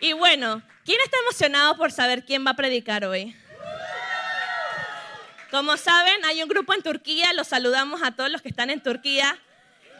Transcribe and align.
Y 0.00 0.14
bueno, 0.14 0.62
¿quién 0.86 0.98
está 1.04 1.18
emocionado 1.18 1.76
por 1.76 1.92
saber 1.92 2.24
quién 2.24 2.46
va 2.46 2.52
a 2.52 2.56
predicar 2.56 3.04
hoy? 3.04 3.36
Como 5.50 5.76
saben, 5.76 6.24
hay 6.24 6.42
un 6.42 6.48
grupo 6.48 6.72
en 6.72 6.82
Turquía, 6.82 7.34
los 7.34 7.48
saludamos 7.48 8.02
a 8.02 8.12
todos 8.12 8.30
los 8.30 8.40
que 8.40 8.48
están 8.48 8.70
en 8.70 8.82
Turquía. 8.82 9.36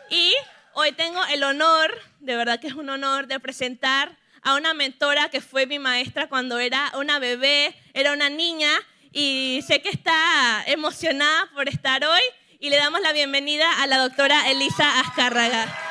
Y 0.08 0.32
hoy 0.72 0.92
tengo 0.92 1.22
el 1.26 1.42
honor, 1.42 1.92
de 2.20 2.34
verdad 2.34 2.60
que 2.60 2.68
es 2.68 2.74
un 2.74 2.88
honor, 2.88 3.26
de 3.26 3.38
presentar 3.40 4.16
a 4.42 4.54
una 4.54 4.72
mentora 4.72 5.28
que 5.28 5.42
fue 5.42 5.66
mi 5.66 5.78
maestra 5.78 6.28
cuando 6.28 6.58
era 6.58 6.90
una 6.96 7.18
bebé, 7.18 7.76
era 7.92 8.12
una 8.12 8.30
niña, 8.30 8.70
y 9.12 9.62
sé 9.66 9.82
que 9.82 9.90
está 9.90 10.64
emocionada 10.66 11.50
por 11.52 11.68
estar 11.68 12.04
hoy. 12.04 12.22
Y 12.58 12.70
le 12.70 12.76
damos 12.76 13.00
la 13.02 13.12
bienvenida 13.12 13.82
a 13.82 13.86
la 13.86 13.98
doctora 13.98 14.50
Elisa 14.50 15.00
Azcárraga. 15.00 15.89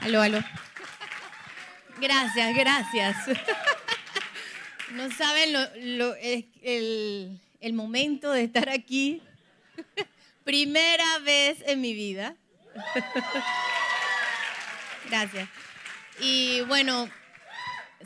Aló, 0.00 0.22
aló. 0.22 0.42
Gracias, 2.00 2.56
gracias. 2.56 3.16
No 4.92 5.10
saben 5.12 5.52
lo, 5.98 6.14
el, 6.16 7.38
el 7.60 7.72
momento 7.74 8.32
de 8.32 8.42
estar 8.42 8.68
aquí. 8.68 9.22
Primera 10.44 11.18
vez 11.20 11.62
en 11.66 11.80
mi 11.80 11.94
vida. 11.94 12.34
Gracias. 15.08 15.48
Y 16.20 16.62
bueno, 16.62 17.08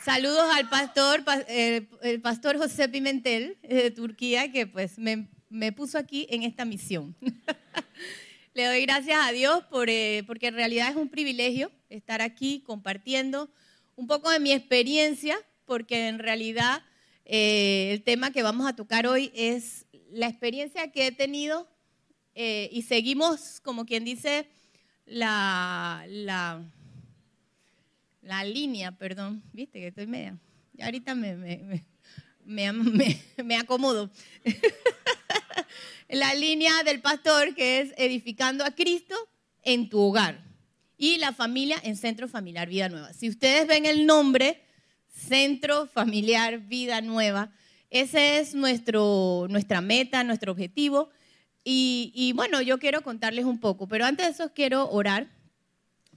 saludos 0.02 0.52
al 0.52 0.68
pastor, 0.68 1.24
el 1.48 2.20
pastor 2.20 2.58
José 2.58 2.88
Pimentel 2.88 3.56
de 3.62 3.90
Turquía, 3.92 4.52
que 4.52 4.66
pues 4.66 4.98
me, 4.98 5.28
me 5.48 5.72
puso 5.72 5.96
aquí 5.96 6.26
en 6.28 6.42
esta 6.42 6.64
misión. 6.64 7.16
Le 8.54 8.66
doy 8.66 8.82
gracias 8.82 9.18
a 9.20 9.32
Dios 9.32 9.64
por, 9.64 9.90
eh, 9.90 10.22
porque 10.28 10.46
en 10.46 10.54
realidad 10.54 10.88
es 10.88 10.94
un 10.94 11.08
privilegio 11.08 11.72
estar 11.96 12.22
aquí 12.22 12.60
compartiendo 12.60 13.50
un 13.96 14.06
poco 14.06 14.30
de 14.30 14.40
mi 14.40 14.52
experiencia, 14.52 15.36
porque 15.64 16.08
en 16.08 16.18
realidad 16.18 16.82
eh, 17.24 17.90
el 17.92 18.02
tema 18.02 18.32
que 18.32 18.42
vamos 18.42 18.66
a 18.66 18.76
tocar 18.76 19.06
hoy 19.06 19.32
es 19.34 19.86
la 20.10 20.26
experiencia 20.26 20.90
que 20.92 21.06
he 21.06 21.12
tenido 21.12 21.68
eh, 22.34 22.68
y 22.72 22.82
seguimos, 22.82 23.60
como 23.60 23.86
quien 23.86 24.04
dice, 24.04 24.48
la, 25.06 26.04
la, 26.08 26.62
la, 28.22 28.44
línea, 28.44 28.92
perdón, 28.92 29.42
viste 29.52 29.78
que 29.78 29.88
estoy 29.88 30.06
media. 30.06 30.36
Ya 30.72 30.86
ahorita 30.86 31.14
me, 31.14 31.36
me, 31.36 31.86
me, 32.44 33.20
me 33.44 33.56
acomodo. 33.56 34.10
la 36.08 36.34
línea 36.34 36.82
del 36.82 37.00
pastor 37.00 37.54
que 37.54 37.80
es 37.80 37.94
edificando 37.96 38.64
a 38.64 38.74
Cristo 38.74 39.14
en 39.62 39.88
tu 39.88 40.00
hogar 40.00 40.43
y 41.04 41.18
la 41.18 41.34
familia 41.34 41.76
en 41.82 41.96
Centro 41.98 42.28
Familiar 42.28 42.66
Vida 42.66 42.88
Nueva. 42.88 43.12
Si 43.12 43.28
ustedes 43.28 43.66
ven 43.66 43.84
el 43.84 44.06
nombre, 44.06 44.62
Centro 45.14 45.86
Familiar 45.86 46.60
Vida 46.60 47.02
Nueva, 47.02 47.52
ese 47.90 48.38
es 48.38 48.54
nuestro, 48.54 49.46
nuestra 49.50 49.82
meta, 49.82 50.24
nuestro 50.24 50.52
objetivo. 50.52 51.10
Y, 51.62 52.10
y, 52.14 52.32
bueno, 52.32 52.62
yo 52.62 52.78
quiero 52.78 53.02
contarles 53.02 53.44
un 53.44 53.60
poco, 53.60 53.86
pero 53.86 54.06
antes 54.06 54.24
de 54.24 54.32
eso 54.32 54.54
quiero 54.54 54.88
orar 54.88 55.28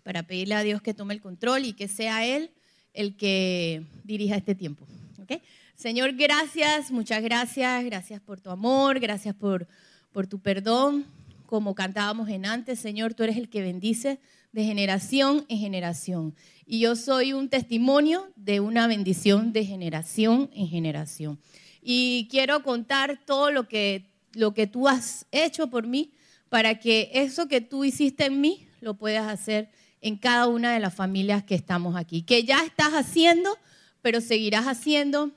para 0.04 0.24
pedirle 0.24 0.56
a 0.56 0.64
Dios 0.64 0.82
que 0.82 0.94
tome 0.94 1.14
el 1.14 1.20
control 1.20 1.66
y 1.66 1.74
que 1.74 1.90
sea 1.90 2.26
Él 2.26 2.52
el 2.94 3.18
que 3.18 3.84
dirija 4.06 4.38
este 4.38 4.56
tiempo. 4.56 4.88
¿okay? 5.22 5.42
Señor, 5.76 6.14
gracias, 6.14 6.92
muchas 6.92 7.22
gracias, 7.22 7.84
gracias 7.84 8.22
por 8.22 8.40
tu 8.40 8.52
amor, 8.52 9.02
gracias 9.02 9.36
por, 9.36 9.68
por 10.14 10.28
tu 10.28 10.40
perdón. 10.40 11.06
Como 11.46 11.76
cantábamos 11.76 12.30
en 12.30 12.46
antes, 12.46 12.80
Señor, 12.80 13.16
tú 13.16 13.24
eres 13.24 13.36
el 13.36 13.50
que 13.50 13.62
bendice 13.62 14.22
de 14.58 14.64
generación 14.64 15.46
en 15.50 15.60
generación. 15.60 16.36
Y 16.66 16.80
yo 16.80 16.96
soy 16.96 17.32
un 17.32 17.48
testimonio 17.48 18.28
de 18.36 18.60
una 18.60 18.88
bendición 18.88 19.54
de 19.54 19.64
generación 19.64 20.50
en 20.52 20.68
generación. 20.68 21.40
Y 21.80 22.28
quiero 22.32 22.64
contar 22.64 23.24
todo 23.24 23.52
lo 23.52 23.68
que, 23.68 24.10
lo 24.34 24.56
que 24.56 24.66
tú 24.66 24.88
has 24.88 25.28
hecho 25.30 25.68
por 25.68 25.86
mí 25.86 26.12
para 26.50 26.80
que 26.80 27.12
eso 27.14 27.48
que 27.48 27.62
tú 27.62 27.84
hiciste 27.84 28.26
en 28.26 28.42
mí 28.42 28.68
lo 28.82 28.96
puedas 28.96 29.28
hacer 29.32 29.70
en 30.02 30.18
cada 30.18 30.48
una 30.48 30.74
de 30.74 30.80
las 30.80 30.96
familias 30.96 31.44
que 31.44 31.54
estamos 31.54 31.96
aquí. 31.96 32.24
Que 32.24 32.44
ya 32.44 32.64
estás 32.66 32.94
haciendo, 32.94 33.60
pero 34.02 34.22
seguirás 34.22 34.66
haciendo 34.66 35.30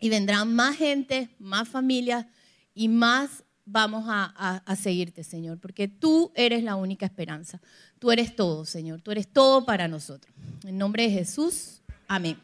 y 0.00 0.08
vendrán 0.08 0.54
más 0.54 0.74
gente, 0.74 1.28
más 1.38 1.68
familias 1.68 2.24
y 2.72 2.88
más 2.88 3.44
vamos 3.70 4.04
a, 4.08 4.76
seguirte, 4.76 5.22
Señor, 5.22 5.58
porque 5.58 5.88
tú 5.88 6.32
eres 6.34 6.62
la 6.62 6.76
única 6.76 7.04
esperanza. 7.04 7.60
Tú 7.98 8.12
eres 8.12 8.36
todo, 8.36 8.64
Señor. 8.64 9.00
Tú 9.00 9.10
eres 9.10 9.26
todo 9.26 9.64
para 9.64 9.88
nosotros. 9.88 10.32
En 10.64 10.78
nombre 10.78 11.04
de 11.04 11.10
Jesús, 11.10 11.82
amén. 12.06 12.38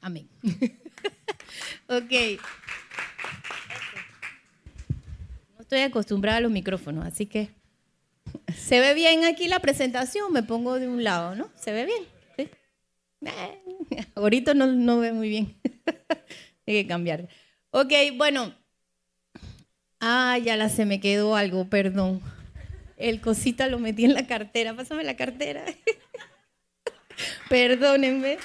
Amén. 0.00 0.28
ok. 1.88 2.40
No 5.54 5.60
estoy 5.60 5.80
acostumbrada 5.80 6.38
a 6.38 6.40
los 6.40 6.50
micrófonos, 6.50 7.06
así 7.06 7.26
que 7.26 7.50
se 8.56 8.80
ve 8.80 8.94
bien 8.94 9.24
aquí 9.24 9.48
la 9.48 9.60
presentación. 9.60 10.32
Me 10.32 10.42
pongo 10.42 10.78
de 10.78 10.88
un 10.88 11.02
lado, 11.02 11.34
¿no? 11.34 11.48
¿Se 11.56 11.72
ve 11.72 11.86
bien? 11.86 12.02
¿Sí? 12.36 12.48
Eh, 13.26 14.06
ahorita 14.14 14.54
no, 14.54 14.66
no 14.66 14.98
ve 14.98 15.12
muy 15.12 15.28
bien. 15.28 15.56
Hay 16.66 16.74
que 16.74 16.86
cambiar. 16.86 17.28
Ok, 17.70 17.92
bueno. 18.16 18.54
Ah, 20.00 20.36
ya 20.38 20.56
la 20.56 20.68
se 20.68 20.84
me 20.84 21.00
quedó 21.00 21.36
algo, 21.36 21.68
perdón. 21.68 22.20
El 23.02 23.20
cosita 23.20 23.66
lo 23.66 23.80
metí 23.80 24.04
en 24.04 24.14
la 24.14 24.28
cartera. 24.28 24.74
Pásame 24.76 25.02
la 25.02 25.16
cartera. 25.16 25.64
Perdónenme. 27.48 28.38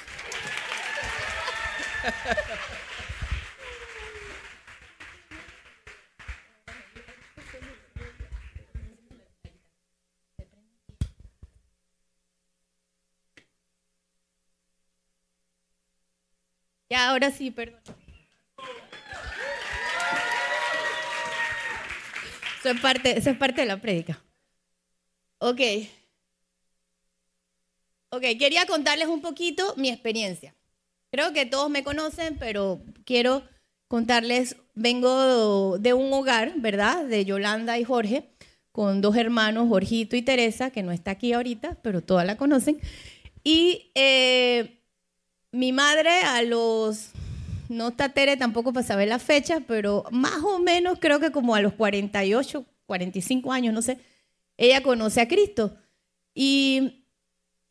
Ya, 16.90 17.10
ahora 17.10 17.30
sí, 17.30 17.52
perdón. 17.52 17.80
Eso 22.58 22.70
es 22.70 22.80
parte, 22.80 23.16
eso 23.16 23.30
es 23.30 23.36
parte 23.36 23.60
de 23.60 23.66
la 23.68 23.80
prédica. 23.80 24.20
Ok. 25.40 25.60
Ok, 28.10 28.22
quería 28.38 28.66
contarles 28.66 29.08
un 29.08 29.20
poquito 29.20 29.74
mi 29.76 29.90
experiencia. 29.90 30.54
Creo 31.10 31.32
que 31.32 31.46
todos 31.46 31.70
me 31.70 31.84
conocen, 31.84 32.36
pero 32.38 32.80
quiero 33.04 33.42
contarles, 33.86 34.56
vengo 34.74 35.78
de 35.78 35.94
un 35.94 36.12
hogar, 36.12 36.54
¿verdad? 36.56 37.04
De 37.04 37.24
Yolanda 37.24 37.78
y 37.78 37.84
Jorge, 37.84 38.28
con 38.72 39.00
dos 39.00 39.16
hermanos, 39.16 39.68
Jorgito 39.68 40.16
y 40.16 40.22
Teresa, 40.22 40.70
que 40.70 40.82
no 40.82 40.92
está 40.92 41.12
aquí 41.12 41.32
ahorita, 41.32 41.78
pero 41.82 42.02
todas 42.02 42.26
la 42.26 42.36
conocen. 42.36 42.80
Y 43.44 43.90
eh, 43.94 44.80
mi 45.52 45.72
madre 45.72 46.20
a 46.22 46.42
los 46.42 47.10
no 47.68 47.88
está 47.88 48.08
Tere 48.10 48.36
tampoco 48.36 48.72
para 48.72 48.86
saber 48.86 49.08
la 49.08 49.18
fecha, 49.18 49.60
pero 49.66 50.04
más 50.10 50.42
o 50.42 50.58
menos 50.58 50.98
creo 51.00 51.20
que 51.20 51.30
como 51.30 51.54
a 51.54 51.60
los 51.60 51.74
48, 51.74 52.64
45 52.86 53.52
años, 53.52 53.74
no 53.74 53.82
sé, 53.82 53.98
ella 54.58 54.82
conoce 54.82 55.22
a 55.22 55.28
Cristo. 55.28 55.74
Y 56.34 57.04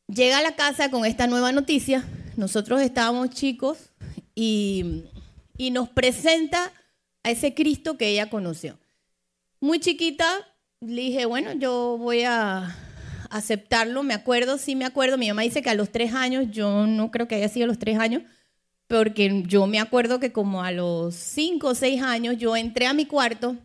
llega 0.07 0.39
a 0.39 0.41
la 0.41 0.55
casa 0.55 0.89
con 0.89 1.05
esta 1.05 1.27
nueva 1.27 1.51
noticia. 1.51 2.03
Nosotros 2.35 2.81
estábamos 2.81 3.29
chicos 3.29 3.91
y, 4.33 5.03
nos 5.71 5.89
presenta 5.89 6.71
a 7.23 7.31
ese 7.31 7.53
Cristo 7.53 7.97
que 7.97 8.07
ella 8.07 8.29
conoció. 8.29 8.79
Muy 9.59 9.79
chiquita, 9.79 10.25
le 10.79 11.01
dije, 11.01 11.25
bueno, 11.25 11.53
yo 11.53 11.97
voy 11.97 12.23
a 12.23 12.75
aceptarlo. 13.29 14.03
Me 14.03 14.13
acuerdo, 14.13 14.57
sí 14.57 14.75
me 14.75 14.85
acuerdo. 14.85 15.17
Mi 15.17 15.27
mamá 15.27 15.41
dice 15.41 15.61
que 15.61 15.69
a 15.69 15.75
los 15.75 15.91
tres 15.91 16.13
años, 16.13 16.47
yo 16.51 16.87
no 16.87 17.11
creo 17.11 17.27
que 17.27 17.35
haya 17.35 17.49
sido 17.49 17.65
a 17.65 17.67
los 17.67 17.79
tres 17.79 17.97
años, 17.97 18.23
porque 18.87 19.43
yo 19.47 19.67
me 19.67 19.79
acuerdo 19.79 20.19
que 20.19 20.31
como 20.31 20.63
a 20.63 20.71
los 20.71 21.15
cinco 21.15 21.69
o 21.69 21.75
seis 21.75 22.01
años 22.01 22.37
yo 22.37 22.55
entré 22.55 22.85
a 22.85 22.93
mi 22.93 23.05
cuarto 23.05 23.57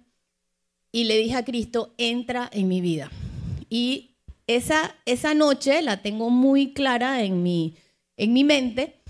y 0.90 1.04
le 1.04 1.16
dije 1.16 1.36
a 1.36 1.44
Cristo, 1.44 1.94
entra 1.96 2.48
en 2.52 2.68
mi 2.68 2.80
vida. 2.80 3.10
Y 3.72 4.18
esa, 4.46 4.94
esa 5.06 5.32
noche 5.32 5.80
la 5.80 6.02
tengo 6.02 6.28
muy 6.28 6.74
clara 6.74 7.22
en 7.22 7.42
mi, 7.42 7.74
en 8.18 8.34
mi 8.34 8.44
mente 8.44 9.00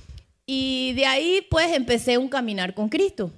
y 0.47 0.93
de 0.93 1.05
ahí 1.05 1.45
pues 1.51 1.73
empecé 1.73 2.17
un 2.17 2.29
caminar 2.29 2.73
con 2.73 2.89
Cristo. 2.89 3.33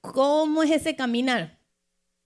¿Cómo 0.00 0.64
es 0.64 0.72
ese 0.72 0.96
caminar? 0.96 1.56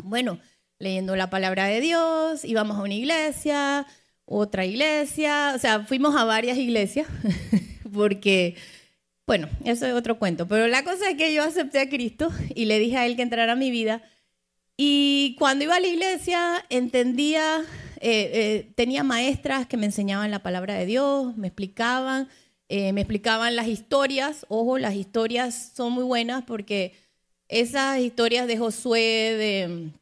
Bueno, 0.02 0.40
leyendo 0.78 1.16
la 1.16 1.28
palabra 1.28 1.66
de 1.66 1.82
Dios, 1.82 2.46
íbamos 2.46 2.78
a 2.78 2.80
una 2.80 2.94
iglesia, 2.94 3.86
otra 4.24 4.64
iglesia, 4.64 5.52
o 5.54 5.58
sea, 5.58 5.80
fuimos 5.80 6.16
a 6.16 6.24
varias 6.24 6.56
iglesias 6.56 7.06
porque 7.92 8.56
Bueno, 9.26 9.50
eso 9.66 9.84
es 9.84 9.92
otro 9.92 10.18
cuento. 10.18 10.48
Pero 10.48 10.66
la 10.66 10.82
cosa 10.82 11.10
es 11.10 11.18
que 11.18 11.34
yo 11.34 11.42
acepté 11.42 11.78
a 11.78 11.90
Cristo 11.90 12.32
y 12.54 12.64
le 12.64 12.78
dije 12.78 12.96
a 12.96 13.04
él 13.04 13.16
que 13.16 13.22
entrara 13.22 13.52
a 13.52 13.56
mi 13.56 13.70
vida. 13.70 14.02
Y 14.78 15.36
cuando 15.38 15.64
iba 15.64 15.76
a 15.76 15.80
la 15.80 15.88
iglesia, 15.88 16.64
entendía, 16.70 17.66
eh, 18.02 18.30
eh, 18.32 18.72
tenía 18.76 19.04
maestras 19.04 19.66
que 19.66 19.76
me 19.76 19.84
enseñaban 19.86 20.30
la 20.30 20.42
palabra 20.42 20.74
de 20.74 20.86
Dios, 20.86 21.36
me 21.36 21.48
explicaban, 21.48 22.28
eh, 22.70 22.92
me 22.94 23.02
explicaban 23.02 23.56
las 23.56 23.68
historias. 23.68 24.46
Ojo, 24.48 24.78
las 24.78 24.94
historias 24.94 25.72
son 25.74 25.92
muy 25.92 26.04
buenas 26.04 26.44
porque 26.44 26.94
esas 27.48 27.98
historias 27.98 28.46
de 28.46 28.56
Josué, 28.56 29.92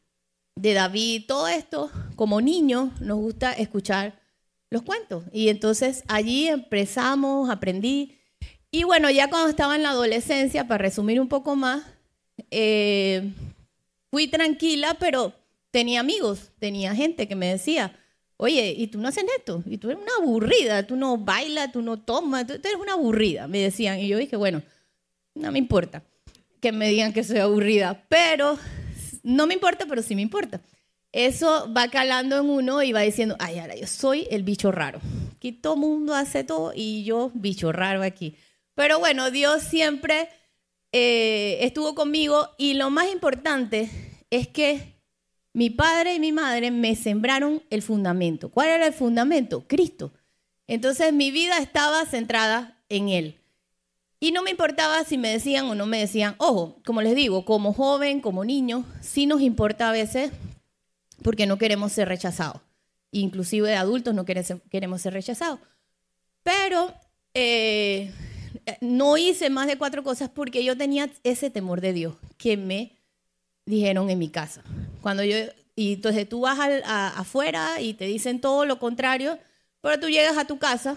de, 0.55 0.75
David, 0.75 1.25
todo 1.27 1.49
esto, 1.49 1.91
como 2.15 2.41
niños 2.41 3.01
nos 3.01 3.19
gusta 3.19 3.53
escuchar 3.53 4.21
los 4.71 4.83
cuentos. 4.83 5.25
Y 5.33 5.49
entonces 5.49 6.05
allí 6.09 6.47
empezamos, 6.47 7.51
aprendí. 7.51 8.19
Y 8.71 8.85
bueno, 8.85 9.11
ya 9.11 9.31
cuando 9.31 9.49
estaba 9.49 9.75
en 9.75 9.83
la 9.83 9.91
adolescencia, 9.91 10.69
para 10.69 10.83
resumir 10.83 11.21
un 11.21 11.29
poco 11.29 11.57
más, 11.57 11.85
eh, 12.51 13.33
fui 14.11 14.29
tranquila, 14.29 14.97
pero 15.01 15.33
tenía 15.71 16.01
amigos, 16.01 16.51
tenía 16.59 16.95
gente 16.95 17.29
que 17.29 17.35
me 17.35 17.49
decía, 17.49 17.93
oye, 18.37 18.75
¿y 18.77 18.87
tú 18.87 18.99
no 18.99 19.09
haces 19.09 19.25
esto? 19.37 19.63
Y 19.67 19.79
tú 19.79 19.91
eres 19.91 20.03
una 20.03 20.13
aburrida, 20.21 20.87
tú 20.87 20.97
no 20.97 21.19
bailas, 21.19 21.73
tú 21.73 21.83
no 21.83 21.99
tomas, 21.99 22.47
tú 22.47 22.55
eres 22.55 22.77
una 22.81 22.95
aburrida, 22.95 23.47
me 23.49 23.59
decían. 23.59 23.99
Y 23.99 24.09
yo 24.09 24.19
dije, 24.19 24.37
bueno, 24.37 24.63
no 25.35 25.53
me 25.53 25.59
importa 25.59 26.03
que 26.61 26.73
me 26.73 26.89
digan 26.89 27.13
que 27.13 27.25
soy 27.25 27.39
aburrida, 27.39 28.05
pero 28.09 28.59
no 29.23 29.47
me 29.47 29.55
importa, 29.55 29.87
pero 29.87 30.03
sí 30.03 30.15
me 30.15 30.23
importa. 30.23 30.61
Eso 31.13 31.73
va 31.73 31.89
calando 31.89 32.39
en 32.39 32.51
uno 32.51 32.83
y 32.83 32.93
va 32.93 33.01
diciendo, 33.01 33.37
ay, 33.39 33.59
ahora 33.59 33.75
yo 33.75 33.87
soy 33.87 34.27
el 34.31 34.43
bicho 34.43 34.71
raro. 34.71 35.01
Aquí 35.37 35.53
todo 35.53 35.77
mundo 35.77 36.15
hace 36.15 36.45
todo 36.45 36.73
y 36.75 37.05
yo, 37.05 37.31
bicho 37.35 37.73
raro 37.73 38.03
aquí. 38.03 38.37
Pero 38.75 38.99
bueno, 38.99 39.31
Dios 39.31 39.63
siempre 39.63 40.29
eh, 40.93 41.59
estuvo 41.63 41.95
conmigo 41.95 42.51
y 42.59 42.75
lo 42.75 42.91
más 42.91 43.11
importante 43.11 43.91
es 44.31 44.49
que 44.49 44.98
mi 45.59 45.71
padre 45.71 46.15
y 46.15 46.21
mi 46.21 46.31
madre 46.31 46.71
me 46.71 46.95
sembraron 46.95 47.65
el 47.69 47.83
fundamento. 47.83 48.49
¿Cuál 48.49 48.69
era 48.69 48.87
el 48.87 48.93
fundamento? 48.93 49.65
Cristo. 49.67 50.13
Entonces 50.69 51.13
mi 51.13 51.33
vida 51.33 51.59
estaba 51.59 52.07
centrada 52.07 52.79
en 52.89 53.09
Él. 53.09 53.41
Y 54.21 54.31
no 54.31 54.45
me 54.45 54.53
importaba 54.53 55.03
si 55.03 55.19
me 55.19 55.31
decían 55.31 55.67
o 55.67 55.75
no 55.75 55.85
me 55.85 55.99
decían. 55.99 56.37
Ojo, 56.39 56.81
como 56.85 57.03
les 57.03 57.17
digo, 57.17 57.45
como 57.45 57.73
joven, 57.73 58.21
como 58.21 58.45
niño, 58.45 58.85
sí 59.01 59.27
nos 59.27 59.41
importa 59.41 59.89
a 59.89 59.93
veces 59.93 60.31
porque 61.25 61.49
no 61.49 61.59
queremos 61.59 61.91
ser 61.91 62.07
rechazados. 62.07 62.63
Inclusive 63.11 63.69
de 63.69 63.75
adultos 63.75 64.15
no 64.15 64.25
queremos 64.25 65.03
ser 65.03 65.13
rechazados. 65.13 65.59
Pero 66.45 66.95
eh, 67.35 68.13
no 68.81 69.17
hice 69.17 69.51
más 69.51 69.67
de 69.67 69.77
cuatro 69.77 70.05
cosas 70.05 70.31
porque 70.31 70.63
yo 70.63 70.79
tenía 70.79 71.11
ese 71.25 71.51
temor 71.51 71.81
de 71.81 71.95
Dios 71.95 72.15
que 72.37 72.57
me 72.57 72.98
dijeron 73.69 74.11
en 74.11 74.19
mi 74.19 74.29
casa. 74.29 74.63
Cuando 75.03 75.23
yo, 75.23 75.37
y 75.77 75.95
entonces 75.95 76.29
tú 76.29 76.41
vas 76.41 76.59
afuera 76.87 77.81
y 77.81 77.95
te 77.95 78.07
dicen 78.07 78.41
todo 78.41 78.65
lo 78.65 78.79
contrario, 78.79 79.39
pero 79.81 80.01
tú 80.01 80.09
llegas 80.09 80.37
a 80.39 80.47
tu 80.47 80.59
casa 80.59 80.97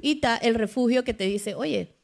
y 0.00 0.12
está 0.12 0.36
el 0.36 0.54
refugio 0.54 1.04
que 1.04 1.14
te 1.14 1.24
dice, 1.24 1.54
oye, 1.54 1.96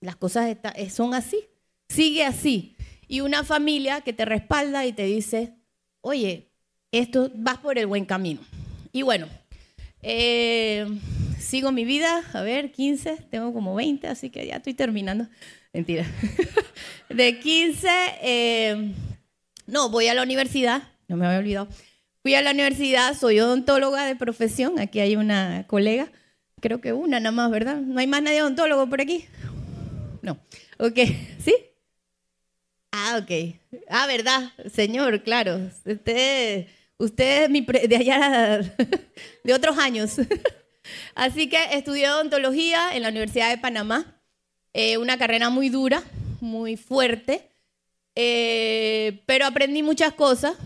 las 0.00 0.16
cosas 0.16 0.56
eh, 0.74 0.90
son 0.90 1.14
así, 1.14 1.44
sigue 1.88 2.24
así. 2.24 2.76
Y 3.06 3.20
una 3.20 3.44
familia 3.44 4.00
que 4.00 4.12
te 4.12 4.24
respalda 4.24 4.86
y 4.86 4.92
te 4.92 5.04
dice, 5.04 5.54
oye, 6.00 6.50
esto 6.90 7.30
vas 7.34 7.58
por 7.58 7.78
el 7.78 7.86
buen 7.86 8.04
camino. 8.04 8.40
Y 8.92 9.02
bueno, 9.02 9.28
eh, 10.02 10.86
sigo 11.38 11.72
mi 11.72 11.84
vida, 11.84 12.22
a 12.32 12.42
ver, 12.42 12.72
15, 12.72 13.16
tengo 13.30 13.52
como 13.52 13.74
20, 13.74 14.06
así 14.08 14.30
que 14.30 14.46
ya 14.46 14.56
estoy 14.56 14.74
terminando. 14.74 15.28
Mentira. 15.72 16.06
De 17.08 17.38
15, 17.38 17.88
eh, 18.22 18.92
no, 19.68 19.90
voy 19.90 20.08
a 20.08 20.14
la 20.14 20.22
universidad, 20.22 20.82
no 21.08 21.16
me 21.16 21.26
había 21.26 21.38
olvidado. 21.38 21.68
Fui 22.22 22.34
a 22.34 22.42
la 22.42 22.50
universidad, 22.52 23.14
soy 23.14 23.38
odontóloga 23.38 24.06
de 24.06 24.16
profesión, 24.16 24.78
aquí 24.78 24.98
hay 24.98 25.14
una 25.14 25.66
colega, 25.66 26.10
creo 26.60 26.80
que 26.80 26.94
una 26.94 27.20
nada 27.20 27.32
más, 27.32 27.50
¿verdad? 27.50 27.76
No 27.76 28.00
hay 28.00 28.06
más 28.06 28.22
nadie 28.22 28.42
odontólogo 28.42 28.88
por 28.88 29.00
aquí. 29.00 29.26
No. 30.22 30.38
Ok, 30.78 30.98
¿sí? 31.38 31.54
Ah, 32.92 33.20
ok. 33.22 33.56
Ah, 33.90 34.06
¿verdad? 34.06 34.52
Señor, 34.72 35.22
claro. 35.22 35.70
Usted, 35.84 36.66
usted 36.96 37.44
es 37.44 37.50
mi 37.50 37.60
de 37.60 37.96
allá, 37.96 38.60
de 39.44 39.54
otros 39.54 39.76
años. 39.76 40.16
Así 41.14 41.50
que 41.50 41.58
estudié 41.72 42.08
odontología 42.10 42.96
en 42.96 43.02
la 43.02 43.10
Universidad 43.10 43.50
de 43.50 43.58
Panamá. 43.58 44.18
Eh, 44.72 44.96
una 44.96 45.18
carrera 45.18 45.50
muy 45.50 45.68
dura, 45.68 46.02
muy 46.40 46.76
fuerte. 46.76 47.47
Eh, 48.20 49.22
pero 49.26 49.46
aprendí 49.46 49.84
muchas 49.84 50.12
cosas 50.12 50.56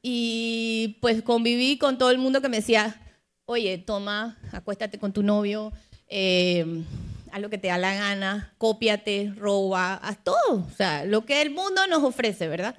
y 0.00 0.96
pues 1.02 1.20
conviví 1.20 1.76
con 1.76 1.98
todo 1.98 2.10
el 2.10 2.16
mundo 2.16 2.40
que 2.40 2.48
me 2.48 2.56
decía, 2.56 2.98
oye, 3.44 3.76
toma, 3.76 4.38
acuéstate 4.50 4.98
con 4.98 5.12
tu 5.12 5.22
novio. 5.22 5.74
Eh, 6.08 6.84
haz 7.30 7.42
lo 7.42 7.50
que 7.50 7.58
te 7.58 7.68
da 7.68 7.76
la 7.76 7.92
gana, 7.92 8.54
cópiate, 8.56 9.30
roba, 9.36 9.96
haz 9.96 10.24
todo. 10.24 10.54
O 10.54 10.70
sea, 10.74 11.04
lo 11.04 11.26
que 11.26 11.42
el 11.42 11.50
mundo 11.50 11.86
nos 11.86 12.02
ofrece, 12.02 12.48
¿verdad? 12.48 12.76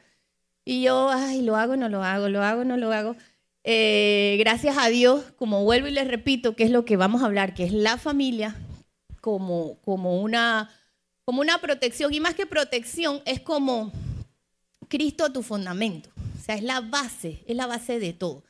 Y 0.66 0.82
yo, 0.82 1.12
ay, 1.12 1.44
lo 1.44 1.56
hago, 1.56 1.76
no 1.78 1.88
lo 1.88 2.04
hago, 2.04 2.28
lo 2.28 2.42
hago, 2.42 2.64
no 2.64 2.76
lo 2.76 2.92
hago. 2.92 3.16
Eh, 3.64 4.38
gracias 4.40 4.78
a 4.80 4.88
Dios, 4.88 5.26
como 5.36 5.64
vuelvo 5.64 5.90
y 5.90 5.92
les 5.92 6.08
repito, 6.08 6.56
que 6.56 6.64
es 6.64 6.72
lo 6.72 6.86
que 6.86 6.98
vamos 6.98 7.22
a 7.22 7.26
hablar, 7.26 7.54
que 7.54 7.66
es 7.66 7.72
la 7.72 8.00
familia 8.00 8.56
como, 9.22 9.78
como, 9.82 10.24
una, 10.24 10.72
como 11.24 11.42
una 11.42 11.60
protección. 11.60 12.12
Y 12.16 12.20
más 12.20 12.34
que 12.34 12.48
protección, 12.48 13.22
es 13.26 13.40
como 13.40 13.92
Cristo 14.94 15.31
tu 15.31 15.42
fundamento. 15.42 16.12
O 16.40 16.44
sea, 16.45 16.54
es 16.54 16.62
la 16.62 16.80
base, 16.80 17.44
es 17.48 17.56
la 17.56 17.66
base 17.66 17.98
de 17.98 18.13
todo. 18.13 18.44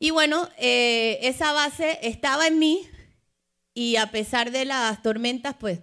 Y 0.00 0.10
bueno, 0.10 0.48
eh, 0.58 1.20
esa 1.22 1.52
base 1.52 2.00
estaba 2.02 2.48
en 2.48 2.58
mí, 2.58 2.88
y 3.72 3.94
a 3.94 4.10
pesar 4.10 4.50
de 4.50 4.64
las 4.64 5.00
tormentas, 5.00 5.54
pues 5.54 5.78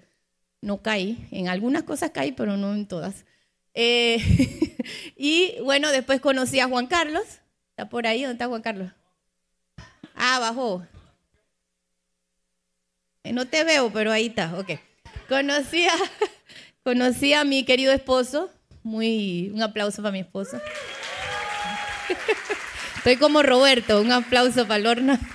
no 0.59 0.81
caí. 0.81 1.25
En 1.31 1.47
algunas 1.47 1.83
cosas 1.83 2.09
caí, 2.09 2.33
pero 2.33 2.57
no 2.57 2.73
en 2.73 2.85
todas. 2.85 3.23
Eh, 3.73 4.17
y 5.15 5.55
bueno, 5.61 5.89
después 5.89 6.19
conocí 6.19 6.59
a 6.59 6.67
Juan 6.67 6.87
Carlos. 6.87 7.23
¿Está 7.69 7.87
por 7.87 8.05
ahí? 8.05 8.23
¿Dónde 8.23 8.33
está 8.33 8.47
Juan 8.47 8.61
Carlos? 8.61 8.91
Ah, 10.15 10.39
bajó. 10.39 10.85
Eh, 13.23 13.31
no 13.31 13.47
te 13.47 13.63
veo, 13.63 13.89
pero 13.93 14.11
ahí 14.11 14.25
está. 14.25 14.57
Ok. 14.59 14.71
Conocí 15.29 15.85
a, 15.85 15.95
conocí 16.83 17.31
a 17.31 17.45
mi 17.45 17.63
querido 17.63 17.93
esposo. 17.93 18.49
Muy, 18.83 19.51
un 19.53 19.61
aplauso 19.63 20.01
para 20.01 20.11
mi 20.11 20.19
esposo. 20.19 20.59
Estoy 22.97 23.17
como 23.17 23.41
Roberto, 23.43 24.01
un 24.01 24.11
aplauso 24.11 24.67
para 24.67 24.79
Lorna. 24.79 25.19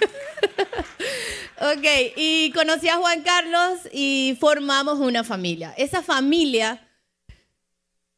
Ok, 1.61 2.15
y 2.15 2.53
conocí 2.53 2.89
a 2.89 2.99
Juan 2.99 3.23
Carlos 3.23 3.81
y 3.93 4.37
formamos 4.39 5.01
una 5.01 5.25
familia. 5.25 5.75
Esa 5.77 6.03
familia, 6.03 6.81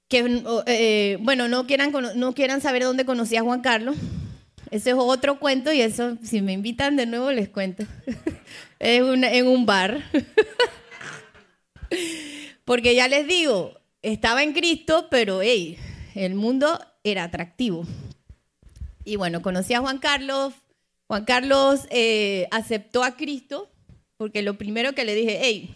que, 0.08 0.42
eh, 0.66 1.16
bueno, 1.22 1.48
no 1.48 1.66
quieran, 1.66 1.90
no 2.16 2.34
quieran 2.34 2.60
saber 2.60 2.82
dónde 2.82 3.06
conocí 3.06 3.36
a 3.36 3.42
Juan 3.42 3.62
Carlos, 3.62 3.96
ese 4.70 4.90
es 4.90 4.96
otro 4.98 5.40
cuento 5.40 5.72
y 5.72 5.80
eso, 5.80 6.16
si 6.22 6.42
me 6.42 6.52
invitan 6.52 6.96
de 6.96 7.06
nuevo, 7.06 7.32
les 7.32 7.48
cuento. 7.48 7.84
es 8.78 9.00
en 9.00 9.46
un 9.46 9.64
bar. 9.64 10.04
Porque 12.64 12.94
ya 12.94 13.08
les 13.08 13.26
digo, 13.26 13.79
estaba 14.02 14.42
en 14.42 14.52
Cristo, 14.52 15.08
pero 15.10 15.42
hey, 15.42 15.78
el 16.14 16.34
mundo 16.34 16.78
era 17.04 17.24
atractivo. 17.24 17.86
Y 19.04 19.16
bueno, 19.16 19.42
conocí 19.42 19.74
a 19.74 19.80
Juan 19.80 19.98
Carlos, 19.98 20.54
Juan 21.06 21.24
Carlos 21.24 21.86
eh, 21.90 22.46
aceptó 22.50 23.02
a 23.02 23.16
Cristo 23.16 23.70
porque 24.16 24.42
lo 24.42 24.58
primero 24.58 24.94
que 24.94 25.04
le 25.04 25.14
dije, 25.14 25.38
hey, 25.42 25.74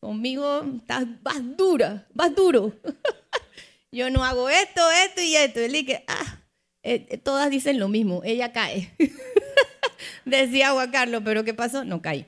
conmigo 0.00 0.62
estás, 0.76 1.06
vas 1.22 1.56
dura, 1.56 2.06
vas 2.12 2.34
duro. 2.34 2.72
Yo 3.92 4.10
no 4.10 4.24
hago 4.24 4.48
esto, 4.48 4.82
esto 4.90 5.22
y 5.22 5.34
esto. 5.34 5.60
Él 5.60 5.72
dije, 5.72 6.04
ah, 6.06 6.40
eh, 6.82 7.06
eh, 7.08 7.18
todas 7.18 7.50
dicen 7.50 7.78
lo 7.78 7.88
mismo, 7.88 8.22
ella 8.24 8.52
cae. 8.52 8.94
Decía 10.24 10.70
Juan 10.70 10.90
Carlos, 10.90 11.22
pero 11.24 11.42
¿qué 11.42 11.54
pasó? 11.54 11.84
No 11.84 12.02
caí. 12.02 12.26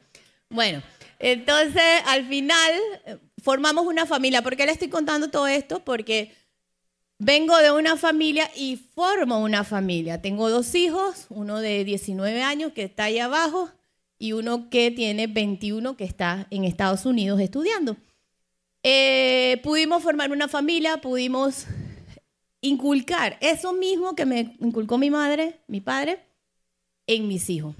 Bueno, 0.49 0.83
entonces 1.19 2.03
al 2.07 2.27
final 2.27 2.73
formamos 3.42 3.87
una 3.87 4.06
familia. 4.06 4.42
¿Por 4.42 4.56
qué 4.56 4.64
le 4.64 4.72
estoy 4.72 4.88
contando 4.88 5.28
todo 5.28 5.46
esto? 5.46 5.84
Porque 5.84 6.32
Vengo 7.25 7.56
de 7.58 7.70
una 7.70 7.96
familia 7.96 8.50
y 8.56 8.75
formo 8.76 9.38
una 9.38 9.62
familia. 9.62 10.20
Tengo 10.20 10.50
dos 10.50 10.75
hijos, 10.75 11.26
uno 11.28 11.61
de 11.61 11.84
19 11.84 12.42
años 12.42 12.72
que 12.72 12.82
está 12.82 13.04
ahí 13.04 13.20
abajo 13.20 13.70
y 14.18 14.32
uno 14.32 14.68
que 14.70 14.90
tiene 14.90 15.28
21 15.28 15.96
que 15.96 16.02
está 16.02 16.49
en 16.50 16.64
Estados 16.64 17.06
Unidos 17.06 17.40
estudiando. 17.40 17.96
Eh, 18.82 19.61
pudimos 19.62 20.02
formar 20.02 20.32
una 20.32 20.49
familia, 20.49 20.96
pudimos 20.96 21.66
inculcar 22.61 23.38
eso 23.40 23.72
mismo 23.72 24.16
que 24.16 24.26
me 24.26 24.56
inculcó 24.58 24.99
mi 24.99 25.11
madre, 25.11 25.61
mi 25.68 25.80
padre, 25.80 26.26
en 27.06 27.28
mis 27.28 27.49
hijos. 27.50 27.76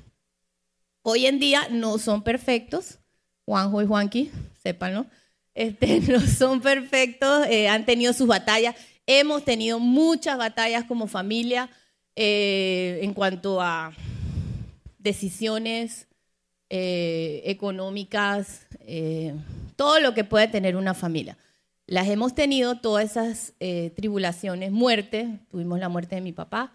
Hoy 1.03 1.27
en 1.27 1.41
día 1.41 1.67
no 1.69 1.99
son 1.99 2.23
perfectos, 2.23 3.01
Juanjo 3.45 3.83
y 3.83 3.87
Juanqui, 3.87 4.31
sépanlo. 4.63 5.07
Este, 5.55 6.01
no 6.09 6.21
son 6.21 6.61
perfectos, 6.61 7.47
eh, 7.49 7.69
han 7.69 7.85
tenido 7.85 8.13
sus 8.13 8.27
batallas. 8.27 8.75
Hemos 9.07 9.45
tenido 9.45 9.79
muchas 9.79 10.39
batallas 10.39 10.85
como 10.85 11.07
familia 11.07 11.69
eh, 12.15 13.01
en 13.03 13.15
cuanto 13.15 13.61
a 13.61 13.93
decisiones 14.99 16.07
eh, 16.71 17.43
económicas, 17.47 18.67
todo 19.77 20.01
lo 20.01 20.15
que 20.15 20.25
puede 20.25 20.49
tener 20.49 20.77
una 20.77 20.95
familia. 20.95 21.37
Las 21.87 22.09
hemos 22.09 22.35
tenido, 22.35 22.79
todas 22.79 23.11
esas 23.11 23.55
tribulaciones, 23.95 24.71
muerte, 24.71 25.41
tuvimos 25.51 25.81
la 25.81 25.89
muerte 25.89 26.15
de 26.15 26.21
mi 26.21 26.33
papá, 26.33 26.73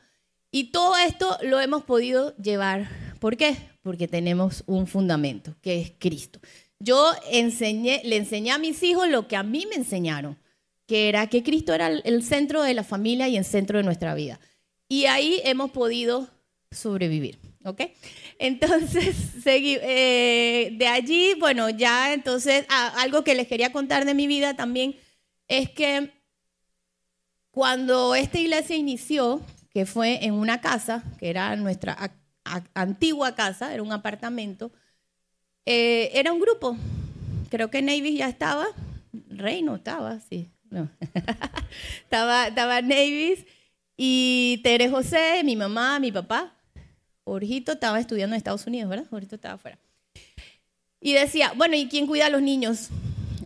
y 0.52 0.72
todo 0.72 0.96
esto 0.98 1.38
lo 1.44 1.60
hemos 1.60 1.84
podido 1.84 2.36
llevar. 2.38 2.90
¿Por 3.20 3.38
qué? 3.38 3.58
Porque 3.82 4.08
tenemos 4.08 4.64
un 4.68 4.88
fundamento, 4.88 5.56
que 5.62 5.82
es 5.82 5.94
Cristo. 5.98 6.40
Yo 6.80 7.12
enseñé, 7.32 8.02
le 8.04 8.18
enseñé 8.18 8.52
a 8.52 8.58
mis 8.58 8.82
hijos 8.84 9.10
lo 9.10 9.28
que 9.28 9.36
a 9.36 9.44
mí 9.44 9.66
me 9.70 9.76
enseñaron, 9.76 10.38
que 10.86 11.10
era 11.10 11.28
que 11.28 11.44
Cristo 11.44 11.74
era 11.74 11.88
el 11.88 12.24
centro 12.24 12.64
de 12.64 12.74
la 12.74 12.84
familia 12.84 13.28
y 13.28 13.38
el 13.38 13.46
centro 13.46 13.78
de 13.78 13.84
nuestra 13.84 14.14
vida. 14.16 14.40
Y 14.88 15.06
ahí 15.06 15.42
hemos 15.44 15.72
podido 15.72 16.30
sobrevivir, 16.72 17.40
¿ok? 17.64 17.82
Entonces, 18.40 19.16
seguí, 19.44 19.78
eh, 19.82 20.70
de 20.74 20.88
allí, 20.88 21.34
bueno, 21.40 21.70
ya 21.70 22.14
entonces, 22.14 22.66
algo 22.70 23.24
que 23.24 23.36
les 23.36 23.48
quería 23.48 23.72
contar 23.72 24.06
de 24.06 24.14
mi 24.14 24.28
vida 24.28 24.56
también 24.56 24.96
es 25.48 25.70
que 25.70 26.12
cuando 27.52 28.16
esta 28.16 28.40
iglesia 28.40 28.76
inició, 28.76 29.42
que 29.72 29.86
fue 29.86 30.26
en 30.26 30.34
una 30.34 30.62
casa, 30.62 31.04
que 31.20 31.30
era 31.30 31.56
nuestra 31.56 32.14
antigua 32.74 33.36
casa, 33.36 33.74
era 33.74 33.84
un 33.84 33.92
apartamento, 33.92 34.72
eh, 35.70 36.12
era 36.14 36.32
un 36.32 36.40
grupo. 36.40 36.78
Creo 37.50 37.70
que 37.70 37.82
Navy 37.82 38.16
ya 38.16 38.30
estaba. 38.30 38.68
Rey 39.30 39.62
no 39.62 39.76
estaba, 39.76 40.20
sí. 40.22 40.50
No. 40.70 40.90
estaba, 42.04 42.48
estaba 42.48 42.82
Navis 42.82 43.46
y 43.98 44.62
Tere 44.64 44.90
José, 44.90 45.42
mi 45.44 45.58
mamá, 45.58 46.00
mi 46.00 46.10
papá. 46.10 46.54
Jorgito 47.26 47.74
estaba 47.74 48.00
estudiando 48.00 48.34
en 48.34 48.38
Estados 48.38 48.66
Unidos, 48.66 48.90
¿verdad? 48.90 49.08
Jorgito 49.10 49.36
estaba 49.36 49.56
afuera. 49.56 49.78
Y 51.02 51.12
decía, 51.12 51.52
bueno, 51.58 51.76
¿y 51.76 51.90
quién 51.90 52.08
cuida 52.08 52.28
a 52.28 52.30
los 52.30 52.42
niños? 52.42 52.88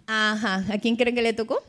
Ajá, 0.05 0.63
¿a 0.71 0.77
quién 0.77 0.97
creen 0.97 1.15
que 1.15 1.23
le 1.23 1.33
tocó? 1.33 1.63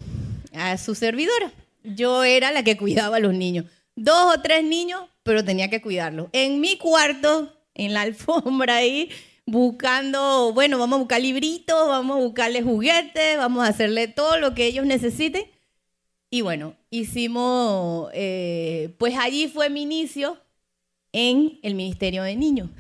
A 0.53 0.77
su 0.77 0.95
servidora. 0.95 1.51
Yo 1.83 2.25
era 2.25 2.53
la 2.53 2.63
que 2.63 2.77
cuidaba 2.77 3.17
a 3.17 3.21
los 3.21 3.33
niños. 3.33 3.65
Dos 3.97 4.37
o 4.37 4.43
tres 4.43 4.63
niños, 4.65 5.01
pero 5.23 5.43
tenía 5.43 5.71
que 5.71 5.81
cuidarlos. 5.81 6.29
En 6.33 6.61
mi 6.61 6.77
cuarto, 6.77 7.57
en 7.75 7.95
la 7.95 8.03
alfombra 8.03 8.77
ahí, 8.77 9.09
buscando, 9.47 10.53
bueno, 10.53 10.79
vamos 10.79 10.97
a 10.97 11.01
buscar 11.01 11.21
libritos, 11.21 11.89
vamos 11.89 12.17
a 12.17 12.21
buscarle 12.21 12.63
juguetes, 12.63 13.37
vamos 13.37 13.65
a 13.65 13.69
hacerle 13.69 14.09
todo 14.09 14.39
lo 14.39 14.55
que 14.55 14.67
ellos 14.67 14.87
necesiten. 14.87 15.45
Y 16.31 16.41
bueno, 16.41 16.75
hicimos, 16.91 18.11
eh, 18.15 18.95
pues 18.99 19.15
allí 19.19 19.49
fue 19.49 19.69
mi 19.69 19.83
inicio 19.83 20.39
en 21.13 21.59
el 21.63 21.75
Ministerio 21.75 22.23
de 22.23 22.37
Niños. 22.37 22.71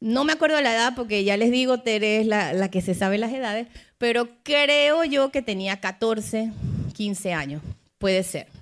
No 0.00 0.24
me 0.24 0.32
acuerdo 0.32 0.60
la 0.60 0.74
edad 0.74 0.94
porque 0.96 1.22
ya 1.24 1.36
les 1.36 1.50
digo, 1.50 1.80
Tere 1.80 2.20
es 2.20 2.26
la, 2.26 2.52
la 2.52 2.70
que 2.70 2.80
se 2.80 2.94
sabe 2.94 3.18
las 3.18 3.32
edades, 3.32 3.68
pero 3.98 4.28
creo 4.42 5.04
yo 5.04 5.30
que 5.30 5.42
tenía 5.42 5.78
14, 5.78 6.52
15 6.94 7.32
años, 7.34 7.62
puede 7.98 8.22
ser. 8.22 8.59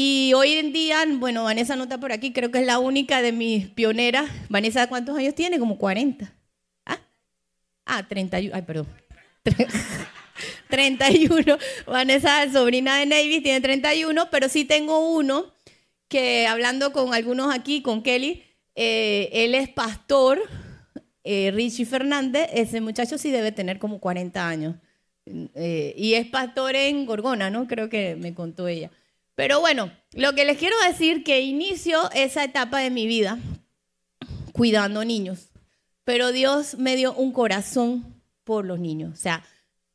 Y 0.00 0.32
hoy 0.34 0.52
en 0.52 0.72
día, 0.72 1.04
bueno, 1.14 1.42
Vanessa 1.42 1.74
no 1.74 1.82
está 1.82 1.98
por 1.98 2.12
aquí, 2.12 2.32
creo 2.32 2.52
que 2.52 2.60
es 2.60 2.64
la 2.66 2.78
única 2.78 3.20
de 3.20 3.32
mis 3.32 3.66
pioneras. 3.66 4.30
Vanessa, 4.48 4.86
¿cuántos 4.86 5.18
años 5.18 5.34
tiene? 5.34 5.58
Como 5.58 5.76
40. 5.76 6.32
Ah, 6.86 7.00
ah 7.84 8.06
31, 8.06 8.54
ay, 8.54 8.62
perdón. 8.62 8.86
31. 10.70 11.58
Vanessa, 11.88 12.48
sobrina 12.52 12.96
de 12.96 13.06
Navy, 13.06 13.40
tiene 13.40 13.60
31, 13.60 14.30
pero 14.30 14.48
sí 14.48 14.64
tengo 14.64 15.00
uno 15.16 15.52
que 16.06 16.46
hablando 16.46 16.92
con 16.92 17.12
algunos 17.12 17.52
aquí, 17.52 17.82
con 17.82 18.04
Kelly, 18.04 18.44
eh, 18.76 19.30
él 19.32 19.56
es 19.56 19.68
pastor, 19.68 20.40
eh, 21.24 21.50
Richie 21.50 21.86
Fernández, 21.86 22.48
ese 22.52 22.80
muchacho 22.80 23.18
sí 23.18 23.32
debe 23.32 23.50
tener 23.50 23.80
como 23.80 23.98
40 23.98 24.48
años. 24.48 24.76
Eh, 25.56 25.92
y 25.96 26.14
es 26.14 26.28
pastor 26.28 26.76
en 26.76 27.04
Gorgona, 27.04 27.50
¿no? 27.50 27.66
Creo 27.66 27.88
que 27.88 28.14
me 28.14 28.32
contó 28.32 28.68
ella. 28.68 28.92
Pero 29.38 29.60
bueno, 29.60 29.92
lo 30.14 30.34
que 30.34 30.44
les 30.44 30.58
quiero 30.58 30.74
decir 30.88 31.22
que 31.22 31.42
inicio 31.42 32.10
esa 32.10 32.42
etapa 32.42 32.80
de 32.80 32.90
mi 32.90 33.06
vida 33.06 33.38
cuidando 34.50 35.04
niños, 35.04 35.50
pero 36.02 36.32
Dios 36.32 36.76
me 36.76 36.96
dio 36.96 37.12
un 37.14 37.30
corazón 37.30 38.20
por 38.42 38.64
los 38.64 38.80
niños. 38.80 39.12
O 39.12 39.16
sea, 39.16 39.44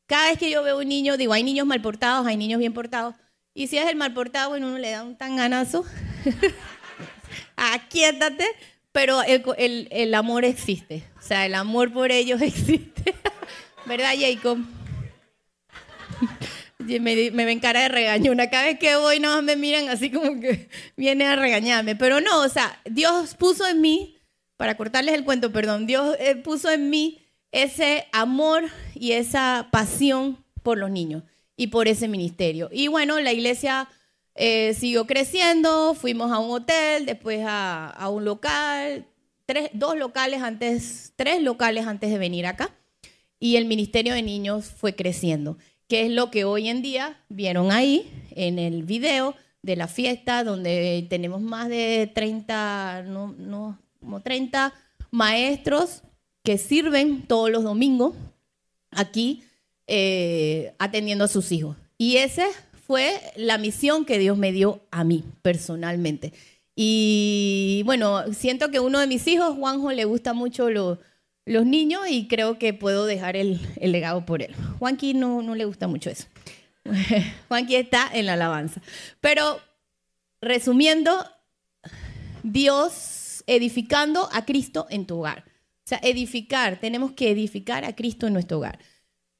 cada 0.06 0.30
vez 0.30 0.38
que 0.38 0.48
yo 0.48 0.62
veo 0.62 0.78
un 0.78 0.88
niño, 0.88 1.18
digo, 1.18 1.34
hay 1.34 1.42
niños 1.42 1.66
mal 1.66 1.82
portados, 1.82 2.26
hay 2.26 2.38
niños 2.38 2.58
bien 2.58 2.72
portados. 2.72 3.16
Y 3.52 3.66
si 3.66 3.76
es 3.76 3.86
el 3.86 3.96
mal 3.96 4.14
portado, 4.14 4.48
bueno, 4.48 4.68
uno 4.68 4.78
le 4.78 4.92
da 4.92 5.04
un 5.04 5.14
tan 5.14 5.36
ganazo. 5.36 5.84
Aquíétate, 7.56 8.46
pero 8.92 9.22
el, 9.24 9.88
el 9.90 10.14
amor 10.14 10.46
existe. 10.46 11.04
O 11.18 11.22
sea, 11.22 11.44
el 11.44 11.54
amor 11.54 11.92
por 11.92 12.12
ellos 12.12 12.40
existe. 12.40 13.14
¿Verdad, 13.84 14.14
Jacob? 14.18 14.56
Me, 16.86 17.30
me 17.30 17.44
ven 17.44 17.60
cara 17.60 17.82
de 17.82 17.88
regaño. 17.88 18.32
Una 18.32 18.50
cada 18.50 18.64
vez 18.64 18.78
que 18.78 18.96
voy, 18.96 19.20
no 19.20 19.40
me 19.42 19.56
miran 19.56 19.88
así 19.88 20.10
como 20.10 20.40
que 20.40 20.68
viene 20.96 21.26
a 21.26 21.36
regañarme. 21.36 21.96
Pero 21.96 22.20
no, 22.20 22.40
o 22.42 22.48
sea, 22.48 22.80
Dios 22.84 23.34
puso 23.34 23.66
en 23.66 23.80
mí, 23.80 24.16
para 24.56 24.76
cortarles 24.76 25.14
el 25.14 25.24
cuento, 25.24 25.52
perdón, 25.52 25.86
Dios 25.86 26.16
eh, 26.18 26.36
puso 26.36 26.70
en 26.70 26.90
mí 26.90 27.20
ese 27.52 28.06
amor 28.12 28.64
y 28.94 29.12
esa 29.12 29.68
pasión 29.70 30.44
por 30.62 30.78
los 30.78 30.90
niños 30.90 31.22
y 31.56 31.68
por 31.68 31.88
ese 31.88 32.08
ministerio. 32.08 32.68
Y 32.72 32.88
bueno, 32.88 33.20
la 33.20 33.32
iglesia 33.32 33.88
eh, 34.34 34.74
siguió 34.74 35.06
creciendo, 35.06 35.94
fuimos 35.94 36.32
a 36.32 36.38
un 36.38 36.50
hotel, 36.50 37.06
después 37.06 37.44
a, 37.46 37.88
a 37.88 38.08
un 38.08 38.24
local, 38.24 39.06
tres, 39.46 39.70
dos 39.72 39.96
locales 39.96 40.42
antes, 40.42 41.12
tres 41.16 41.42
locales 41.42 41.86
antes 41.86 42.10
de 42.10 42.18
venir 42.18 42.46
acá. 42.46 42.70
Y 43.38 43.56
el 43.56 43.66
ministerio 43.66 44.14
de 44.14 44.22
niños 44.22 44.66
fue 44.66 44.94
creciendo 44.94 45.58
que 45.94 46.06
es 46.06 46.10
lo 46.10 46.28
que 46.32 46.42
hoy 46.42 46.68
en 46.68 46.82
día 46.82 47.22
vieron 47.28 47.70
ahí 47.70 48.10
en 48.34 48.58
el 48.58 48.82
video 48.82 49.36
de 49.62 49.76
la 49.76 49.86
fiesta, 49.86 50.42
donde 50.42 51.06
tenemos 51.08 51.40
más 51.40 51.68
de 51.68 52.10
30, 52.12 53.04
no, 53.06 53.32
no, 53.38 53.78
como 54.00 54.20
30 54.20 54.74
maestros 55.12 56.02
que 56.42 56.58
sirven 56.58 57.22
todos 57.28 57.48
los 57.48 57.62
domingos 57.62 58.12
aquí 58.90 59.44
eh, 59.86 60.74
atendiendo 60.80 61.26
a 61.26 61.28
sus 61.28 61.52
hijos. 61.52 61.76
Y 61.96 62.16
esa 62.16 62.46
fue 62.88 63.20
la 63.36 63.56
misión 63.56 64.04
que 64.04 64.18
Dios 64.18 64.36
me 64.36 64.50
dio 64.50 64.80
a 64.90 65.04
mí 65.04 65.22
personalmente. 65.42 66.32
Y 66.74 67.82
bueno, 67.84 68.32
siento 68.32 68.72
que 68.72 68.80
uno 68.80 68.98
de 68.98 69.06
mis 69.06 69.28
hijos, 69.28 69.56
Juanjo, 69.56 69.92
le 69.92 70.06
gusta 70.06 70.32
mucho 70.32 70.70
lo, 70.70 70.98
los 71.46 71.66
niños 71.66 72.02
y 72.08 72.26
creo 72.26 72.58
que 72.58 72.72
puedo 72.74 73.06
dejar 73.06 73.36
el, 73.36 73.60
legado 73.80 74.24
por 74.24 74.42
él. 74.42 74.54
Juanqui 74.78 75.14
no, 75.14 75.42
no 75.42 75.54
le 75.54 75.64
gusta 75.64 75.86
mucho 75.86 76.10
eso. 76.10 76.26
Juanqui 77.48 77.76
está 77.76 78.10
en 78.12 78.26
la 78.26 78.34
alabanza. 78.34 78.80
Pero 79.20 79.60
resumiendo, 80.40 81.24
Dios 82.42 83.42
edificando 83.46 84.28
a 84.32 84.44
Cristo 84.44 84.86
en 84.90 85.06
tu 85.06 85.18
hogar. 85.18 85.44
O 85.46 85.86
sea, 85.86 86.00
edificar, 86.02 86.80
tenemos 86.80 87.12
que 87.12 87.30
edificar 87.30 87.84
a 87.84 87.94
Cristo 87.94 88.26
en 88.26 88.32
nuestro 88.32 88.58
hogar. 88.58 88.78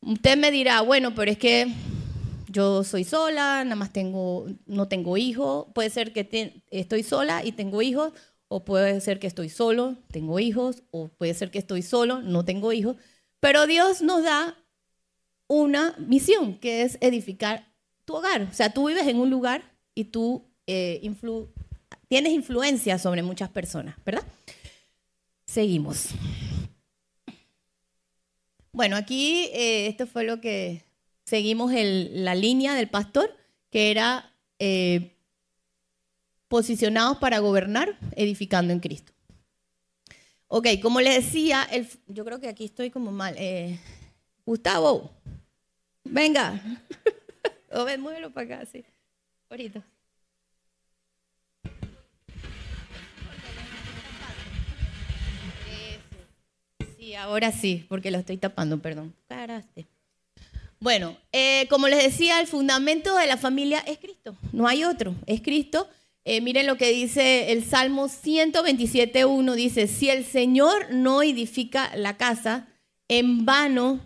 Usted 0.00 0.36
me 0.36 0.50
dirá, 0.50 0.82
bueno, 0.82 1.14
pero 1.14 1.30
es 1.30 1.38
que 1.38 1.68
yo 2.48 2.84
soy 2.84 3.04
sola, 3.04 3.64
nada 3.64 3.76
más 3.76 3.92
tengo, 3.92 4.46
no 4.66 4.86
tengo 4.86 5.16
hijos, 5.16 5.66
puede 5.74 5.88
ser 5.88 6.12
que 6.12 6.62
estoy 6.70 7.02
sola 7.02 7.44
y 7.44 7.52
tengo 7.52 7.80
hijos, 7.80 8.12
o 8.54 8.64
puede 8.64 9.00
ser 9.00 9.18
que 9.18 9.26
estoy 9.26 9.48
solo, 9.48 9.96
tengo 10.12 10.38
hijos, 10.38 10.84
o 10.92 11.08
puede 11.08 11.34
ser 11.34 11.50
que 11.50 11.58
estoy 11.58 11.82
solo, 11.82 12.22
no 12.22 12.44
tengo 12.44 12.72
hijos, 12.72 12.96
pero 13.40 13.66
Dios 13.66 14.00
nos 14.00 14.22
da 14.22 14.56
una 15.48 15.96
misión 15.98 16.60
que 16.60 16.82
es 16.82 16.96
edificar 17.00 17.74
tu 18.04 18.14
hogar. 18.14 18.42
O 18.42 18.54
sea, 18.54 18.72
tú 18.72 18.86
vives 18.86 19.08
en 19.08 19.18
un 19.18 19.28
lugar 19.28 19.76
y 19.92 20.04
tú 20.04 20.44
eh, 20.68 21.02
tienes 22.06 22.32
influencia 22.32 22.96
sobre 22.96 23.24
muchas 23.24 23.50
personas, 23.50 23.96
¿verdad? 24.06 24.22
Seguimos. 25.46 26.10
Bueno, 28.70 28.94
aquí 28.94 29.50
eh, 29.52 29.88
esto 29.88 30.06
fue 30.06 30.22
lo 30.22 30.40
que 30.40 30.84
seguimos 31.24 31.72
la 31.74 32.36
línea 32.36 32.76
del 32.76 32.88
pastor, 32.88 33.36
que 33.70 33.90
era 33.90 34.32
eh, 34.60 35.13
posicionados 36.54 37.18
para 37.18 37.40
gobernar, 37.40 37.98
edificando 38.14 38.72
en 38.72 38.78
Cristo. 38.78 39.12
Ok, 40.46 40.68
como 40.80 41.00
les 41.00 41.24
decía, 41.24 41.64
el, 41.64 41.88
yo 42.06 42.24
creo 42.24 42.38
que 42.38 42.46
aquí 42.46 42.64
estoy 42.64 42.90
como 42.90 43.10
mal. 43.10 43.34
Eh, 43.36 43.76
Gustavo, 44.46 45.10
venga. 46.04 46.62
o 47.72 47.84
ven, 47.84 48.00
muévelo 48.00 48.32
para 48.32 48.58
acá, 48.58 48.66
sí. 48.70 48.84
Ahorita. 49.50 49.82
Sí, 56.96 57.16
ahora 57.16 57.50
sí, 57.50 57.84
porque 57.88 58.12
lo 58.12 58.18
estoy 58.18 58.36
tapando, 58.36 58.78
perdón. 58.78 59.12
Caraste. 59.26 59.88
Bueno, 60.78 61.16
eh, 61.32 61.66
como 61.68 61.88
les 61.88 62.00
decía, 62.00 62.38
el 62.38 62.46
fundamento 62.46 63.16
de 63.16 63.26
la 63.26 63.38
familia 63.38 63.80
es 63.80 63.98
Cristo, 63.98 64.36
no 64.52 64.68
hay 64.68 64.84
otro, 64.84 65.16
es 65.26 65.40
Cristo. 65.40 65.88
Eh, 66.26 66.40
miren 66.40 66.66
lo 66.66 66.76
que 66.76 66.90
dice 66.90 67.52
el 67.52 67.62
Salmo 67.64 68.08
127.1, 68.08 69.54
dice, 69.54 69.86
si 69.86 70.08
el 70.08 70.24
Señor 70.24 70.90
no 70.90 71.22
edifica 71.22 71.94
la 71.96 72.16
casa, 72.16 72.66
en 73.08 73.44
vano 73.44 74.00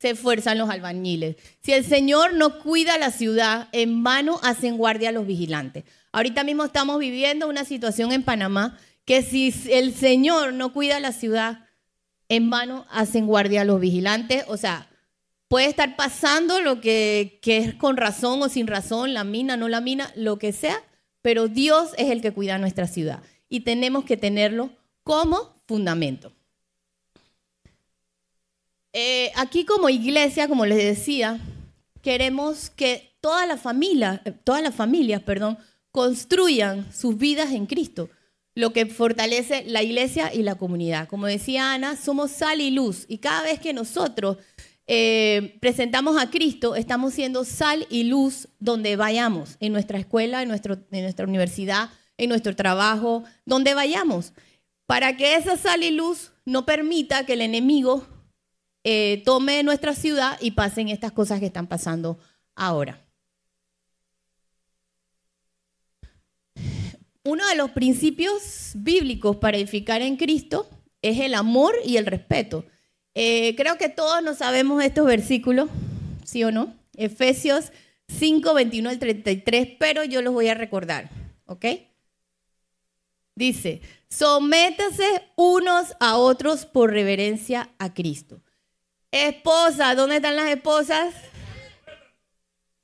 se 0.00 0.10
esfuerzan 0.10 0.58
los 0.58 0.68
albañiles. 0.68 1.36
Si 1.60 1.72
el 1.72 1.84
Señor 1.84 2.34
no 2.34 2.58
cuida 2.58 2.98
la 2.98 3.12
ciudad, 3.12 3.68
en 3.72 4.02
vano 4.02 4.40
hacen 4.42 4.78
guardia 4.78 5.12
los 5.12 5.26
vigilantes. 5.26 5.84
Ahorita 6.10 6.42
mismo 6.42 6.64
estamos 6.64 6.98
viviendo 6.98 7.48
una 7.48 7.64
situación 7.64 8.10
en 8.10 8.24
Panamá 8.24 8.78
que 9.04 9.22
si 9.22 9.54
el 9.70 9.94
Señor 9.94 10.52
no 10.54 10.72
cuida 10.72 10.98
la 10.98 11.12
ciudad, 11.12 11.66
en 12.28 12.50
vano 12.50 12.86
hacen 12.90 13.26
guardia 13.26 13.64
los 13.64 13.80
vigilantes. 13.80 14.44
O 14.48 14.56
sea, 14.56 14.88
puede 15.48 15.66
estar 15.66 15.94
pasando 15.96 16.60
lo 16.60 16.80
que, 16.80 17.38
que 17.42 17.58
es 17.58 17.74
con 17.74 17.96
razón 17.96 18.42
o 18.42 18.48
sin 18.48 18.66
razón, 18.66 19.14
la 19.14 19.22
mina, 19.22 19.56
no 19.56 19.68
la 19.68 19.80
mina, 19.80 20.10
lo 20.16 20.38
que 20.38 20.52
sea, 20.52 20.82
pero 21.22 21.48
Dios 21.48 21.90
es 21.98 22.10
el 22.10 22.20
que 22.20 22.32
cuida 22.32 22.58
nuestra 22.58 22.86
ciudad 22.86 23.22
y 23.48 23.60
tenemos 23.60 24.04
que 24.04 24.16
tenerlo 24.16 24.70
como 25.02 25.54
fundamento. 25.66 26.32
Eh, 28.92 29.30
aquí 29.36 29.64
como 29.64 29.88
iglesia, 29.88 30.48
como 30.48 30.66
les 30.66 30.78
decía, 30.78 31.38
queremos 32.02 32.70
que 32.70 33.14
todas 33.20 33.46
las 33.46 33.60
familias, 33.60 34.20
eh, 34.24 34.32
todas 34.32 34.62
las 34.62 34.74
familias, 34.74 35.22
perdón, 35.22 35.58
construyan 35.92 36.92
sus 36.92 37.16
vidas 37.16 37.52
en 37.52 37.66
Cristo, 37.66 38.08
lo 38.54 38.72
que 38.72 38.86
fortalece 38.86 39.64
la 39.66 39.82
iglesia 39.82 40.34
y 40.34 40.42
la 40.42 40.56
comunidad. 40.56 41.08
Como 41.08 41.26
decía 41.26 41.72
Ana, 41.72 41.96
somos 41.96 42.30
sal 42.30 42.60
y 42.60 42.70
luz 42.70 43.04
y 43.08 43.18
cada 43.18 43.42
vez 43.42 43.60
que 43.60 43.72
nosotros 43.72 44.38
eh, 44.92 45.56
presentamos 45.60 46.20
a 46.20 46.30
Cristo, 46.30 46.74
estamos 46.74 47.14
siendo 47.14 47.44
sal 47.44 47.86
y 47.90 48.02
luz 48.02 48.48
donde 48.58 48.96
vayamos, 48.96 49.56
en 49.60 49.72
nuestra 49.72 50.00
escuela, 50.00 50.42
en, 50.42 50.48
nuestro, 50.48 50.78
en 50.90 51.02
nuestra 51.02 51.26
universidad, 51.26 51.90
en 52.18 52.28
nuestro 52.28 52.56
trabajo, 52.56 53.22
donde 53.46 53.74
vayamos, 53.74 54.32
para 54.86 55.16
que 55.16 55.36
esa 55.36 55.56
sal 55.56 55.84
y 55.84 55.92
luz 55.92 56.32
no 56.44 56.66
permita 56.66 57.24
que 57.24 57.34
el 57.34 57.42
enemigo 57.42 58.04
eh, 58.82 59.22
tome 59.24 59.62
nuestra 59.62 59.94
ciudad 59.94 60.36
y 60.40 60.50
pasen 60.50 60.88
estas 60.88 61.12
cosas 61.12 61.38
que 61.38 61.46
están 61.46 61.68
pasando 61.68 62.18
ahora. 62.56 63.00
Uno 67.22 67.46
de 67.46 67.54
los 67.54 67.70
principios 67.70 68.72
bíblicos 68.74 69.36
para 69.36 69.56
edificar 69.56 70.02
en 70.02 70.16
Cristo 70.16 70.68
es 71.00 71.20
el 71.20 71.34
amor 71.34 71.76
y 71.84 71.96
el 71.96 72.06
respeto. 72.06 72.64
Eh, 73.14 73.54
creo 73.56 73.76
que 73.76 73.88
todos 73.88 74.22
nos 74.22 74.38
sabemos 74.38 74.82
estos 74.82 75.06
versículos, 75.06 75.68
¿sí 76.24 76.44
o 76.44 76.52
no? 76.52 76.74
Efesios 76.96 77.72
5, 78.08 78.54
21 78.54 78.88
al 78.88 78.98
33, 78.98 79.68
pero 79.78 80.04
yo 80.04 80.22
los 80.22 80.32
voy 80.32 80.48
a 80.48 80.54
recordar, 80.54 81.10
¿ok? 81.46 81.64
Dice, 83.34 83.80
sométase 84.08 85.22
unos 85.36 85.94
a 85.98 86.16
otros 86.16 86.66
por 86.66 86.90
reverencia 86.90 87.70
a 87.78 87.94
Cristo. 87.94 88.42
Esposa, 89.10 89.94
¿dónde 89.94 90.16
están 90.16 90.36
las 90.36 90.48
esposas? 90.48 91.14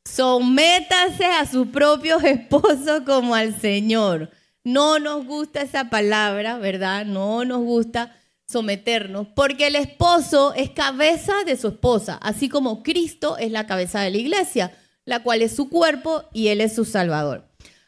Sométase 0.04 1.24
a 1.26 1.46
sus 1.46 1.68
propios 1.68 2.24
esposos 2.24 3.02
como 3.04 3.34
al 3.34 3.60
Señor. 3.60 4.30
No 4.64 4.98
nos 4.98 5.26
gusta 5.26 5.62
esa 5.62 5.90
palabra, 5.90 6.58
¿verdad? 6.58 7.04
No 7.04 7.44
nos 7.44 7.62
gusta 7.62 8.15
someternos, 8.46 9.26
porque 9.34 9.66
el 9.66 9.76
esposo 9.76 10.54
es 10.54 10.70
cabeza 10.70 11.44
de 11.44 11.56
su 11.56 11.68
esposa, 11.68 12.18
así 12.22 12.48
como 12.48 12.82
Cristo 12.82 13.36
es 13.38 13.50
la 13.50 13.66
cabeza 13.66 14.00
de 14.00 14.10
la 14.10 14.18
iglesia, 14.18 14.72
la 15.04 15.22
cual 15.22 15.42
es 15.42 15.54
su 15.54 15.68
cuerpo 15.68 16.24
y 16.32 16.48
Él 16.48 16.60
es 16.60 16.74
su 16.74 16.84
Salvador. 16.84 17.44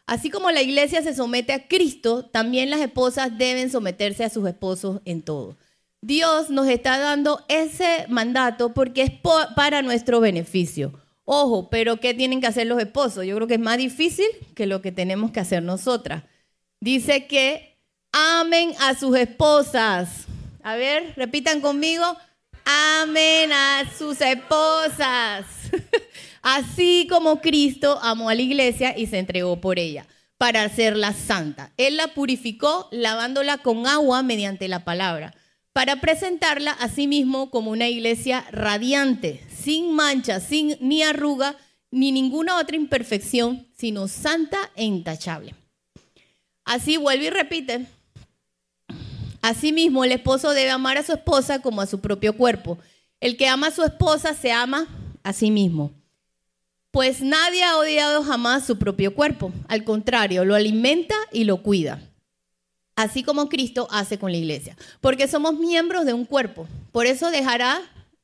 Así 0.07 0.31
como 0.31 0.51
la 0.51 0.63
iglesia 0.63 1.03
se 1.03 1.15
somete 1.15 1.53
a 1.53 1.69
Cristo, 1.69 2.25
también 2.25 2.71
las 2.71 2.81
esposas 2.81 3.37
deben 3.37 3.71
someterse 3.71 4.25
a 4.25 4.31
sus 4.31 4.49
esposos 4.49 5.01
en 5.05 5.23
todo. 5.23 5.57
Dios 6.01 6.49
nos 6.49 6.69
está 6.69 6.99
dando 6.99 7.45
ese 7.49 8.07
mandato 8.09 8.73
porque 8.73 9.03
es 9.03 9.13
para 9.55 9.83
nuestro 9.83 10.21
beneficio. 10.21 10.93
Ojo, 11.25 11.69
pero 11.69 12.01
¿qué 12.01 12.15
tienen 12.15 12.41
que 12.41 12.47
hacer 12.47 12.67
los 12.67 12.81
esposos? 12.81 13.27
Yo 13.27 13.35
creo 13.37 13.47
que 13.47 13.55
es 13.55 13.61
más 13.61 13.77
difícil 13.77 14.27
que 14.55 14.67
lo 14.67 14.81
que 14.81 14.93
tenemos 14.93 15.31
que 15.31 15.41
hacer 15.41 15.63
nosotras. 15.63 16.25
Dice 16.81 17.27
que 17.27 17.77
amen 18.13 18.73
a 18.81 18.95
sus 18.95 19.15
esposas. 19.17 20.27
A 20.69 20.77
ver, 20.77 21.15
repitan 21.17 21.63
conmigo. 21.63 22.05
Amen 22.67 23.51
a 23.53 23.91
sus 23.97 24.21
esposas. 24.21 25.47
Así 26.43 27.07
como 27.09 27.41
Cristo 27.41 27.99
amó 28.03 28.29
a 28.29 28.35
la 28.35 28.43
iglesia 28.43 28.95
y 28.95 29.07
se 29.07 29.19
entregó 29.19 29.63
por 29.63 29.79
ella 29.79 30.07
para 30.37 30.65
hacerla 30.65 31.15
santa. 31.15 31.73
Él 31.79 31.97
la 31.97 32.09
purificó 32.09 32.87
lavándola 32.91 33.57
con 33.57 33.87
agua 33.87 34.23
mediante 34.23 34.69
la 34.69 34.85
palabra 34.85 35.35
para 35.73 36.03
presentarla 36.03 36.73
a 36.73 36.91
sí 36.91 37.07
mismo 37.07 37.49
como 37.49 37.71
una 37.71 37.89
iglesia 37.89 38.45
radiante, 38.51 39.43
sin 39.49 39.95
mancha, 39.95 40.39
sin 40.39 40.77
ni 40.83 41.03
arruga, 41.03 41.57
ni 41.91 42.13
ninguna 42.13 42.59
otra 42.59 42.77
imperfección, 42.77 43.67
sino 43.75 44.07
santa 44.07 44.59
e 44.77 44.85
intachable. 44.85 45.55
Así 46.67 46.99
vuelve 46.99 47.25
y 47.25 47.31
repite. 47.31 47.87
Asimismo, 49.43 50.05
el 50.05 50.13
esposo 50.13 50.51
debe 50.51 50.71
amar 50.71 50.99
a 50.99 51.03
su 51.03 51.13
esposa 51.13 51.61
como 51.61 51.81
a 51.81 51.87
su 51.87 52.01
propio 52.01 52.37
cuerpo. 52.37 52.79
El 53.21 53.37
que 53.37 53.49
ama 53.49 53.69
a 53.69 53.73
su 53.73 53.83
esposa 53.83 54.35
se 54.35 54.53
ama 54.53 54.87
a 55.23 55.33
sí 55.33 55.51
mismo. 55.51 55.93
Pues 56.91 57.21
nadie 57.21 57.65
ha 57.65 57.77
odiado 57.77 58.23
jamás 58.23 58.67
su 58.67 58.79
propio 58.79 59.15
cuerpo. 59.15 59.53
Al 59.69 59.85
contrario, 59.85 60.45
lo 60.45 60.55
alimenta 60.55 61.15
y 61.33 61.45
lo 61.45 61.63
cuida 61.63 62.01
así 62.99 63.23
como 63.23 63.49
Cristo 63.49 63.87
hace 63.93 64.19
con 64.19 64.33
la 64.33 64.39
iglesia, 64.39 64.77
porque 65.01 65.29
somos 65.29 65.55
miembros 65.55 66.05
de 66.05 66.15
un 66.15 66.25
cuerpo. 66.25 66.67
Por 66.91 67.07
eso 67.07 67.31
dejará, 67.31 67.81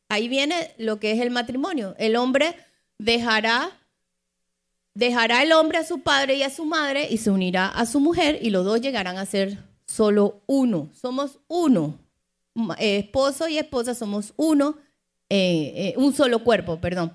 ahí 0.08 0.28
viene 0.28 0.74
lo 0.78 0.98
que 0.98 1.12
es 1.12 1.20
el 1.20 1.30
matrimonio. 1.30 1.94
El 1.96 2.16
hombre 2.16 2.56
dejará 2.98 3.70
dejará 4.94 5.42
el 5.42 5.52
hombre 5.52 5.78
a 5.78 5.84
su 5.84 6.00
padre 6.00 6.36
y 6.36 6.42
a 6.42 6.50
su 6.50 6.64
madre 6.64 7.08
y 7.08 7.18
se 7.18 7.30
unirá 7.30 7.68
a 7.68 7.86
su 7.86 8.00
mujer 8.00 8.38
y 8.42 8.50
los 8.50 8.64
dos 8.64 8.80
llegarán 8.80 9.16
a 9.16 9.26
ser 9.26 9.58
solo 9.94 10.42
uno. 10.46 10.90
Somos 10.92 11.38
uno. 11.48 11.98
Eh, 12.78 12.98
esposo 12.98 13.48
y 13.48 13.58
esposa 13.58 13.94
somos 13.94 14.32
uno, 14.36 14.76
eh, 15.28 15.72
eh, 15.76 15.94
un 15.96 16.12
solo 16.12 16.44
cuerpo, 16.44 16.80
perdón. 16.80 17.12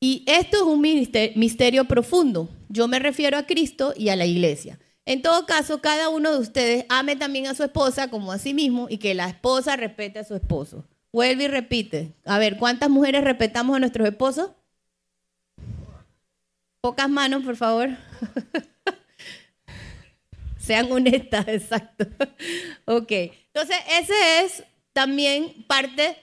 Y 0.00 0.24
esto 0.26 0.58
es 0.58 0.62
un 0.62 0.80
misterio 0.80 1.86
profundo. 1.86 2.48
Yo 2.68 2.86
me 2.86 2.98
refiero 2.98 3.38
a 3.38 3.46
Cristo 3.46 3.94
y 3.96 4.10
a 4.10 4.16
la 4.16 4.26
iglesia. 4.26 4.78
En 5.06 5.22
todo 5.22 5.46
caso, 5.46 5.80
cada 5.80 6.08
uno 6.08 6.32
de 6.32 6.38
ustedes 6.38 6.84
ame 6.88 7.16
también 7.16 7.46
a 7.46 7.54
su 7.54 7.62
esposa 7.62 8.10
como 8.10 8.32
a 8.32 8.38
sí 8.38 8.52
mismo 8.52 8.88
y 8.90 8.98
que 8.98 9.14
la 9.14 9.28
esposa 9.28 9.76
respete 9.76 10.18
a 10.18 10.24
su 10.24 10.34
esposo. 10.34 10.84
Vuelve 11.12 11.44
y 11.44 11.48
repite. 11.48 12.12
A 12.24 12.38
ver, 12.38 12.58
¿cuántas 12.58 12.90
mujeres 12.90 13.24
respetamos 13.24 13.76
a 13.76 13.80
nuestros 13.80 14.06
esposos? 14.06 14.50
Pocas 16.82 17.08
manos, 17.08 17.42
por 17.42 17.56
favor. 17.56 17.90
Sean 20.66 20.90
honestas, 20.90 21.46
exacto. 21.48 22.06
ok. 22.86 23.12
Entonces, 23.12 23.76
ese 24.00 24.44
es 24.44 24.64
también 24.92 25.64
parte 25.68 26.16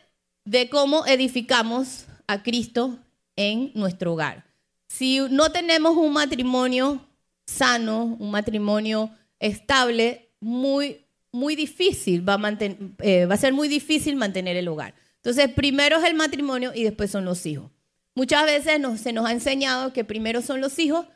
de 0.43 0.69
cómo 0.69 1.05
edificamos 1.05 2.05
a 2.27 2.43
Cristo 2.43 2.99
en 3.37 3.71
nuestro 3.73 4.13
hogar. 4.13 4.43
Si 4.87 5.21
no 5.29 5.51
tenemos 5.51 5.95
un 5.95 6.11
matrimonio 6.11 7.07
sano, 7.47 8.17
un 8.19 8.31
matrimonio 8.31 9.09
estable, 9.39 10.29
muy, 10.41 11.05
muy 11.31 11.55
difícil, 11.55 12.27
va 12.27 12.33
a, 12.33 12.57
eh, 12.99 13.25
va 13.25 13.35
a 13.35 13.37
ser 13.37 13.53
muy 13.53 13.69
difícil 13.69 14.17
mantener 14.17 14.57
el 14.57 14.67
hogar. 14.67 14.93
Entonces, 15.15 15.49
primero 15.53 15.97
es 15.97 16.03
el 16.03 16.15
matrimonio 16.15 16.73
y 16.75 16.83
después 16.83 17.09
son 17.09 17.23
los 17.23 17.45
hijos. 17.45 17.71
Muchas 18.13 18.45
veces 18.45 18.81
se 19.01 19.13
nos 19.13 19.25
ha 19.25 19.31
enseñado 19.31 19.93
que 19.93 20.03
primero 20.03 20.41
son 20.41 20.59
los 20.59 20.77
hijos 20.79 21.07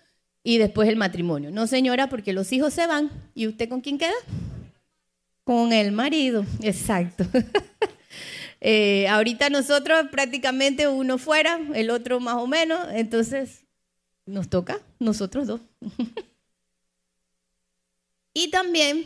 y 0.47 0.60
después 0.60 0.88
el 0.88 0.95
matrimonio. 0.95 1.51
No, 1.51 1.67
señora, 1.67 2.07
porque 2.07 2.31
los 2.31 2.53
hijos 2.53 2.73
se 2.73 2.88
van. 2.88 3.12
¿Y 3.36 3.47
usted 3.47 3.67
con 3.67 3.81
quién 3.81 3.97
queda? 3.97 4.13
Con 5.43 5.73
el 5.73 5.91
marido, 5.91 6.45
exacto. 6.62 7.25
Eh, 8.60 9.07
ahorita 9.07 9.51
nosotros 9.51 10.07
prácticamente 10.10 10.88
uno 10.88 11.19
fuera, 11.19 11.60
el 11.75 11.91
otro 11.91 12.19
más 12.19 12.38
o 12.38 12.47
menos, 12.47 12.88
entonces 12.91 13.65
nos 14.25 14.49
toca 14.49 14.81
nosotros 14.97 15.45
dos. 15.45 15.62
y 18.33 18.49
también 18.49 19.05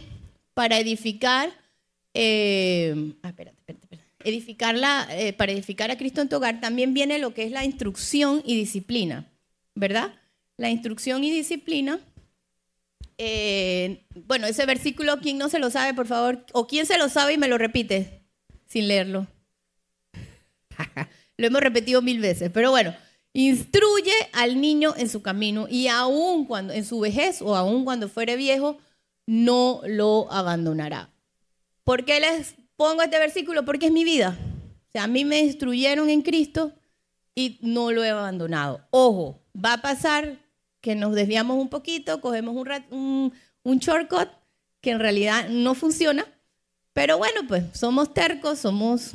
para 0.53 0.79
edificar, 0.79 1.51
eh, 2.13 3.13
ah, 3.23 3.33
edificarla, 4.23 5.05
eh, 5.11 5.33
para 5.33 5.51
edificar 5.51 5.91
a 5.91 5.97
Cristo 5.97 6.21
en 6.21 6.29
tu 6.29 6.37
hogar, 6.37 6.61
también 6.61 6.93
viene 6.93 7.19
lo 7.19 7.33
que 7.33 7.43
es 7.43 7.51
la 7.51 7.65
instrucción 7.65 8.41
y 8.45 8.55
disciplina, 8.55 9.29
¿verdad? 9.75 10.13
La 10.61 10.69
instrucción 10.69 11.23
y 11.23 11.31
disciplina. 11.31 11.99
Eh, 13.17 14.05
bueno, 14.13 14.45
ese 14.45 14.63
versículo, 14.67 15.17
¿quién 15.17 15.39
no 15.39 15.49
se 15.49 15.57
lo 15.57 15.71
sabe, 15.71 15.95
por 15.95 16.05
favor? 16.05 16.45
¿O 16.53 16.67
quién 16.67 16.85
se 16.85 16.99
lo 16.99 17.09
sabe 17.09 17.33
y 17.33 17.37
me 17.39 17.47
lo 17.47 17.57
repite 17.57 18.21
sin 18.67 18.87
leerlo? 18.87 19.25
Lo 21.37 21.47
hemos 21.47 21.61
repetido 21.61 22.03
mil 22.03 22.19
veces, 22.19 22.51
pero 22.53 22.69
bueno, 22.69 22.93
instruye 23.33 24.13
al 24.33 24.61
niño 24.61 24.93
en 24.95 25.09
su 25.09 25.23
camino 25.23 25.65
y 25.67 25.87
aún 25.87 26.45
cuando 26.45 26.73
en 26.73 26.85
su 26.85 26.99
vejez 26.99 27.41
o 27.41 27.55
aún 27.55 27.83
cuando 27.83 28.07
fuere 28.07 28.35
viejo, 28.35 28.77
no 29.25 29.81
lo 29.87 30.31
abandonará. 30.31 31.09
¿Por 31.83 32.05
qué 32.05 32.19
les 32.19 32.53
pongo 32.75 33.01
este 33.01 33.17
versículo? 33.17 33.65
Porque 33.65 33.87
es 33.87 33.91
mi 33.91 34.03
vida. 34.03 34.37
O 34.89 34.91
sea, 34.91 35.05
a 35.05 35.07
mí 35.07 35.25
me 35.25 35.39
instruyeron 35.39 36.07
en 36.11 36.21
Cristo 36.21 36.71
y 37.33 37.57
no 37.63 37.91
lo 37.91 38.03
he 38.03 38.11
abandonado. 38.11 38.85
Ojo, 38.91 39.41
va 39.55 39.73
a 39.73 39.81
pasar 39.81 40.37
que 40.81 40.95
nos 40.95 41.15
desviamos 41.15 41.57
un 41.57 41.69
poquito, 41.69 42.19
cogemos 42.21 42.55
un, 42.89 43.33
un 43.63 43.77
shortcut 43.77 44.29
que 44.81 44.91
en 44.91 44.99
realidad 44.99 45.47
no 45.49 45.75
funciona, 45.75 46.25
pero 46.93 47.17
bueno, 47.17 47.41
pues 47.47 47.63
somos 47.73 48.13
tercos, 48.13 48.59
somos 48.59 49.11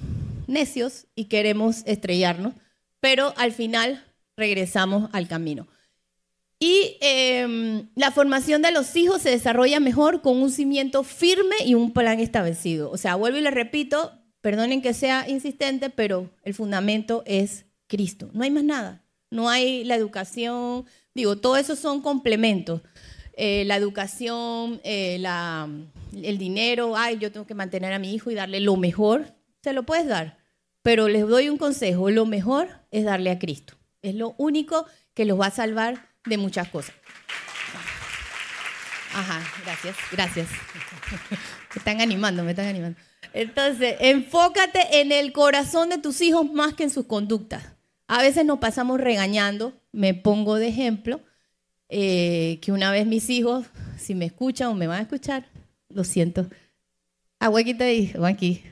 necios 0.46 1.06
y 1.14 1.24
queremos 1.24 1.82
estrellarnos, 1.86 2.54
pero 3.00 3.34
al 3.36 3.52
final 3.52 4.04
regresamos 4.36 5.10
al 5.12 5.28
camino. 5.28 5.66
Y 6.58 6.96
em, 7.00 7.88
la 7.96 8.10
formación 8.10 8.62
de 8.62 8.72
los 8.72 8.96
hijos 8.96 9.22
se 9.22 9.30
desarrolla 9.30 9.78
mejor 9.78 10.22
con 10.22 10.38
un 10.38 10.50
cimiento 10.50 11.02
firme 11.02 11.56
y 11.66 11.74
un 11.74 11.92
plan 11.92 12.18
establecido. 12.18 12.90
O 12.90 12.96
sea, 12.96 13.14
vuelvo 13.14 13.38
y 13.38 13.42
le 13.42 13.50
repito, 13.50 14.12
perdonen 14.40 14.80
que 14.80 14.94
sea 14.94 15.28
insistente, 15.28 15.90
pero 15.90 16.30
el 16.44 16.54
fundamento 16.54 17.22
es 17.26 17.66
Cristo. 17.88 18.30
No 18.32 18.42
hay 18.42 18.50
más 18.50 18.64
nada. 18.64 19.02
No 19.30 19.50
hay 19.50 19.84
la 19.84 19.96
educación, 19.96 20.86
digo, 21.16 21.36
todo 21.36 21.56
eso 21.56 21.74
son 21.74 22.00
complementos. 22.00 22.82
Eh, 23.32 23.64
la 23.66 23.76
educación, 23.76 24.80
eh, 24.84 25.22
el 26.22 26.38
dinero, 26.38 26.96
ay, 26.96 27.18
yo 27.18 27.32
tengo 27.32 27.46
que 27.46 27.54
mantener 27.54 27.92
a 27.92 27.98
mi 27.98 28.14
hijo 28.14 28.30
y 28.30 28.34
darle 28.34 28.60
lo 28.60 28.76
mejor, 28.76 29.34
se 29.62 29.72
lo 29.72 29.82
puedes 29.82 30.06
dar. 30.06 30.38
Pero 30.82 31.08
les 31.08 31.26
doy 31.26 31.48
un 31.48 31.58
consejo, 31.58 32.10
lo 32.10 32.26
mejor 32.26 32.68
es 32.92 33.04
darle 33.04 33.30
a 33.30 33.38
Cristo. 33.38 33.74
Es 34.02 34.14
lo 34.14 34.34
único 34.38 34.86
que 35.14 35.24
los 35.24 35.40
va 35.40 35.46
a 35.46 35.50
salvar 35.50 36.10
de 36.24 36.38
muchas 36.38 36.68
cosas. 36.68 36.94
Ajá, 39.12 39.42
gracias, 39.64 39.96
gracias. 40.12 40.48
Me 41.30 41.78
están 41.78 42.00
animando, 42.00 42.42
me 42.42 42.50
están 42.52 42.66
animando. 42.66 42.98
Entonces, 43.34 43.96
enfócate 44.00 45.00
en 45.00 45.12
el 45.12 45.32
corazón 45.32 45.90
de 45.90 45.98
tus 45.98 46.22
hijos 46.22 46.50
más 46.50 46.74
que 46.74 46.84
en 46.84 46.90
sus 46.90 47.06
conductas. 47.06 47.75
A 48.08 48.22
veces 48.22 48.44
nos 48.44 48.58
pasamos 48.58 49.00
regañando, 49.00 49.72
me 49.92 50.14
pongo 50.14 50.56
de 50.56 50.68
ejemplo, 50.68 51.20
eh, 51.88 52.58
que 52.62 52.72
una 52.72 52.90
vez 52.90 53.06
mis 53.06 53.28
hijos, 53.30 53.66
si 53.98 54.14
me 54.14 54.26
escuchan 54.26 54.68
o 54.68 54.74
me 54.74 54.86
van 54.86 54.98
a 54.98 55.02
escuchar, 55.02 55.46
lo 55.88 56.04
siento. 56.04 56.48
A 57.40 57.48
Huequita 57.48 57.90
y 57.90 58.12
aquí, 58.24 58.62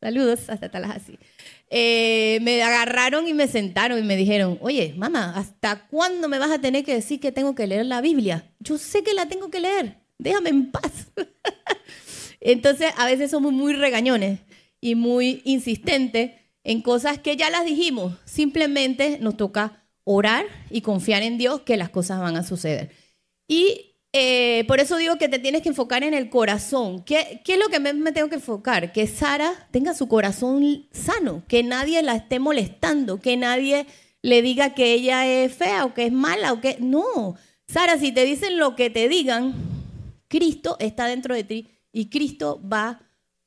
saludos 0.00 0.50
hasta 0.50 0.70
Tallahassee. 0.70 1.18
Eh, 1.68 2.40
me 2.42 2.62
agarraron 2.62 3.28
y 3.28 3.32
me 3.32 3.46
sentaron 3.46 3.98
y 3.98 4.02
me 4.02 4.16
dijeron, 4.16 4.58
oye, 4.60 4.94
mamá, 4.96 5.34
¿hasta 5.36 5.86
cuándo 5.86 6.28
me 6.28 6.40
vas 6.40 6.50
a 6.50 6.60
tener 6.60 6.84
que 6.84 6.94
decir 6.94 7.20
que 7.20 7.30
tengo 7.30 7.54
que 7.54 7.68
leer 7.68 7.86
la 7.86 8.00
Biblia? 8.00 8.44
Yo 8.58 8.76
sé 8.76 9.04
que 9.04 9.14
la 9.14 9.26
tengo 9.26 9.50
que 9.50 9.60
leer, 9.60 9.98
déjame 10.18 10.50
en 10.50 10.72
paz. 10.72 11.12
Entonces, 12.40 12.92
a 12.96 13.06
veces 13.06 13.30
somos 13.30 13.52
muy 13.52 13.72
regañones 13.74 14.40
y 14.80 14.96
muy 14.96 15.42
insistentes 15.44 16.32
en 16.64 16.82
cosas 16.82 17.18
que 17.18 17.36
ya 17.36 17.50
las 17.50 17.64
dijimos. 17.64 18.14
Simplemente 18.24 19.18
nos 19.20 19.36
toca 19.36 19.84
orar 20.04 20.46
y 20.70 20.80
confiar 20.80 21.22
en 21.22 21.38
Dios 21.38 21.60
que 21.62 21.76
las 21.76 21.90
cosas 21.90 22.20
van 22.20 22.36
a 22.36 22.42
suceder. 22.42 22.90
Y 23.46 23.90
eh, 24.12 24.64
por 24.66 24.80
eso 24.80 24.96
digo 24.96 25.18
que 25.18 25.28
te 25.28 25.38
tienes 25.38 25.62
que 25.62 25.68
enfocar 25.68 26.02
en 26.02 26.14
el 26.14 26.30
corazón. 26.30 27.02
¿Qué, 27.04 27.40
¿Qué, 27.44 27.54
es 27.54 27.58
lo 27.58 27.68
que 27.68 27.78
me, 27.78 28.12
tengo 28.12 28.28
que 28.28 28.36
enfocar? 28.36 28.92
Que 28.92 29.06
Sara 29.06 29.68
tenga 29.70 29.94
su 29.94 30.08
corazón 30.08 30.88
sano, 30.90 31.44
que 31.46 31.62
nadie 31.62 32.02
la 32.02 32.16
esté 32.16 32.38
molestando, 32.38 33.20
que 33.20 33.36
nadie 33.36 33.86
le 34.22 34.42
diga 34.42 34.74
que 34.74 34.92
ella 34.92 35.26
es 35.26 35.54
fea 35.54 35.84
o 35.84 35.94
que 35.94 36.06
es 36.06 36.12
mala 36.12 36.52
o 36.52 36.60
que... 36.60 36.76
No, 36.80 37.36
Sara, 37.68 37.98
si 37.98 38.10
te 38.10 38.24
dicen 38.24 38.58
lo 38.58 38.74
que 38.74 38.90
te 38.90 39.08
digan, 39.08 39.54
Cristo 40.26 40.76
está 40.80 41.06
dentro 41.06 41.34
de 41.34 41.44
ti 41.44 41.68
y 41.92 42.10
Cristo 42.10 42.60
va 42.66 43.00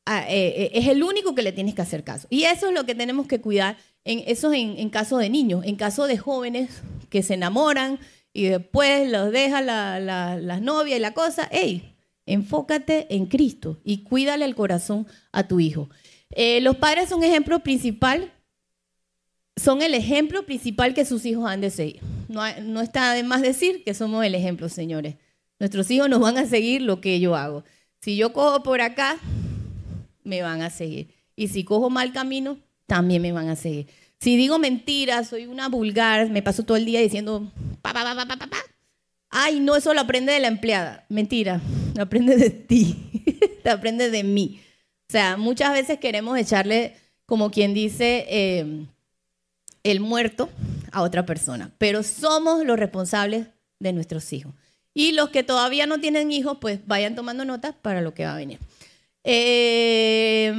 a, 0.06 0.30
eh, 0.30 0.64
eh, 0.64 0.72
es 0.74 0.88
el 0.88 1.04
único 1.04 1.36
que 1.36 1.42
le 1.42 1.52
tienes 1.52 1.76
que 1.76 1.82
hacer 1.82 2.04
caso. 2.04 2.28
Y 2.30 2.44
eso 2.44 2.68
es 2.68 2.74
lo 2.74 2.86
que 2.86 2.96
tenemos 2.96 3.28
que 3.28 3.42
cuidar, 3.42 3.78
en, 4.04 4.24
eso 4.28 4.52
en, 4.54 4.78
en 4.78 4.90
caso 4.90 5.18
de 5.18 5.30
niños, 5.30 5.66
en 5.66 5.76
caso 5.76 6.08
de 6.08 6.18
jóvenes 6.18 6.82
que 7.10 7.24
se 7.24 7.36
enamoran, 7.36 8.00
y 8.34 8.46
después 8.46 9.10
los 9.10 9.32
deja 9.32 9.62
la, 9.62 10.00
la, 10.00 10.38
las 10.38 10.62
novias 10.62 10.98
y 10.98 11.02
la 11.02 11.14
cosa, 11.14 11.48
hey, 11.52 11.96
enfócate 12.26 13.14
en 13.14 13.28
Cristo 13.28 13.80
y 13.84 14.04
cuídale 14.04 14.46
el 14.46 14.56
corazón 14.56 15.08
a 15.32 15.48
tu 15.48 15.60
hijo. 15.60 15.90
Eh, 16.32 16.62
los 16.62 16.78
padres 16.78 17.10
son 17.10 17.24
ejemplo 17.24 17.60
principal, 17.60 18.34
son 19.56 19.84
el 19.84 19.94
ejemplo 19.94 20.46
principal 20.46 20.96
que 20.96 21.06
sus 21.06 21.26
hijos 21.26 21.46
han 21.46 21.62
de 21.62 21.70
seguir. 21.70 22.02
No, 22.28 22.42
no 22.62 22.82
está 22.82 23.14
de 23.14 23.22
más 23.24 23.44
decir 23.44 23.84
que 23.84 23.94
somos 23.94 24.26
el 24.26 24.34
ejemplo, 24.34 24.68
señores. 24.68 25.16
Nuestros 25.60 25.92
hijos 25.92 26.10
nos 26.10 26.20
van 26.20 26.40
a 26.40 26.48
seguir 26.48 26.82
lo 26.82 27.02
que 27.02 27.20
yo 27.20 27.36
hago. 27.36 27.64
Si 28.02 28.16
yo 28.18 28.34
cojo 28.34 28.64
por 28.64 28.82
acá, 28.82 29.20
me 30.24 30.42
van 30.42 30.62
a 30.62 30.70
seguir. 30.70 31.14
Y 31.36 31.48
si 31.48 31.64
cojo 31.64 31.90
mal 31.90 32.14
camino, 32.14 32.58
también 32.88 33.22
me 33.22 33.32
van 33.32 33.50
a 33.50 33.56
seguir. 33.56 33.88
Si 34.20 34.38
digo 34.38 34.60
mentiras, 34.60 35.28
soy 35.28 35.46
una 35.48 35.68
vulgar, 35.68 36.30
me 36.30 36.42
paso 36.42 36.64
todo 36.64 36.78
el 36.78 36.86
día 36.86 37.02
diciendo 37.02 37.52
pa, 37.82 37.94
pa, 37.94 38.04
pa, 38.04 38.16
pa, 38.16 38.38
pa, 38.38 38.48
pa. 38.48 38.58
Ay, 39.30 39.60
no, 39.60 39.76
eso 39.76 39.94
lo 39.94 40.02
aprende 40.02 40.32
de 40.32 40.40
la 40.40 40.48
empleada. 40.48 41.06
Mentira, 41.10 41.60
lo 41.96 42.04
aprende 42.04 42.38
de 42.38 42.50
ti, 42.52 42.96
lo 43.64 43.72
aprende 43.72 44.10
de 44.10 44.24
mí. 44.24 44.62
O 45.10 45.12
sea, 45.12 45.38
muchas 45.38 45.74
veces 45.74 46.00
queremos 46.00 46.38
echarle, 46.38 46.96
como 47.26 47.52
quien 47.52 47.74
dice, 47.74 48.26
eh, 48.30 48.86
el 49.84 50.00
muerto 50.00 50.50
a 50.92 51.02
otra 51.02 51.26
persona, 51.26 51.72
pero 51.78 52.04
somos 52.04 52.64
los 52.66 52.80
responsables 52.80 53.48
de 53.80 53.94
nuestros 53.94 54.32
hijos. 54.34 54.54
Y 54.94 55.12
los 55.14 55.30
que 55.30 55.44
todavía 55.44 55.88
no 55.88 56.00
tienen 56.00 56.32
hijos, 56.32 56.58
pues 56.62 56.80
vayan 56.86 57.16
tomando 57.16 57.46
notas 57.46 57.76
para 57.82 58.02
lo 58.02 58.14
que 58.14 58.26
va 58.26 58.34
a 58.34 58.38
venir. 58.38 58.60
Eh, 59.24 60.52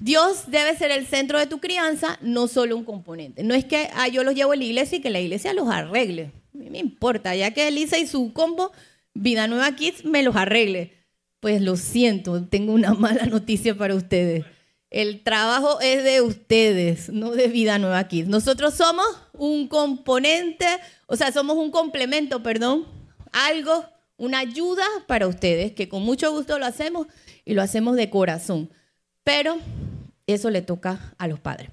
Dios 0.00 0.44
debe 0.48 0.76
ser 0.76 0.90
el 0.90 1.06
centro 1.06 1.38
de 1.38 1.46
tu 1.46 1.60
crianza, 1.60 2.18
no 2.20 2.48
solo 2.48 2.76
un 2.76 2.84
componente. 2.84 3.42
No 3.42 3.54
es 3.54 3.64
que 3.64 3.88
ah, 3.94 4.08
yo 4.08 4.24
los 4.24 4.34
llevo 4.34 4.52
a 4.52 4.56
la 4.56 4.64
iglesia 4.64 4.98
y 4.98 5.00
que 5.00 5.10
la 5.10 5.20
iglesia 5.20 5.52
los 5.52 5.68
arregle. 5.68 6.32
A 6.54 6.70
me 6.70 6.78
importa, 6.78 7.34
ya 7.34 7.52
que 7.52 7.68
Elisa 7.68 7.98
y 7.98 8.06
su 8.06 8.32
combo 8.32 8.72
Vida 9.14 9.46
Nueva 9.46 9.74
Kids 9.76 10.04
me 10.04 10.22
los 10.22 10.36
arregle. 10.36 10.94
Pues 11.40 11.62
lo 11.62 11.76
siento, 11.76 12.44
tengo 12.44 12.72
una 12.72 12.94
mala 12.94 13.26
noticia 13.26 13.74
para 13.74 13.94
ustedes. 13.94 14.44
El 14.90 15.22
trabajo 15.22 15.80
es 15.80 16.02
de 16.02 16.20
ustedes, 16.20 17.10
no 17.10 17.30
de 17.30 17.46
Vida 17.46 17.78
Nueva 17.78 18.08
Kids. 18.08 18.28
Nosotros 18.28 18.74
somos 18.74 19.06
un 19.32 19.68
componente, 19.68 20.66
o 21.06 21.14
sea, 21.14 21.30
somos 21.30 21.56
un 21.56 21.70
complemento, 21.70 22.42
perdón, 22.42 22.86
algo, 23.32 23.84
una 24.16 24.40
ayuda 24.40 24.84
para 25.06 25.28
ustedes, 25.28 25.72
que 25.72 25.88
con 25.88 26.02
mucho 26.02 26.32
gusto 26.32 26.58
lo 26.58 26.66
hacemos 26.66 27.06
y 27.50 27.54
lo 27.54 27.62
hacemos 27.62 27.96
de 27.96 28.10
corazón. 28.10 28.70
Pero 29.24 29.58
eso 30.28 30.50
le 30.50 30.62
toca 30.62 31.12
a 31.18 31.26
los 31.26 31.40
padres. 31.40 31.70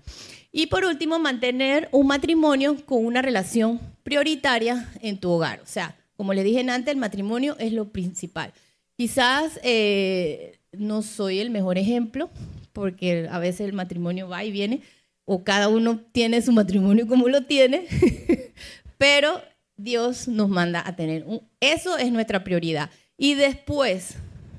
Y 0.52 0.66
por 0.66 0.84
último, 0.86 1.20
mantener 1.20 1.88
un 1.92 2.08
matrimonio 2.08 2.84
con 2.88 3.06
una 3.06 3.22
relación 3.22 3.80
prioritaria 4.02 4.90
en 5.02 5.20
tu 5.20 5.30
hogar. 5.30 5.60
O 5.62 5.68
sea, 5.68 5.96
como 6.16 6.34
le 6.34 6.44
dije 6.44 6.68
antes, 6.68 6.92
el 6.92 7.00
matrimonio 7.00 7.56
es 7.60 7.74
lo 7.74 7.90
principal. 7.90 8.54
Quizás 8.96 9.60
eh, 9.62 10.58
no 10.72 11.04
soy 11.04 11.38
el 11.38 11.52
mejor 11.52 11.78
ejemplo, 11.78 12.32
porque 12.74 13.28
a 13.30 13.38
veces 13.38 13.68
el 13.68 13.74
matrimonio 13.74 14.28
va 14.28 14.44
y 14.44 14.52
viene, 14.52 14.82
o 15.26 15.44
cada 15.44 15.68
uno 15.68 16.00
tiene 16.12 16.42
su 16.42 16.54
matrimonio 16.54 17.06
como 17.06 17.30
lo 17.30 17.44
tiene, 17.44 17.86
pero 18.98 19.44
Dios 19.76 20.28
nos 20.28 20.50
manda 20.50 20.82
a 20.84 20.96
tener. 20.96 21.24
Un, 21.28 21.44
eso 21.60 22.00
es 22.00 22.12
nuestra 22.12 22.44
prioridad. 22.44 22.90
Y 23.16 23.36
después 23.36 24.16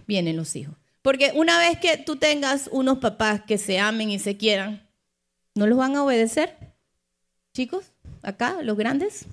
vienen 0.07 0.37
los 0.37 0.55
hijos. 0.55 0.77
Porque 1.09 1.33
una 1.35 1.59
vez 1.59 1.79
que 1.79 1.97
tú 1.97 2.17
tengas 2.17 2.69
unos 2.71 2.99
papás 2.99 3.41
que 3.41 3.57
se 3.57 3.79
amen 3.79 4.11
y 4.11 4.19
se 4.19 4.37
quieran, 4.37 4.87
¿no 5.55 5.67
los 5.67 5.79
van 5.79 5.97
a 5.97 6.05
obedecer? 6.05 6.55
Chicos, 7.55 7.93
acá, 8.21 8.59
los 8.61 8.77
grandes, 8.77 9.25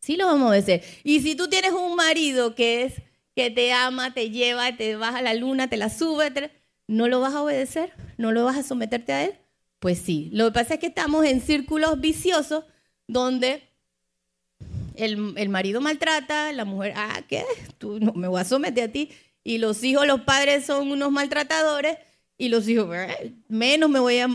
sí 0.00 0.16
los 0.16 0.26
vamos 0.26 0.46
a 0.46 0.48
obedecer. 0.48 0.82
Y 1.04 1.20
si 1.20 1.34
tú 1.34 1.50
tienes 1.50 1.72
un 1.72 1.96
marido 1.96 2.54
que 2.54 2.84
es 2.84 3.02
que 3.36 3.50
te 3.50 3.74
ama, 3.74 4.14
te 4.14 4.30
lleva, 4.30 4.74
te 4.74 4.96
baja 4.96 5.20
la 5.20 5.34
luna, 5.34 5.68
te 5.68 5.76
la 5.76 5.90
sube, 5.90 6.50
¿no 6.86 7.08
lo 7.08 7.20
vas 7.20 7.34
a 7.34 7.42
obedecer? 7.42 7.92
¿No 8.16 8.32
lo 8.32 8.46
vas 8.46 8.56
a 8.56 8.62
someterte 8.62 9.12
a 9.12 9.24
él? 9.24 9.34
Pues 9.80 9.98
sí. 9.98 10.30
Lo 10.32 10.46
que 10.46 10.52
pasa 10.52 10.74
es 10.74 10.80
que 10.80 10.86
estamos 10.86 11.26
en 11.26 11.42
círculos 11.42 12.00
viciosos 12.00 12.64
donde 13.06 13.68
el, 14.94 15.34
el 15.36 15.50
marido 15.50 15.82
maltrata, 15.82 16.54
la 16.54 16.64
mujer, 16.64 16.94
ah, 16.96 17.20
¿qué? 17.28 17.44
Tú 17.76 18.00
no 18.00 18.14
me 18.14 18.28
voy 18.28 18.40
a 18.40 18.44
someter 18.44 18.88
a 18.88 18.92
ti 18.92 19.10
y 19.44 19.58
los 19.58 19.82
hijos, 19.82 20.06
los 20.06 20.22
padres 20.22 20.64
son 20.66 20.90
unos 20.90 21.10
maltratadores 21.10 21.98
y 22.38 22.48
los 22.48 22.68
hijos, 22.68 22.88
menos 23.48 23.90
me 23.90 23.98
voy 24.00 24.18
a, 24.18 24.28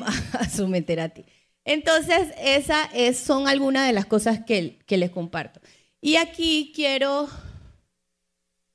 someter 0.50 1.00
a 1.00 1.10
ti. 1.10 1.26
Entonces, 1.66 2.34
esas 2.38 2.88
es, 2.94 3.18
son 3.18 3.48
algunas 3.48 3.86
de 3.88 3.94
las 3.94 4.06
cosas 4.06 4.44
que, 4.46 4.80
que 4.86 4.98
les 4.98 5.10
comparto. 5.12 5.60
Y 6.02 6.16
aquí 6.16 6.72
quiero... 6.74 7.28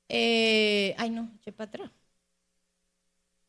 Eh, 0.09 0.93
ay, 0.99 1.09
no, 1.09 1.31
eché 1.39 1.51
para 1.51 1.69
atrás. 1.69 1.91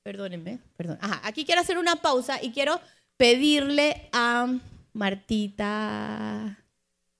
Perdónenme, 0.03 0.61
perdón. 0.77 0.99
Ajá, 1.01 1.21
aquí 1.25 1.45
quiero 1.45 1.61
hacer 1.61 1.77
una 1.77 1.97
pausa 1.97 2.43
y 2.43 2.53
quiero 2.53 2.81
pedirle 3.17 4.09
a 4.13 4.47
Martita, 4.95 6.65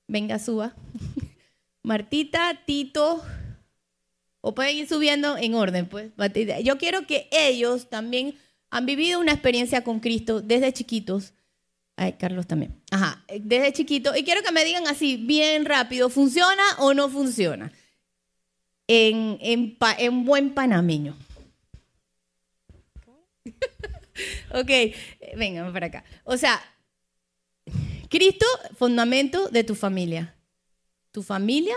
venga, 0.07 0.39
suba. 0.39 0.75
Martita, 1.83 2.61
Tito, 2.65 3.23
o 4.47 4.55
pueden 4.55 4.77
ir 4.77 4.87
subiendo 4.87 5.39
en 5.39 5.55
orden, 5.55 5.89
pues. 5.89 6.13
Yo 6.63 6.77
quiero 6.77 7.07
que 7.07 7.29
ellos 7.33 7.89
también 7.89 8.39
han 8.69 8.85
vivido 8.85 9.19
una 9.19 9.33
experiencia 9.33 9.83
con 9.83 10.01
Cristo 10.01 10.43
desde 10.43 10.71
chiquitos. 10.71 11.33
Ay, 11.97 12.13
Carlos 12.19 12.47
también. 12.47 12.79
Ajá, 12.91 13.25
desde 13.41 13.73
chiquito. 13.73 14.15
Y 14.15 14.23
quiero 14.23 14.43
que 14.43 14.53
me 14.53 14.67
digan 14.67 14.87
así, 14.87 15.17
bien 15.17 15.65
rápido, 15.65 16.11
¿funciona 16.11 16.63
o 16.79 16.93
no 16.93 17.09
funciona? 17.09 17.73
En, 18.87 19.39
en, 19.41 19.79
en 19.97 20.25
buen 20.27 20.53
panameño. 20.53 21.17
ok, 24.53 24.71
vengan 25.39 25.73
para 25.73 25.87
acá. 25.87 26.05
O 26.25 26.37
sea, 26.37 26.61
Cristo, 28.11 28.45
fundamento 28.77 29.49
de 29.49 29.65
tu 29.65 29.75
familia. 29.75 30.35
Tu 31.13 31.23
familia, 31.23 31.77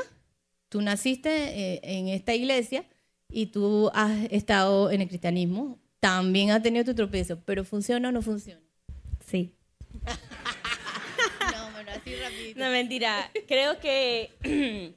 tú 0.69 0.81
naciste 0.81 1.29
eh, 1.29 1.79
en 1.83 2.07
esta 2.07 2.33
iglesia 2.33 2.85
y 3.29 3.47
tú 3.47 3.89
has 3.93 4.25
estado 4.31 4.91
en 4.91 5.01
el 5.01 5.07
cristianismo. 5.07 5.79
También 5.99 6.51
has 6.51 6.61
tenido 6.61 6.85
tu 6.85 6.95
tropiezo, 6.95 7.39
pero 7.45 7.63
¿funciona 7.63 8.09
o 8.09 8.11
no 8.11 8.21
funciona? 8.21 8.61
Sí. 9.25 9.55
no, 11.53 11.71
bueno, 11.71 11.91
así 11.91 12.15
rapidito. 12.15 12.59
No, 12.59 12.69
mentira. 12.69 13.31
Creo 13.47 13.79
que 13.79 14.31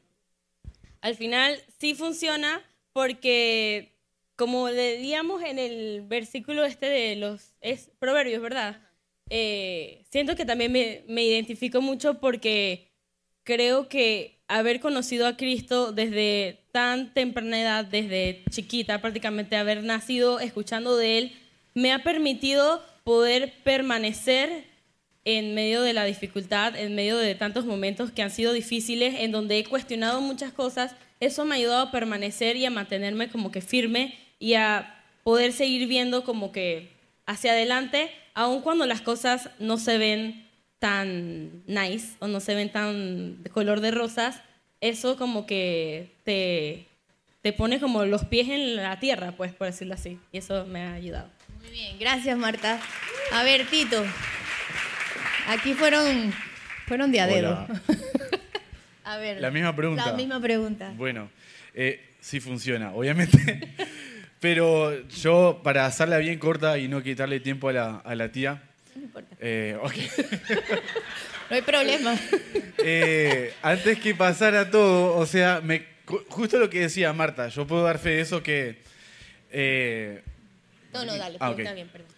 al 1.00 1.14
final 1.16 1.58
sí 1.78 1.94
funciona 1.94 2.62
porque 2.92 3.96
como 4.36 4.70
leíamos 4.70 5.42
en 5.42 5.58
el 5.58 6.02
versículo 6.02 6.64
este 6.64 6.86
de 6.86 7.16
los 7.16 7.54
es 7.60 7.90
proverbios, 7.98 8.40
¿verdad? 8.40 8.80
Eh, 9.28 10.04
siento 10.10 10.34
que 10.34 10.44
también 10.44 10.72
me, 10.72 11.04
me, 11.08 11.22
identifico 11.22 11.80
mucho 11.80 12.20
porque 12.20 12.89
creo 13.44 13.88
que 13.88 14.38
haber 14.48 14.80
conocido 14.80 15.26
a 15.26 15.36
Cristo 15.36 15.92
desde 15.92 16.60
tan 16.72 17.14
temprana 17.14 17.60
edad, 17.60 17.84
desde 17.84 18.42
chiquita 18.50 19.00
prácticamente, 19.00 19.56
haber 19.56 19.82
nacido 19.84 20.40
escuchando 20.40 20.96
de 20.96 21.18
Él, 21.18 21.32
me 21.74 21.92
ha 21.92 22.02
permitido 22.02 22.82
poder 23.04 23.54
permanecer 23.62 24.64
en 25.24 25.54
medio 25.54 25.82
de 25.82 25.92
la 25.92 26.04
dificultad, 26.04 26.76
en 26.76 26.94
medio 26.94 27.16
de 27.18 27.34
tantos 27.34 27.64
momentos 27.64 28.10
que 28.10 28.22
han 28.22 28.30
sido 28.30 28.52
difíciles, 28.52 29.16
en 29.20 29.32
donde 29.32 29.58
he 29.58 29.64
cuestionado 29.64 30.20
muchas 30.20 30.52
cosas. 30.52 30.96
Eso 31.20 31.44
me 31.44 31.54
ha 31.54 31.58
ayudado 31.58 31.82
a 31.82 31.90
permanecer 31.92 32.56
y 32.56 32.64
a 32.64 32.70
mantenerme 32.70 33.28
como 33.28 33.52
que 33.52 33.60
firme 33.60 34.18
y 34.38 34.54
a 34.54 35.02
poder 35.22 35.52
seguir 35.52 35.86
viendo 35.86 36.24
como 36.24 36.50
que 36.50 36.90
hacia 37.26 37.52
adelante, 37.52 38.10
aun 38.34 38.62
cuando 38.62 38.86
las 38.86 39.02
cosas 39.02 39.50
no 39.58 39.76
se 39.76 39.98
ven 39.98 40.49
tan 40.80 41.62
nice 41.66 42.16
o 42.18 42.26
no 42.26 42.40
se 42.40 42.54
ven 42.54 42.72
tan 42.72 43.42
de 43.42 43.50
color 43.50 43.80
de 43.80 43.92
rosas, 43.92 44.42
eso 44.80 45.16
como 45.16 45.46
que 45.46 46.10
te, 46.24 46.86
te 47.42 47.52
pone 47.52 47.78
como 47.78 48.04
los 48.06 48.24
pies 48.24 48.48
en 48.48 48.76
la 48.76 48.98
tierra, 48.98 49.32
pues 49.32 49.52
por 49.52 49.68
decirlo 49.68 49.94
así, 49.94 50.18
y 50.32 50.38
eso 50.38 50.66
me 50.66 50.82
ha 50.82 50.94
ayudado. 50.94 51.30
Muy 51.60 51.70
bien, 51.70 51.98
gracias 52.00 52.36
Marta. 52.36 52.80
A 53.32 53.42
ver, 53.42 53.66
Tito, 53.66 54.02
aquí 55.46 55.74
fueron, 55.74 56.32
fueron 56.86 57.12
de 57.12 57.20
a 57.20 57.26
dedo. 57.26 57.66
a 59.04 59.16
ver. 59.18 59.40
La 59.40 59.50
misma 59.50 59.76
pregunta. 59.76 60.06
La 60.06 60.12
misma 60.14 60.40
pregunta. 60.40 60.92
Bueno, 60.96 61.30
eh, 61.74 62.08
sí 62.20 62.40
funciona, 62.40 62.92
obviamente. 62.94 63.74
Pero 64.40 65.06
yo, 65.08 65.60
para 65.62 65.84
hacerla 65.84 66.16
bien 66.16 66.38
corta 66.38 66.78
y 66.78 66.88
no 66.88 67.02
quitarle 67.02 67.40
tiempo 67.40 67.68
a 67.68 67.72
la, 67.74 67.96
a 67.96 68.14
la 68.14 68.32
tía. 68.32 68.69
No 68.94 69.02
importa. 69.02 69.36
Eh, 69.40 69.78
no 71.50 71.56
hay 71.56 71.62
problema. 71.62 72.16
Eh, 72.78 73.54
antes 73.62 73.98
que 73.98 74.14
pasara 74.14 74.70
todo, 74.70 75.16
o 75.16 75.26
sea, 75.26 75.60
me, 75.62 75.84
justo 76.28 76.58
lo 76.58 76.70
que 76.70 76.80
decía 76.80 77.12
Marta, 77.12 77.48
yo 77.48 77.66
puedo 77.66 77.82
dar 77.84 77.98
fe 77.98 78.10
de 78.10 78.20
eso 78.20 78.42
que. 78.42 78.78
Eh, 79.52 80.22
no, 80.92 81.04
no, 81.04 81.16
dale, 81.16 81.36
ah, 81.40 81.54
está 81.56 81.72
bien, 81.72 81.88
perdón. 81.88 82.08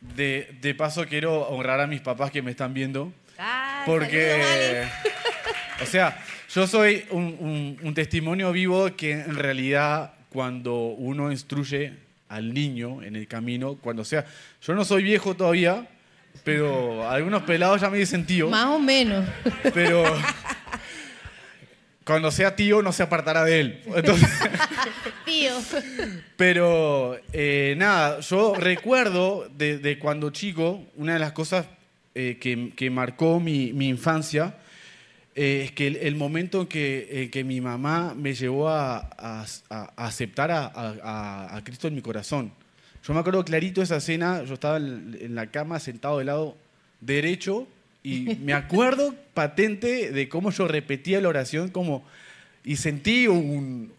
De, 0.00 0.56
de, 0.60 0.74
paso, 0.74 1.06
quiero 1.06 1.48
honrar 1.48 1.80
a 1.80 1.86
mis 1.86 2.00
papás 2.00 2.30
que 2.30 2.42
me 2.42 2.52
están 2.52 2.72
viendo. 2.72 3.12
Ah, 3.38 3.82
porque. 3.86 4.84
o 5.82 5.86
sea, 5.86 6.22
yo 6.54 6.66
soy 6.66 7.04
un, 7.10 7.36
un, 7.40 7.78
un 7.82 7.94
testimonio 7.94 8.52
vivo 8.52 8.94
que 8.96 9.12
en 9.12 9.34
realidad 9.34 10.14
cuando 10.30 10.74
uno 10.74 11.30
instruye 11.30 11.94
al 12.28 12.52
niño 12.52 13.02
en 13.02 13.16
el 13.16 13.28
camino, 13.28 13.76
cuando 13.76 14.04
sea, 14.04 14.24
yo 14.62 14.74
no 14.74 14.84
soy 14.84 15.02
viejo 15.02 15.34
todavía, 15.34 15.88
pero 16.44 17.08
algunos 17.08 17.42
pelados 17.42 17.80
ya 17.80 17.90
me 17.90 17.98
dicen 17.98 18.26
tío. 18.26 18.48
Más 18.48 18.66
o 18.66 18.78
menos. 18.78 19.24
Pero 19.74 20.04
cuando 22.06 22.30
sea 22.30 22.54
tío 22.54 22.82
no 22.82 22.92
se 22.92 23.02
apartará 23.02 23.44
de 23.44 23.60
él. 23.60 23.82
tío. 25.24 25.52
Pero 26.36 27.18
eh, 27.32 27.74
nada, 27.76 28.20
yo 28.20 28.54
recuerdo 28.54 29.48
de, 29.56 29.98
cuando 29.98 30.30
chico, 30.30 30.84
una 30.94 31.14
de 31.14 31.18
las 31.18 31.32
cosas 31.32 31.66
eh, 32.14 32.38
que, 32.38 32.90
marcó 32.90 33.40
mi, 33.40 33.72
mi 33.72 33.88
infancia 33.88 34.54
eh, 35.34 35.62
es 35.64 35.72
que 35.72 35.88
el, 35.88 36.14
momento 36.14 36.62
en 36.62 36.66
que, 36.68 37.28
que, 37.32 37.42
mi 37.42 37.60
mamá 37.60 38.14
me 38.16 38.34
llevó 38.34 38.68
a, 38.68 39.44
aceptar 39.96 40.50
a, 40.52 41.60
Cristo 41.64 41.88
en 41.88 41.96
mi 41.96 42.02
corazón. 42.02 42.52
Yo 43.06 43.14
me 43.14 43.20
acuerdo 43.20 43.44
clarito 43.44 43.82
esa 43.82 43.98
escena, 43.98 44.42
yo 44.42 44.54
estaba 44.54 44.78
en, 44.78 45.34
la 45.34 45.46
cama 45.50 45.78
sentado 45.78 46.18
del 46.18 46.26
lado 46.26 46.56
derecho 47.00 47.68
y 48.02 48.36
me 48.42 48.52
acuerdo 48.54 49.14
patente 49.32 50.10
de 50.10 50.28
cómo 50.28 50.50
yo 50.50 50.66
repetía 50.66 51.20
la 51.20 51.28
oración 51.28 51.68
como, 51.68 52.04
y 52.64 52.76
sentí 52.76 53.28
un... 53.28 53.92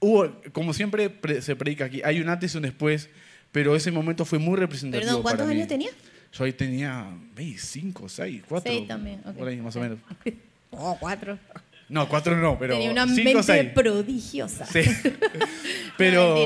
Hubo, 0.00 0.30
como 0.52 0.72
siempre 0.72 1.10
se 1.40 1.56
predica 1.56 1.86
aquí, 1.86 2.02
hay 2.04 2.20
un 2.20 2.28
antes 2.28 2.54
y 2.54 2.56
un 2.58 2.62
después, 2.62 3.08
pero 3.52 3.76
ese 3.76 3.90
momento 3.90 4.24
fue 4.24 4.38
muy 4.38 4.56
representativo. 4.56 5.08
Perdón, 5.08 5.22
¿cuántos 5.22 5.48
años 5.48 5.68
tenía? 5.68 5.90
Yo 6.32 6.44
ahí 6.44 6.52
tenía 6.52 7.06
5, 7.36 8.08
6, 8.08 8.42
4. 8.48 8.72
6 8.72 8.88
también. 8.88 9.20
Por 9.20 9.48
ahí 9.48 9.56
más 9.56 9.76
o 9.76 9.80
menos. 9.80 9.98
Oh, 10.72 10.96
cuatro. 11.00 11.36
No, 11.90 12.08
cuatro 12.08 12.36
no, 12.36 12.58
pero. 12.58 12.74
Tenía 12.74 12.90
una 12.90 13.04
mente 13.04 13.64
prodigiosa. 13.74 14.64
Sí. 14.64 14.80
pero, 15.98 16.36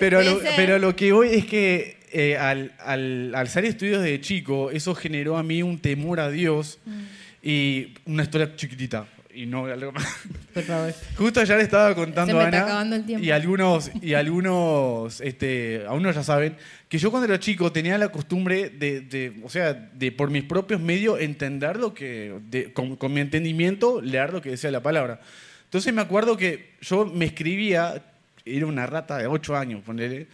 Pero, 0.00 0.22
lo, 0.22 0.40
pero 0.56 0.78
lo 0.78 0.96
que 0.96 1.12
hoy 1.12 1.28
es 1.30 1.46
que 1.46 1.98
eh, 2.10 2.36
al, 2.36 2.72
al, 2.80 3.34
hacer 3.34 3.64
estudios 3.64 4.02
de 4.02 4.20
chico, 4.20 4.70
eso 4.70 4.94
generó 4.94 5.36
a 5.36 5.42
mí 5.42 5.62
un 5.62 5.78
temor 5.78 6.20
a 6.20 6.30
Dios 6.30 6.78
mm. 6.86 7.02
y 7.42 7.94
una 8.06 8.22
historia 8.22 8.56
chiquitita 8.56 9.06
y 9.34 9.46
no 9.46 9.66
algo 9.66 9.92
más. 9.92 10.06
Por 10.52 10.62
favor. 10.62 10.94
Justo 11.16 11.40
ayer 11.40 11.60
estaba 11.60 11.94
contando 11.94 12.38
a 12.40 12.46
Ana 12.80 13.04
y 13.06 13.30
algunos 13.30 13.90
y 14.00 14.14
algunos 14.14 15.20
este, 15.20 15.84
ya 15.84 16.22
saben 16.22 16.56
que 16.88 16.98
yo 16.98 17.10
cuando 17.10 17.26
era 17.26 17.40
chico 17.40 17.72
tenía 17.72 17.98
la 17.98 18.08
costumbre 18.08 18.70
de, 18.70 19.40
o 19.42 19.48
sea, 19.48 19.74
de 19.74 20.12
por 20.12 20.30
mis 20.30 20.44
propios 20.44 20.80
medios 20.80 21.20
entender 21.20 21.76
lo 21.76 21.94
que 21.94 22.72
con, 22.72 23.12
mi 23.12 23.20
entendimiento 23.20 24.00
leer 24.00 24.32
lo 24.32 24.40
que 24.40 24.50
decía 24.50 24.70
la 24.70 24.82
palabra. 24.82 25.20
Entonces 25.64 25.92
me 25.92 26.02
acuerdo 26.02 26.36
que 26.36 26.74
yo 26.80 27.06
me 27.06 27.24
escribía 27.24 28.02
era 28.44 28.66
una 28.66 28.86
rata 28.86 29.16
de 29.18 29.26
8 29.26 29.56
años, 29.56 29.82
ponerle 29.84 30.28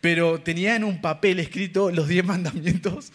pero 0.00 0.40
tenía 0.40 0.76
en 0.76 0.84
un 0.84 1.00
papel 1.00 1.40
escrito 1.40 1.90
los 1.90 2.08
10 2.08 2.24
mandamientos 2.24 3.12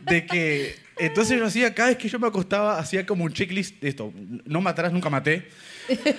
de 0.00 0.26
que 0.26 0.74
entonces 0.98 1.38
yo 1.38 1.46
hacía 1.46 1.74
cada 1.74 1.90
vez 1.90 1.98
que 1.98 2.08
yo 2.08 2.18
me 2.18 2.26
acostaba 2.26 2.78
hacía 2.78 3.06
como 3.06 3.24
un 3.24 3.32
checklist 3.32 3.80
de 3.80 3.88
esto. 3.88 4.12
No 4.44 4.60
matarás 4.60 4.92
nunca 4.92 5.10
maté. 5.10 5.48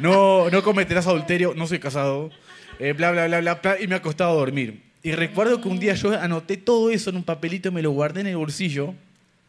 No 0.00 0.48
no 0.48 0.62
cometerás 0.62 1.06
adulterio 1.06 1.52
no 1.54 1.66
soy 1.66 1.78
casado. 1.78 2.30
Eh, 2.78 2.94
bla, 2.94 3.10
bla 3.10 3.26
bla 3.26 3.40
bla 3.40 3.76
y 3.80 3.86
me 3.86 3.94
acostaba 3.94 4.30
a 4.30 4.34
dormir. 4.34 4.82
Y 5.02 5.12
recuerdo 5.12 5.60
que 5.60 5.68
un 5.68 5.78
día 5.78 5.94
yo 5.94 6.18
anoté 6.18 6.56
todo 6.56 6.90
eso 6.90 7.10
en 7.10 7.16
un 7.16 7.24
papelito 7.24 7.68
y 7.68 7.72
me 7.72 7.82
lo 7.82 7.90
guardé 7.90 8.22
en 8.22 8.28
el 8.28 8.36
bolsillo 8.36 8.94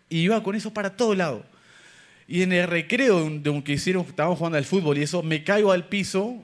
y 0.09 0.19
iba 0.19 0.41
con 0.43 0.55
eso 0.55 0.73
para 0.73 0.95
todo 0.97 1.15
lado. 1.15 1.45
Y 2.27 2.41
en 2.41 2.51
el 2.51 2.67
recreo 2.67 3.29
de 3.29 3.49
un 3.49 3.61
que 3.61 3.73
hicieron 3.73 4.05
estábamos 4.05 4.37
jugando 4.37 4.57
al 4.57 4.65
fútbol 4.65 4.97
y 4.97 5.03
eso 5.03 5.23
me 5.23 5.43
caigo 5.43 5.71
al 5.71 5.87
piso. 5.87 6.43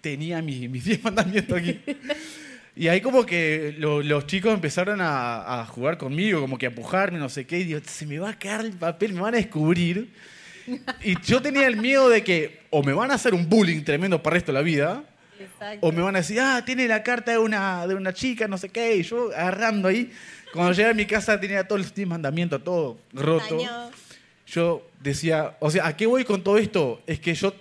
Tenía 0.00 0.42
mis, 0.42 0.68
mis 0.68 0.84
10 0.84 1.04
mandamientos 1.04 1.56
aquí 1.56 1.80
y 2.74 2.88
ahí 2.88 3.02
como 3.02 3.26
que 3.26 3.74
los 3.78 4.26
chicos 4.26 4.54
empezaron 4.54 5.00
a, 5.02 5.66
jugar 5.68 5.98
conmigo, 5.98 6.40
como 6.40 6.56
que 6.56 6.66
a 6.66 6.68
empujarme, 6.70 7.18
no 7.18 7.28
sé 7.28 7.46
qué, 7.46 7.58
y 7.58 7.64
digo, 7.64 7.80
se 7.84 8.06
me 8.06 8.18
va 8.18 8.30
a 8.30 8.38
quedar 8.38 8.64
el 8.64 8.72
papel, 8.72 9.12
me 9.12 9.20
van 9.20 9.34
a 9.34 9.38
descubrir. 9.38 10.10
Y 11.02 11.20
yo 11.22 11.42
tenía 11.42 11.66
el 11.66 11.76
miedo 11.76 12.08
de 12.08 12.22
que 12.22 12.60
o 12.70 12.84
me 12.84 12.92
van 12.92 13.10
a 13.10 13.14
hacer 13.14 13.34
un 13.34 13.48
bullying 13.48 13.82
tremendo 13.82 14.22
para 14.22 14.36
el 14.36 14.40
resto 14.40 14.52
de 14.52 14.58
la 14.58 14.62
vida, 14.62 15.02
o 15.80 15.90
me 15.90 16.00
van 16.02 16.14
a 16.14 16.20
decir, 16.20 16.38
ah, 16.38 16.62
tiene 16.64 16.86
la 16.86 17.02
carta 17.02 17.32
de 17.32 17.38
una, 17.38 17.84
de 17.84 17.96
una 17.96 18.12
chica, 18.12 18.46
no 18.46 18.56
sé 18.56 18.68
qué, 18.68 18.96
y 18.96 19.02
yo 19.02 19.30
agarrando 19.36 19.88
ahí. 19.88 20.12
Cuando 20.52 20.72
llegué 20.72 20.90
a 20.90 20.94
mi 20.94 21.04
casa 21.04 21.40
tenía 21.40 21.66
todos 21.66 21.80
los 21.80 22.06
mandamientos, 22.06 22.62
todo 22.62 22.98
roto. 23.12 23.58
Yo 24.46 24.86
decía, 25.00 25.56
o 25.58 25.68
sea, 25.68 25.88
¿a 25.88 25.96
qué 25.96 26.06
voy 26.06 26.24
con 26.24 26.44
todo 26.44 26.58
esto? 26.58 27.02
Es 27.08 27.18
que 27.18 27.34
yo 27.34 27.52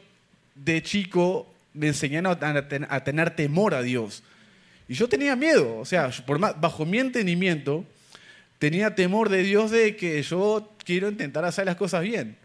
de 0.54 0.84
chico 0.84 1.52
me 1.74 1.88
enseñaron 1.88 2.38
a 2.88 3.04
tener 3.04 3.32
temor 3.32 3.74
a 3.74 3.82
Dios. 3.82 4.22
Y 4.92 4.94
yo 4.94 5.08
tenía 5.08 5.38
miedo, 5.38 5.78
o 5.78 5.86
sea, 5.86 6.12
por 6.26 6.38
bajo 6.38 6.86
mi 6.86 7.00
entendimiento, 7.00 7.86
tenía 8.60 8.94
temor 8.94 9.30
de 9.30 9.42
Dios 9.42 9.72
de 9.72 9.96
que 9.96 10.22
yo 10.22 10.74
quiero 10.84 11.08
intentar 11.08 11.46
hacer 11.46 11.66
las 11.66 11.78
cosas 11.78 12.04
bien. 12.04 12.36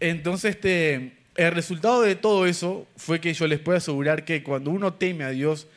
Entonces, 0.00 0.56
este, 0.56 1.12
el 1.36 1.52
resultado 1.52 2.02
de 2.02 2.16
todo 2.16 2.46
eso 2.46 2.88
fue 2.96 3.20
que 3.20 3.32
yo 3.32 3.46
les 3.46 3.60
puedo 3.60 3.78
asegurar 3.78 4.24
que 4.24 4.42
cuando 4.42 4.72
uno 4.72 4.94
teme 4.94 5.22
a 5.22 5.28
Dios, 5.28 5.68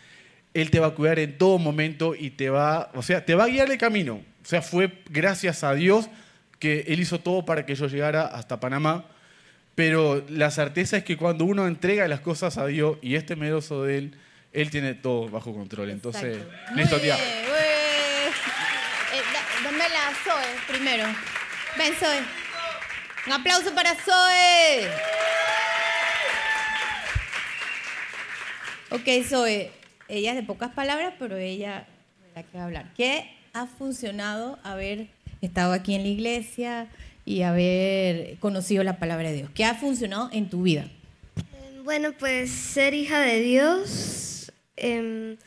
Él 0.55 0.71
te 0.71 0.79
va 0.79 0.87
a 0.87 0.95
cuidar 0.95 1.19
en 1.19 1.37
todo 1.37 1.59
momento 1.59 2.15
y 2.15 2.31
te 2.31 2.49
va, 2.49 2.89
o 2.95 3.03
sea, 3.03 3.23
te 3.23 3.35
va 3.35 3.43
a 3.43 3.49
guiar 3.49 3.69
el 3.69 3.77
camino. 3.77 4.15
O 4.15 4.47
sea, 4.47 4.63
fue 4.63 4.91
gracias 5.11 5.63
a 5.63 5.75
Dios 5.75 6.09
que 6.57 6.85
Él 6.87 6.99
hizo 6.99 7.19
todo 7.19 7.45
para 7.45 7.67
que 7.67 7.75
yo 7.75 7.85
llegara 7.85 8.25
hasta 8.25 8.59
Panamá. 8.59 9.05
Pero 9.75 10.25
la 10.29 10.49
certeza 10.49 10.97
es 10.97 11.03
que 11.03 11.15
cuando 11.15 11.45
uno 11.45 11.67
entrega 11.67 12.07
las 12.07 12.21
cosas 12.21 12.57
a 12.57 12.65
Dios 12.65 12.97
y 13.03 13.13
es 13.13 13.27
temeroso 13.27 13.83
de 13.83 13.99
Él, 13.99 14.15
Él 14.55 14.69
tiene 14.69 14.93
todo 14.93 15.27
bajo 15.29 15.53
control. 15.53 15.89
Entonces, 15.89 16.37
listo, 16.73 16.99
tía. 16.99 17.17
Eh, 17.17 18.31
dame 19.63 19.77
la 19.77 20.13
Zoe 20.23 20.55
primero. 20.67 21.03
Ven, 21.77 21.93
Zoe. 21.93 22.21
Un 23.27 23.33
aplauso 23.33 23.75
para 23.75 23.93
Zoe. 23.95 24.87
Ok, 28.91 29.25
Zoe. 29.27 29.71
Ella 30.07 30.29
es 30.31 30.35
de 30.37 30.43
pocas 30.43 30.71
palabras, 30.71 31.13
pero 31.19 31.35
ella 31.35 31.85
la 32.33 32.43
que 32.43 32.57
va 32.57 32.63
a 32.63 32.67
hablar. 32.67 32.93
¿Qué 32.95 33.29
ha 33.53 33.65
funcionado 33.67 34.57
haber 34.63 35.07
estado 35.41 35.73
aquí 35.73 35.95
en 35.95 36.03
la 36.03 36.09
iglesia 36.09 36.87
y 37.25 37.41
haber 37.41 38.37
conocido 38.39 38.83
la 38.83 38.99
palabra 38.99 39.29
de 39.29 39.35
Dios? 39.35 39.49
¿Qué 39.53 39.65
ha 39.65 39.75
funcionado 39.75 40.29
en 40.31 40.49
tu 40.49 40.61
vida? 40.61 40.87
Bueno, 41.83 42.13
pues 42.17 42.49
ser 42.49 42.93
hija 42.93 43.19
de 43.19 43.41
Dios, 43.41 44.24
em, 44.77 45.37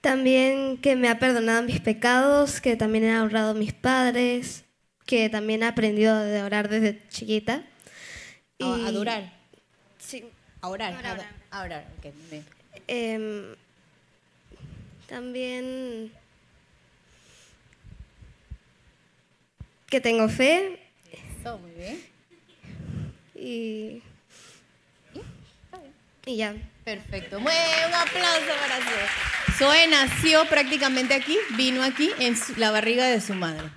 también 0.00 0.78
que 0.78 0.96
me 0.96 1.08
ha 1.08 1.18
perdonado 1.18 1.62
mis 1.62 1.80
pecados, 1.80 2.60
que 2.60 2.76
también 2.76 3.04
he 3.04 3.20
honrado 3.20 3.50
a 3.50 3.54
mis 3.54 3.72
padres, 3.72 4.64
que 5.06 5.28
también 5.28 5.62
he 5.62 5.66
aprendido 5.66 6.14
a 6.14 6.44
orar 6.44 6.68
desde 6.68 7.06
chiquita. 7.08 7.64
Y... 8.58 8.64
¿A 8.64 8.88
adorar? 8.88 9.32
Sí. 9.98 10.24
A 10.60 10.68
orar. 10.68 10.94
A 11.50 11.62
orar. 11.62 11.86
Em, 12.86 13.54
también 15.08 16.12
que 19.88 20.00
tengo 20.00 20.28
fe. 20.28 20.78
Eso, 21.40 21.58
muy 21.58 21.72
bien. 21.72 22.00
Y, 23.34 24.02
y 26.26 26.36
ya. 26.36 26.54
Perfecto. 26.84 27.38
un 27.38 27.46
aplauso 27.46 28.52
para 28.60 28.76
Zoe. 28.76 29.58
Zoe 29.58 29.88
nació 29.88 30.46
prácticamente 30.46 31.14
aquí, 31.14 31.36
vino 31.56 31.82
aquí 31.82 32.10
en 32.18 32.34
la 32.56 32.70
barriga 32.70 33.06
de 33.06 33.20
su 33.20 33.34
madre. 33.34 33.70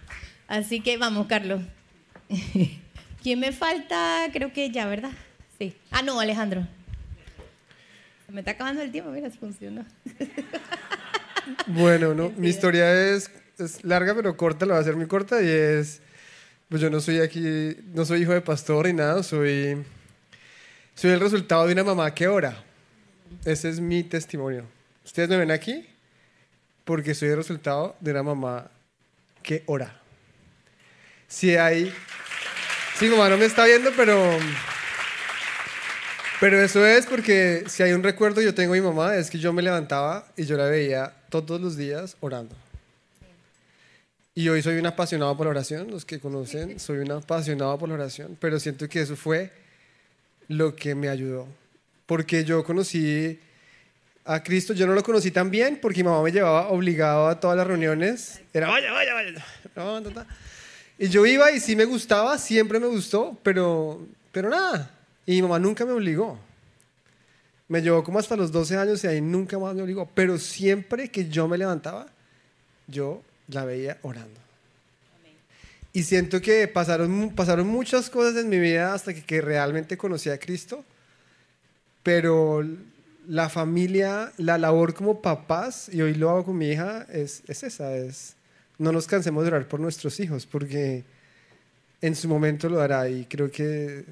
Así 0.48 0.82
que 0.82 0.98
vamos, 0.98 1.28
Carlos. 1.28 1.62
¿Quién 3.24 3.39
me 3.39 3.52
falta? 3.52 4.28
Creo 4.32 4.52
que 4.52 4.70
ya, 4.70 4.86
¿verdad? 4.88 5.12
Sí. 5.58 5.76
Ah, 5.92 6.02
no, 6.02 6.20
Alejandro. 6.20 6.68
Me 8.30 8.39
está 8.39 8.52
acabando 8.52 8.82
el 8.82 8.92
tiempo, 8.92 9.12
mira, 9.12 9.30
funcionó. 9.30 9.86
Bueno, 11.68 12.16
no, 12.16 12.30
mi 12.38 12.50
historia 12.50 12.92
es, 13.12 13.30
es, 13.60 13.84
larga, 13.84 14.16
pero 14.16 14.36
corta, 14.36 14.66
la 14.66 14.74
va 14.74 14.80
a 14.80 14.82
hacer 14.82 14.96
muy 14.96 15.06
corta 15.06 15.42
y 15.42 15.48
es, 15.48 16.02
pues 16.68 16.82
yo 16.82 16.89
no 16.89 17.00
soy 17.00 17.20
aquí, 17.20 17.78
no 17.94 18.06
soy 18.06 18.24
hijo 18.24 18.34
de 18.34 18.42
pastor 18.42 18.88
ni 18.88 18.94
nada, 18.94 19.22
soy, 19.22 19.84
soy 20.96 21.12
el 21.12 21.20
resultado 21.20 21.68
de 21.68 21.74
una 21.74 21.84
mamá 21.84 22.13
que 22.13 22.28
ora. 22.28 22.63
Ese 23.46 23.69
es 23.69 23.80
mi 23.80 24.04
testimonio. 24.04 24.65
Ustedes 25.06 25.30
me 25.30 25.38
ven 25.38 25.52
aquí 25.52 25.88
porque 26.86 27.13
soy 27.13 27.30
el 27.30 27.38
resultado 27.38 27.96
de 28.00 28.12
una 28.12 28.24
mamá 28.24 28.72
que 29.41 29.63
ora. 29.65 30.00
Si 31.28 31.56
hay, 31.56 31.93
sí, 32.98 33.08
mamá 33.08 33.30
no 33.30 33.38
me 33.38 33.46
está 33.46 33.65
viendo, 33.65 33.91
pero 33.96 34.38
pero 36.43 36.62
eso 36.62 36.86
es 36.86 37.06
porque 37.06 37.63
si 37.67 37.84
hay 37.84 37.93
un 37.93 38.04
recuerdo 38.04 38.41
yo 38.41 38.54
tengo 38.54 38.74
de 38.74 38.82
mi 38.82 38.86
mamá, 38.86 39.15
es 39.15 39.30
que 39.30 39.39
yo 39.39 39.54
me 39.54 39.62
levantaba 39.62 40.28
y 40.36 40.43
yo 40.43 40.58
la 40.58 40.65
veía 40.65 41.13
todos 41.30 41.62
los 41.62 41.78
días 41.78 42.17
orando. 42.19 42.54
Y 44.36 44.50
hoy 44.50 44.62
soy 44.62 44.78
un 44.78 44.86
apasionado 44.86 45.38
por 45.38 45.46
la 45.46 45.52
oración, 45.52 45.89
los 45.89 46.04
que 46.04 46.19
conocen, 46.19 46.80
soy 46.82 46.98
un 46.98 47.13
apasionado 47.13 47.78
por 47.78 47.88
la 47.88 47.96
oración, 47.96 48.38
pero 48.41 48.60
siento 48.60 48.89
que 48.89 49.00
eso 49.00 49.15
fue 49.15 49.54
lo 50.50 50.76
que 50.76 50.96
me 50.96 51.08
ayudó. 51.08 51.48
Porque 52.06 52.44
yo 52.44 52.63
conocí 52.63 53.39
a 54.26 54.42
Cristo, 54.42 54.74
yo 54.74 54.88
no 54.88 54.94
lo 54.94 55.04
conocí 55.04 55.32
tan 55.32 55.52
bien 55.52 55.80
porque 55.82 56.04
mi 56.04 56.10
mamá 56.10 56.24
me 56.24 56.32
llevaba 56.32 56.70
obligado 56.70 57.28
a 57.28 57.39
todas 57.39 57.58
las 57.58 57.68
reuniones. 57.68 58.42
Era, 58.54 58.68
vaya, 58.68 58.92
vaya, 58.92 59.13
vaya. 59.13 60.28
Y 60.98 61.10
yo 61.10 61.26
iba 61.26 61.52
y 61.52 61.60
sí 61.60 61.76
me 61.76 61.86
gustaba, 61.86 62.38
siempre 62.38 62.80
me 62.80 62.88
gustó, 62.88 63.38
pero, 63.44 64.06
pero 64.32 64.50
nada, 64.50 64.92
y 65.26 65.34
mi 65.34 65.42
mamá 65.42 65.60
nunca 65.60 65.86
me 65.86 65.92
obligó. 65.92 66.39
Me 67.68 67.82
llevó 67.82 68.04
como 68.04 68.20
hasta 68.20 68.36
los 68.36 68.52
12 68.52 68.78
años 68.78 69.04
y 69.04 69.08
ahí 69.08 69.22
nunca 69.22 69.58
más 69.58 69.74
me 69.74 69.82
obligó. 69.82 70.10
Pero 70.13 70.38
siempre 70.38 71.10
que 71.10 71.28
yo 71.30 71.48
me 71.48 71.58
levantaba, 71.58 72.08
yo 72.88 73.22
la 73.48 73.66
veía 73.66 73.98
orando. 74.04 74.39
Y 75.92 76.04
siento 76.04 76.42
que 76.42 76.68
pasaron, 76.68 77.34
pasaron 77.36 77.68
muchas 77.68 78.10
cosas 78.10 78.36
en 78.42 78.50
mi 78.50 78.60
vida 78.60 78.94
hasta 78.94 79.13
que, 79.13 79.24
que 79.24 79.42
realmente 79.42 79.98
conocí 79.98 80.30
a 80.30 80.39
Cristo. 80.39 80.84
Pero 82.04 82.63
la 83.28 83.50
familia, 83.50 84.32
la 84.38 84.58
labor 84.58 84.94
como 84.94 85.22
papás, 85.22 85.89
y 85.92 86.02
hoy 86.02 86.13
lo 86.13 86.30
hago 86.30 86.46
con 86.46 86.58
mi 86.58 86.70
hija, 86.70 87.08
es, 87.10 87.44
es 87.48 87.63
esa, 87.63 87.96
es 87.96 88.36
no 88.78 88.92
nos 88.92 89.08
cansemos 89.08 89.44
de 89.44 89.50
orar 89.50 89.68
por 89.68 89.80
nuestros 89.80 90.20
hijos, 90.20 90.46
porque 90.46 91.04
en 92.02 92.16
su 92.16 92.28
momento 92.28 92.68
lo 92.70 92.82
hará 92.82 93.08
y 93.08 93.26
creo 93.26 93.50
que 93.50 94.04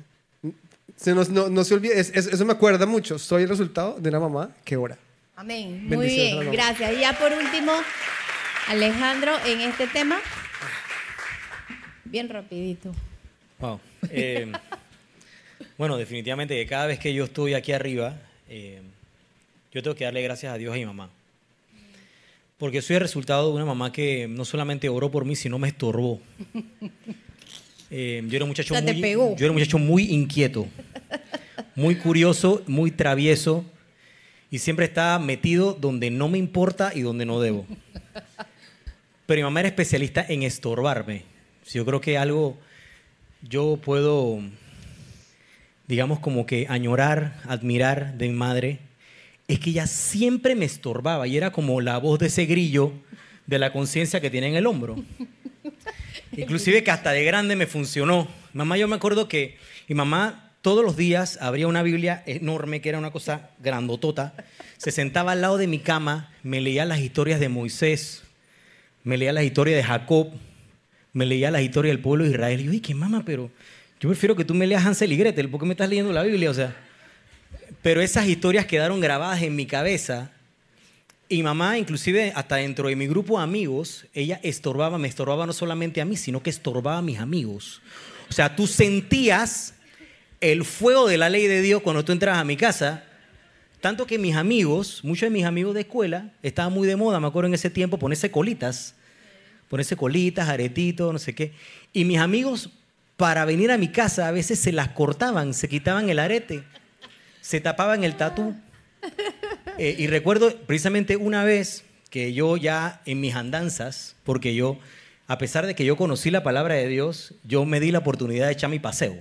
se 0.95 1.13
nos, 1.13 1.29
no, 1.29 1.63
se 1.63 1.73
olvide, 1.73 1.99
eso 1.99 2.45
me 2.45 2.53
acuerda 2.53 2.85
mucho. 2.85 3.17
Soy 3.17 3.43
el 3.43 3.49
resultado 3.49 3.97
de 3.99 4.09
una 4.09 4.19
mamá 4.19 4.51
que 4.63 4.77
ora. 4.77 4.97
Amén. 5.35 5.87
Muy 5.87 6.05
bien, 6.05 6.51
gracias. 6.51 6.93
Y 6.93 6.99
ya 6.99 7.17
por 7.17 7.31
último, 7.33 7.71
Alejandro, 8.67 9.33
en 9.45 9.61
este 9.61 9.87
tema, 9.87 10.19
bien 12.05 12.29
rapidito. 12.29 12.91
Wow. 13.59 13.79
Eh, 14.09 14.51
bueno, 15.81 15.97
definitivamente 15.97 16.53
que 16.53 16.67
cada 16.67 16.85
vez 16.85 16.99
que 16.99 17.11
yo 17.11 17.23
estoy 17.23 17.55
aquí 17.55 17.71
arriba, 17.71 18.15
eh, 18.47 18.81
yo 19.73 19.81
tengo 19.81 19.95
que 19.95 20.03
darle 20.03 20.21
gracias 20.21 20.53
a 20.53 20.57
Dios 20.59 20.77
y 20.77 20.77
a 20.77 20.79
mi 20.81 20.85
mamá. 20.85 21.09
Porque 22.59 22.83
soy 22.83 22.97
el 22.97 23.01
resultado 23.01 23.47
de 23.47 23.55
una 23.55 23.65
mamá 23.65 23.91
que 23.91 24.27
no 24.27 24.45
solamente 24.45 24.89
oró 24.89 25.09
por 25.09 25.25
mí, 25.25 25.35
sino 25.35 25.57
me 25.57 25.69
estorbó. 25.69 26.21
Eh, 27.93 28.23
yo, 28.29 28.37
era 28.37 28.45
un 28.45 28.49
muchacho 28.51 28.73
muy, 28.73 29.01
yo 29.01 29.35
era 29.37 29.49
un 29.49 29.55
muchacho 29.55 29.77
muy 29.77 30.03
inquieto, 30.13 30.65
muy 31.75 31.95
curioso, 31.95 32.63
muy 32.65 32.89
travieso 32.89 33.65
y 34.49 34.59
siempre 34.59 34.85
estaba 34.85 35.19
metido 35.19 35.73
donde 35.73 36.09
no 36.09 36.29
me 36.29 36.37
importa 36.37 36.93
y 36.95 37.01
donde 37.01 37.25
no 37.25 37.41
debo. 37.41 37.65
Pero 39.25 39.39
mi 39.39 39.43
mamá 39.43 39.59
era 39.59 39.67
especialista 39.67 40.25
en 40.25 40.43
estorbarme. 40.43 41.23
Yo 41.69 41.83
creo 41.83 41.99
que 41.99 42.17
algo 42.17 42.57
yo 43.41 43.77
puedo, 43.83 44.39
digamos, 45.87 46.19
como 46.19 46.45
que 46.45 46.67
añorar, 46.69 47.39
admirar 47.47 48.17
de 48.17 48.27
mi 48.27 48.35
madre, 48.35 48.79
es 49.47 49.59
que 49.59 49.71
ella 49.71 49.87
siempre 49.87 50.55
me 50.55 50.65
estorbaba 50.65 51.27
y 51.27 51.35
era 51.37 51.51
como 51.51 51.81
la 51.81 51.97
voz 51.97 52.19
de 52.19 52.27
ese 52.27 52.45
grillo 52.45 52.93
de 53.47 53.59
la 53.59 53.73
conciencia 53.73 54.21
que 54.21 54.29
tiene 54.29 54.47
en 54.47 54.55
el 54.55 54.67
hombro. 54.67 54.95
Inclusive 56.37 56.83
que 56.83 56.91
hasta 56.91 57.11
de 57.11 57.25
grande 57.25 57.55
me 57.55 57.67
funcionó. 57.67 58.27
Mamá, 58.53 58.77
yo 58.77 58.87
me 58.87 58.95
acuerdo 58.95 59.27
que 59.27 59.57
mi 59.89 59.95
mamá 59.95 60.51
todos 60.61 60.85
los 60.85 60.95
días 60.95 61.37
abría 61.41 61.67
una 61.67 61.83
Biblia 61.83 62.23
enorme, 62.25 62.81
que 62.81 62.89
era 62.89 62.99
una 62.99 63.11
cosa 63.11 63.49
grandotota, 63.59 64.33
se 64.77 64.91
sentaba 64.91 65.33
al 65.33 65.41
lado 65.41 65.57
de 65.57 65.67
mi 65.67 65.79
cama, 65.79 66.31
me 66.43 66.61
leía 66.61 66.85
las 66.85 66.99
historias 66.99 67.39
de 67.39 67.49
Moisés, 67.49 68.23
me 69.03 69.17
leía 69.17 69.33
las 69.33 69.43
historias 69.43 69.77
de 69.77 69.83
Jacob, 69.83 70.31
me 71.13 71.25
leía 71.25 71.51
las 71.51 71.63
historias 71.63 71.95
del 71.95 72.01
pueblo 72.01 72.23
de 72.23 72.31
Israel. 72.31 72.61
Y 72.61 72.75
yo, 72.75 72.81
¿qué 72.81 72.95
mamá? 72.95 73.23
Pero 73.25 73.51
yo 74.01 74.09
prefiero 74.09 74.35
que 74.35 74.43
tú 74.43 74.55
me 74.55 74.65
leas 74.65 74.83
Hansel 74.83 75.11
y 75.13 75.17
Gretel, 75.17 75.47
¿por 75.47 75.59
qué 75.59 75.65
me 75.67 75.73
estás 75.73 75.87
leyendo 75.87 76.11
la 76.11 76.23
Biblia? 76.23 76.49
O 76.49 76.53
sea, 76.55 76.75
pero 77.83 78.01
esas 78.01 78.27
historias 78.27 78.65
quedaron 78.65 78.99
grabadas 78.99 79.43
en 79.43 79.55
mi 79.55 79.67
cabeza 79.67 80.31
y 81.29 81.43
mamá, 81.43 81.77
inclusive 81.77 82.33
hasta 82.35 82.55
dentro 82.55 82.89
de 82.89 82.95
mi 82.95 83.05
grupo 83.05 83.37
de 83.37 83.43
amigos, 83.43 84.07
ella 84.15 84.39
estorbaba, 84.41 84.97
me 84.97 85.07
estorbaba 85.07 85.45
no 85.45 85.53
solamente 85.53 86.01
a 86.01 86.05
mí, 86.05 86.17
sino 86.17 86.41
que 86.41 86.49
estorbaba 86.49 86.97
a 86.97 87.01
mis 87.03 87.19
amigos. 87.19 87.79
O 88.27 88.33
sea, 88.33 88.55
tú 88.55 88.65
sentías 88.65 89.75
el 90.41 90.65
fuego 90.65 91.07
de 91.07 91.19
la 91.19 91.29
ley 91.29 91.45
de 91.45 91.61
Dios 91.61 91.83
cuando 91.83 92.03
tú 92.03 92.11
entras 92.11 92.39
a 92.39 92.43
mi 92.43 92.57
casa, 92.57 93.03
tanto 93.81 94.07
que 94.07 94.17
mis 94.17 94.35
amigos, 94.35 95.01
muchos 95.03 95.27
de 95.27 95.29
mis 95.29 95.45
amigos 95.45 95.75
de 95.75 95.81
escuela, 95.81 96.31
estaban 96.41 96.73
muy 96.73 96.87
de 96.87 96.95
moda, 96.95 97.19
me 97.19 97.27
acuerdo 97.27 97.49
en 97.49 97.53
ese 97.53 97.69
tiempo, 97.69 97.99
ponerse 97.99 98.31
colitas, 98.31 98.95
ponerse 99.69 99.95
colitas, 99.95 100.49
aretitos, 100.49 101.13
no 101.13 101.19
sé 101.19 101.35
qué. 101.35 101.53
Y 101.93 102.03
mis 102.03 102.17
amigos, 102.17 102.71
para 103.21 103.45
venir 103.45 103.69
a 103.69 103.77
mi 103.77 103.87
casa, 103.87 104.27
a 104.27 104.31
veces 104.31 104.57
se 104.57 104.71
las 104.71 104.87
cortaban, 104.87 105.53
se 105.53 105.69
quitaban 105.69 106.09
el 106.09 106.17
arete, 106.17 106.63
se 107.39 107.61
tapaban 107.61 108.03
el 108.03 108.15
tatú. 108.15 108.55
Eh, 109.77 109.95
y 109.97 110.07
recuerdo 110.07 110.55
precisamente 110.67 111.15
una 111.15 111.43
vez 111.43 111.85
que 112.11 112.33
yo 112.33 112.57
ya 112.57 113.01
en 113.05 113.19
mis 113.19 113.33
andanzas, 113.35 114.15
porque 114.23 114.53
yo 114.53 114.77
a 115.27 115.37
pesar 115.39 115.65
de 115.65 115.73
que 115.73 115.85
yo 115.85 115.95
conocí 115.95 116.29
la 116.29 116.43
palabra 116.43 116.75
de 116.75 116.87
Dios, 116.87 117.33
yo 117.43 117.65
me 117.65 117.79
di 117.79 117.89
la 117.89 117.99
oportunidad 117.99 118.47
de 118.47 118.53
echar 118.53 118.69
mi 118.69 118.79
paseo. 118.79 119.17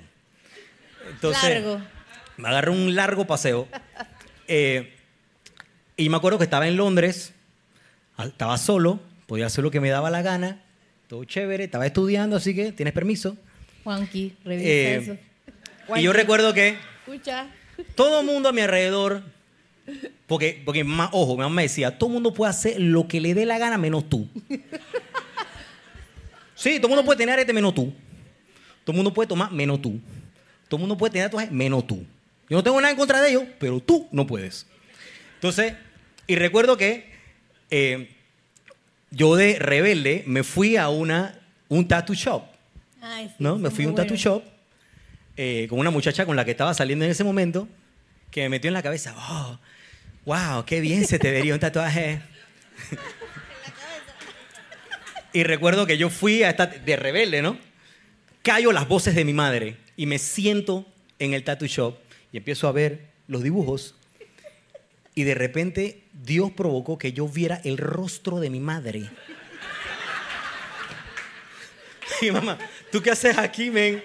Entonces, 1.09 1.63
Largo. 1.63 1.81
me 2.37 2.49
agarré 2.49 2.73
un 2.73 2.95
largo 2.95 3.27
paseo. 3.27 3.69
Eh, 4.49 4.93
y 5.97 6.09
me 6.09 6.17
acuerdo 6.17 6.39
que 6.39 6.45
estaba 6.45 6.67
en 6.67 6.77
Londres, 6.77 7.33
estaba 8.19 8.59
solo, 8.59 8.99
podía 9.27 9.47
hacer 9.47 9.63
lo 9.63 9.71
que 9.71 9.79
me 9.79 9.89
daba 9.89 10.11
la 10.11 10.23
gana, 10.23 10.61
todo 11.07 11.23
chévere, 11.25 11.63
estaba 11.63 11.87
estudiando, 11.87 12.37
así 12.37 12.53
que 12.53 12.73
tienes 12.73 12.93
permiso. 12.93 13.37
Juanqui, 13.97 14.35
revisa 14.45 14.69
Eh, 14.69 14.97
eso. 14.97 15.17
Y 15.97 16.03
yo 16.03 16.13
recuerdo 16.13 16.55
que 16.55 16.77
Escucha. 17.07 17.49
todo 17.97 18.21
el 18.21 18.27
mundo 18.27 18.49
a 18.49 18.53
mi 18.53 18.61
alrededor, 18.61 19.23
porque, 20.29 20.63
porque 20.65 20.85
ma- 20.85 21.11
ojo, 21.13 21.33
mi 21.35 21.43
mamá 21.43 21.55
me 21.57 21.63
decía, 21.63 21.99
todo 21.99 22.09
el 22.11 22.15
mundo 22.15 22.33
puede 22.33 22.51
hacer 22.51 22.81
lo 22.81 23.09
que 23.09 23.21
le 23.21 23.35
dé 23.35 23.47
la 23.47 23.59
gana 23.59 23.79
menos 23.79 24.09
tú. 24.09 24.29
Sí, 26.55 26.77
todo 26.77 26.89
el 26.89 26.91
mundo 26.91 27.05
puede 27.07 27.17
tener 27.19 27.33
arete 27.33 27.55
menos 27.55 27.75
tú. 27.75 27.87
Todo 28.85 28.93
el 28.93 28.97
mundo 28.97 29.15
puede 29.15 29.27
tomar 29.27 29.51
menos 29.51 29.81
tú. 29.81 29.99
Todo 30.69 30.77
el 30.77 30.81
mundo 30.81 30.97
puede 30.99 31.13
tener 31.13 31.29
tatuajes 31.29 31.51
menos 31.51 31.87
tú. 31.87 32.05
Yo 32.51 32.57
no 32.59 32.63
tengo 32.63 32.79
nada 32.81 32.91
en 32.91 32.99
contra 32.99 33.23
de 33.23 33.31
ellos, 33.31 33.45
pero 33.59 33.81
tú 33.81 34.07
no 34.13 34.27
puedes. 34.27 34.67
Entonces, 35.37 35.73
y 36.27 36.37
recuerdo 36.37 36.77
que 36.77 37.11
eh, 37.71 38.11
yo 39.11 39.37
de 39.37 39.59
rebelde 39.59 40.23
me 40.27 40.43
fui 40.43 40.77
a 40.77 40.91
una, 40.91 41.39
un 41.71 41.89
tattoo 41.89 42.15
shop. 42.15 42.45
Ay, 43.01 43.29
sí, 43.29 43.35
¿no? 43.39 43.57
Me 43.57 43.71
fui 43.71 43.85
a 43.85 43.89
un 43.89 43.95
tattoo 43.95 44.17
shop 44.17 44.43
eh, 45.37 45.67
con 45.69 45.79
una 45.79 45.91
muchacha 45.91 46.27
con 46.27 46.37
la 46.37 46.45
que 46.45 46.51
estaba 46.51 46.75
saliendo 46.75 47.05
en 47.05 47.11
ese 47.11 47.25
momento 47.25 47.69
que 48.31 48.43
me 48.43 48.51
metió 48.51 48.69
en 48.69 48.75
la 48.75 48.83
cabeza, 48.83 49.15
oh, 49.17 49.59
wow, 50.25 50.65
qué 50.65 50.81
bien 50.81 51.07
se 51.07 51.19
te 51.19 51.31
vería 51.31 51.55
un 51.55 51.61
tatuaje. 51.61 52.21
y 55.33 55.43
recuerdo 55.43 55.87
que 55.87 55.99
yo 55.99 56.11
fui 56.11 56.43
a 56.43 56.51
esta, 56.51 56.67
de 56.67 56.97
rebelde, 56.97 57.43
¿no? 57.43 57.59
Callo 58.43 58.73
las 58.73 58.89
voces 58.89 59.15
de 59.15 59.25
mi 59.25 59.33
madre 59.33 59.77
y 59.97 60.07
me 60.07 60.19
siento 60.19 60.87
en 61.19 61.35
el 61.35 61.45
tattoo 61.45 61.69
shop 61.69 61.97
y 62.33 62.39
empiezo 62.39 62.69
a 62.69 62.73
ver 62.73 63.09
los 63.27 63.43
dibujos 63.43 63.95
y 65.15 65.25
de 65.25 65.35
repente 65.35 66.05
Dios 66.13 66.53
provocó 66.53 66.99
que 66.99 67.13
yo 67.13 67.29
viera 67.29 67.61
el 67.65 67.79
rostro 67.79 68.41
de 68.41 68.51
mi 68.51 68.61
madre. 68.61 69.11
Y 72.23 72.31
mamá, 72.31 72.59
¿tú 72.91 73.03
qué 73.03 73.11
haces 73.11 73.37
aquí, 73.39 73.71
men? 73.71 74.03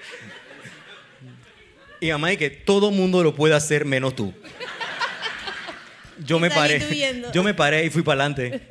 Y 2.00 2.12
mamá, 2.12 2.34
y 2.34 2.38
que 2.38 2.50
todo 2.50 2.92
mundo 2.92 3.24
lo 3.24 3.36
puede 3.36 3.56
hacer 3.56 3.86
menos 3.86 4.16
tú. 4.16 4.34
Yo 6.26 6.40
me 6.40 6.50
paré. 6.50 7.24
Yo 7.34 7.44
me 7.44 7.54
paré 7.54 7.86
y 7.86 7.90
fui 7.90 8.02
para 8.02 8.24
adelante. 8.24 8.62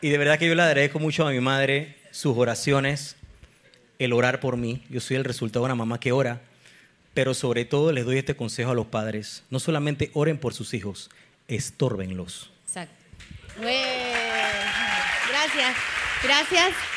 Y 0.00 0.10
de 0.10 0.18
verdad 0.18 0.38
que 0.38 0.46
yo 0.46 0.54
le 0.54 0.62
agradezco 0.62 0.98
mucho 0.98 1.26
a 1.26 1.30
mi 1.30 1.40
madre 1.40 1.96
sus 2.10 2.36
oraciones, 2.36 3.16
el 3.98 4.12
orar 4.12 4.40
por 4.40 4.56
mí. 4.56 4.84
Yo 4.88 5.00
soy 5.00 5.16
el 5.16 5.24
resultado 5.24 5.64
de 5.64 5.66
una 5.66 5.74
mamá 5.74 5.98
que 5.98 6.12
ora. 6.12 6.42
Pero 7.14 7.32
sobre 7.32 7.64
todo 7.64 7.92
les 7.92 8.04
doy 8.04 8.18
este 8.18 8.36
consejo 8.36 8.72
a 8.72 8.74
los 8.74 8.86
padres. 8.86 9.42
No 9.48 9.58
solamente 9.58 10.10
oren 10.12 10.38
por 10.38 10.52
sus 10.52 10.74
hijos, 10.74 11.10
estórbenlos. 11.48 12.52
Exacto. 12.66 12.94
Gracias. 15.28 15.76
Gracias. 16.22 16.95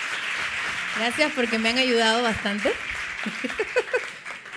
Gracias 1.00 1.32
porque 1.34 1.58
me 1.58 1.70
han 1.70 1.78
ayudado 1.78 2.22
bastante. 2.22 2.72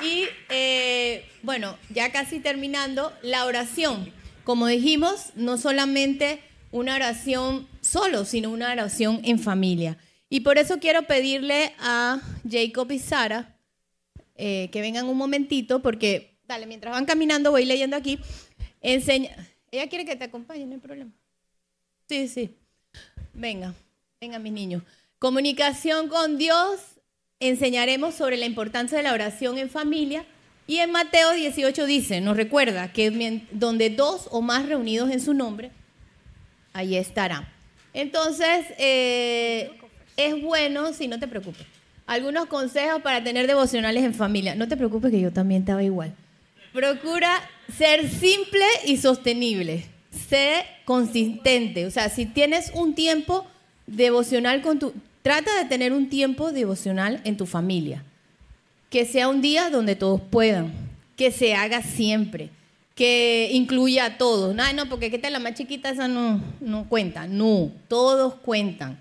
y 0.02 0.24
eh, 0.48 1.24
bueno, 1.44 1.78
ya 1.88 2.10
casi 2.10 2.40
terminando, 2.40 3.12
la 3.22 3.46
oración. 3.46 4.12
Como 4.42 4.66
dijimos, 4.66 5.30
no 5.36 5.56
solamente 5.56 6.40
una 6.72 6.96
oración 6.96 7.68
solo, 7.80 8.24
sino 8.24 8.50
una 8.50 8.72
oración 8.72 9.20
en 9.22 9.38
familia. 9.38 9.98
Y 10.28 10.40
por 10.40 10.58
eso 10.58 10.80
quiero 10.80 11.04
pedirle 11.04 11.76
a 11.78 12.20
Jacob 12.50 12.90
y 12.90 12.98
Sara 12.98 13.56
eh, 14.34 14.68
que 14.72 14.80
vengan 14.80 15.06
un 15.06 15.16
momentito, 15.16 15.80
porque, 15.80 16.40
dale, 16.48 16.66
mientras 16.66 16.92
van 16.92 17.06
caminando, 17.06 17.52
voy 17.52 17.66
leyendo 17.66 17.96
aquí. 17.96 18.18
Enseña. 18.80 19.48
Ella 19.70 19.88
quiere 19.88 20.04
que 20.04 20.16
te 20.16 20.24
acompañe, 20.24 20.66
no 20.66 20.72
hay 20.72 20.80
problema. 20.80 21.12
Sí, 22.08 22.26
sí. 22.26 22.56
Venga, 23.32 23.74
venga, 24.20 24.40
mis 24.40 24.52
niños. 24.52 24.82
Comunicación 25.22 26.08
con 26.08 26.36
Dios. 26.36 26.80
Enseñaremos 27.38 28.16
sobre 28.16 28.36
la 28.36 28.44
importancia 28.44 28.98
de 28.98 29.04
la 29.04 29.12
oración 29.12 29.56
en 29.56 29.70
familia. 29.70 30.24
Y 30.66 30.78
en 30.78 30.90
Mateo 30.90 31.30
18 31.30 31.86
dice, 31.86 32.20
nos 32.20 32.36
recuerda 32.36 32.92
que 32.92 33.46
donde 33.52 33.90
dos 33.90 34.26
o 34.32 34.42
más 34.42 34.66
reunidos 34.66 35.12
en 35.12 35.20
su 35.20 35.32
nombre, 35.32 35.70
allí 36.72 36.96
estará. 36.96 37.48
Entonces, 37.94 38.66
eh, 38.78 39.70
es 40.16 40.42
bueno, 40.42 40.92
si 40.92 41.06
no 41.06 41.20
te 41.20 41.28
preocupes, 41.28 41.68
algunos 42.08 42.46
consejos 42.46 43.00
para 43.00 43.22
tener 43.22 43.46
devocionales 43.46 44.02
en 44.02 44.14
familia. 44.14 44.56
No 44.56 44.66
te 44.66 44.76
preocupes 44.76 45.12
que 45.12 45.20
yo 45.20 45.32
también 45.32 45.62
estaba 45.62 45.84
igual. 45.84 46.16
Procura 46.72 47.30
ser 47.78 48.10
simple 48.10 48.66
y 48.86 48.96
sostenible. 48.96 49.84
Sé 50.28 50.64
consistente. 50.84 51.86
O 51.86 51.92
sea, 51.92 52.08
si 52.08 52.26
tienes 52.26 52.72
un 52.74 52.96
tiempo 52.96 53.46
devocional 53.86 54.62
con 54.62 54.80
tu... 54.80 54.92
Trata 55.22 55.56
de 55.56 55.68
tener 55.68 55.92
un 55.92 56.08
tiempo 56.08 56.52
devocional 56.52 57.20
en 57.24 57.36
tu 57.36 57.46
familia. 57.46 58.04
Que 58.90 59.06
sea 59.06 59.28
un 59.28 59.40
día 59.40 59.70
donde 59.70 59.96
todos 59.96 60.20
puedan. 60.20 60.72
Que 61.16 61.30
se 61.30 61.54
haga 61.54 61.82
siempre. 61.82 62.50
Que 62.96 63.50
incluya 63.52 64.04
a 64.04 64.18
todos. 64.18 64.54
No, 64.54 64.72
no, 64.72 64.88
porque 64.88 65.10
que 65.10 65.18
tal 65.18 65.32
la 65.32 65.38
más 65.38 65.54
chiquita 65.54 65.90
esa 65.90 66.08
no, 66.08 66.42
no 66.60 66.88
cuenta. 66.88 67.26
No, 67.28 67.70
todos 67.88 68.34
cuentan. 68.34 68.98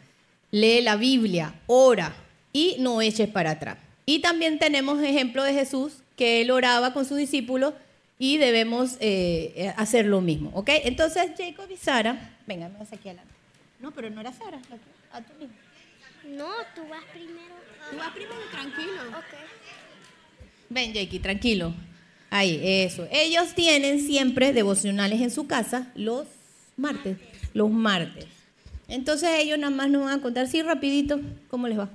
Lee 0.52 0.82
la 0.82 0.96
Biblia, 0.96 1.56
ora 1.66 2.14
y 2.54 2.76
no 2.80 3.02
eches 3.02 3.30
para 3.30 3.52
atrás. 3.52 3.78
Y 4.06 4.20
también 4.20 4.60
tenemos 4.60 5.02
ejemplo 5.02 5.44
de 5.44 5.54
Jesús, 5.54 6.04
que 6.16 6.42
él 6.42 6.52
oraba 6.52 6.94
con 6.94 7.06
sus 7.06 7.18
discípulos 7.18 7.74
y 8.20 8.38
debemos 8.38 8.98
eh, 9.00 9.74
hacer 9.78 10.06
lo 10.06 10.22
mismo. 10.22 10.52
¿Ok? 10.54 10.70
Entonces, 10.84 11.32
Jacob 11.38 11.66
y 11.72 11.78
Sara, 11.78 12.36
venga, 12.46 12.70
me 12.70 12.80
vas 12.80 12.94
aquí 12.94 13.10
adelante. 13.10 13.34
No, 13.80 13.92
pero 13.92 14.10
no 14.10 14.22
era 14.22 14.32
Sara, 14.32 14.60
a 15.12 15.22
tú 15.22 15.34
mismo. 15.40 15.56
No, 16.32 16.50
tú 16.76 16.88
vas 16.90 17.04
primero. 17.12 17.56
Tú 17.90 17.98
vas 17.98 18.12
primero, 18.12 18.42
tranquilo. 18.52 19.02
Ok. 19.10 19.38
Ven, 20.70 20.94
Jakey, 20.94 21.20
tranquilo. 21.20 21.74
Ahí, 22.30 22.62
eso. 22.64 23.08
Ellos 23.12 23.54
tienen 23.54 24.00
siempre 24.00 24.54
devocionales 24.54 25.20
en 25.20 25.32
su 25.32 25.48
casa 25.48 25.92
los 25.96 26.28
martes. 26.78 27.18
Los 27.54 27.70
martes. 27.70 28.26
Entonces 28.88 29.30
ellos 29.40 29.60
nada 29.60 29.76
más 29.76 29.90
nos 29.90 30.06
van 30.06 30.20
a 30.20 30.22
contar 30.22 30.46
así 30.46 30.62
rapidito 30.62 31.20
cómo 31.50 31.68
les 31.68 31.78
va. 31.78 31.90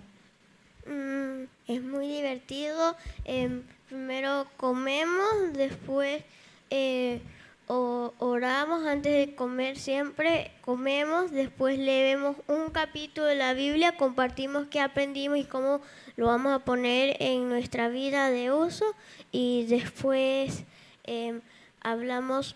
Mm, 0.86 1.44
es 1.66 1.82
muy 1.82 2.08
divertido. 2.08 2.96
Em, 3.24 3.62
primero 3.88 4.46
comemos, 4.58 5.54
después 5.54 6.22
eh, 6.70 7.20
o- 7.68 8.12
oramos 8.18 8.86
antes 8.86 9.12
de 9.28 9.34
comer 9.34 9.76
siempre, 9.78 10.50
comemos, 10.62 11.30
después 11.32 11.78
leemos 11.78 12.36
un 12.46 12.70
capítulo 12.70 13.26
de 13.26 13.34
la 13.36 13.54
Biblia, 13.54 13.96
compartimos 13.96 14.66
qué 14.68 14.80
aprendimos 14.80 15.38
y 15.38 15.44
cómo 15.44 15.80
lo 16.16 16.26
vamos 16.26 16.52
a 16.54 16.60
poner 16.64 17.16
en 17.20 17.48
nuestra 17.48 17.88
vida 17.88 18.30
de 18.30 18.52
uso 18.52 18.84
y 19.32 19.64
después 19.66 20.62
em, 21.04 21.40
hablamos 21.82 22.54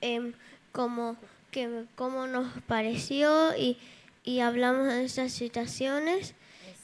em, 0.00 0.32
como 0.72 1.16
que 1.50 1.84
cómo 1.96 2.26
nos 2.26 2.48
pareció 2.66 3.56
y, 3.56 3.78
y 4.24 4.40
hablamos 4.40 4.86
de 4.88 5.04
estas 5.04 5.32
situaciones 5.32 6.34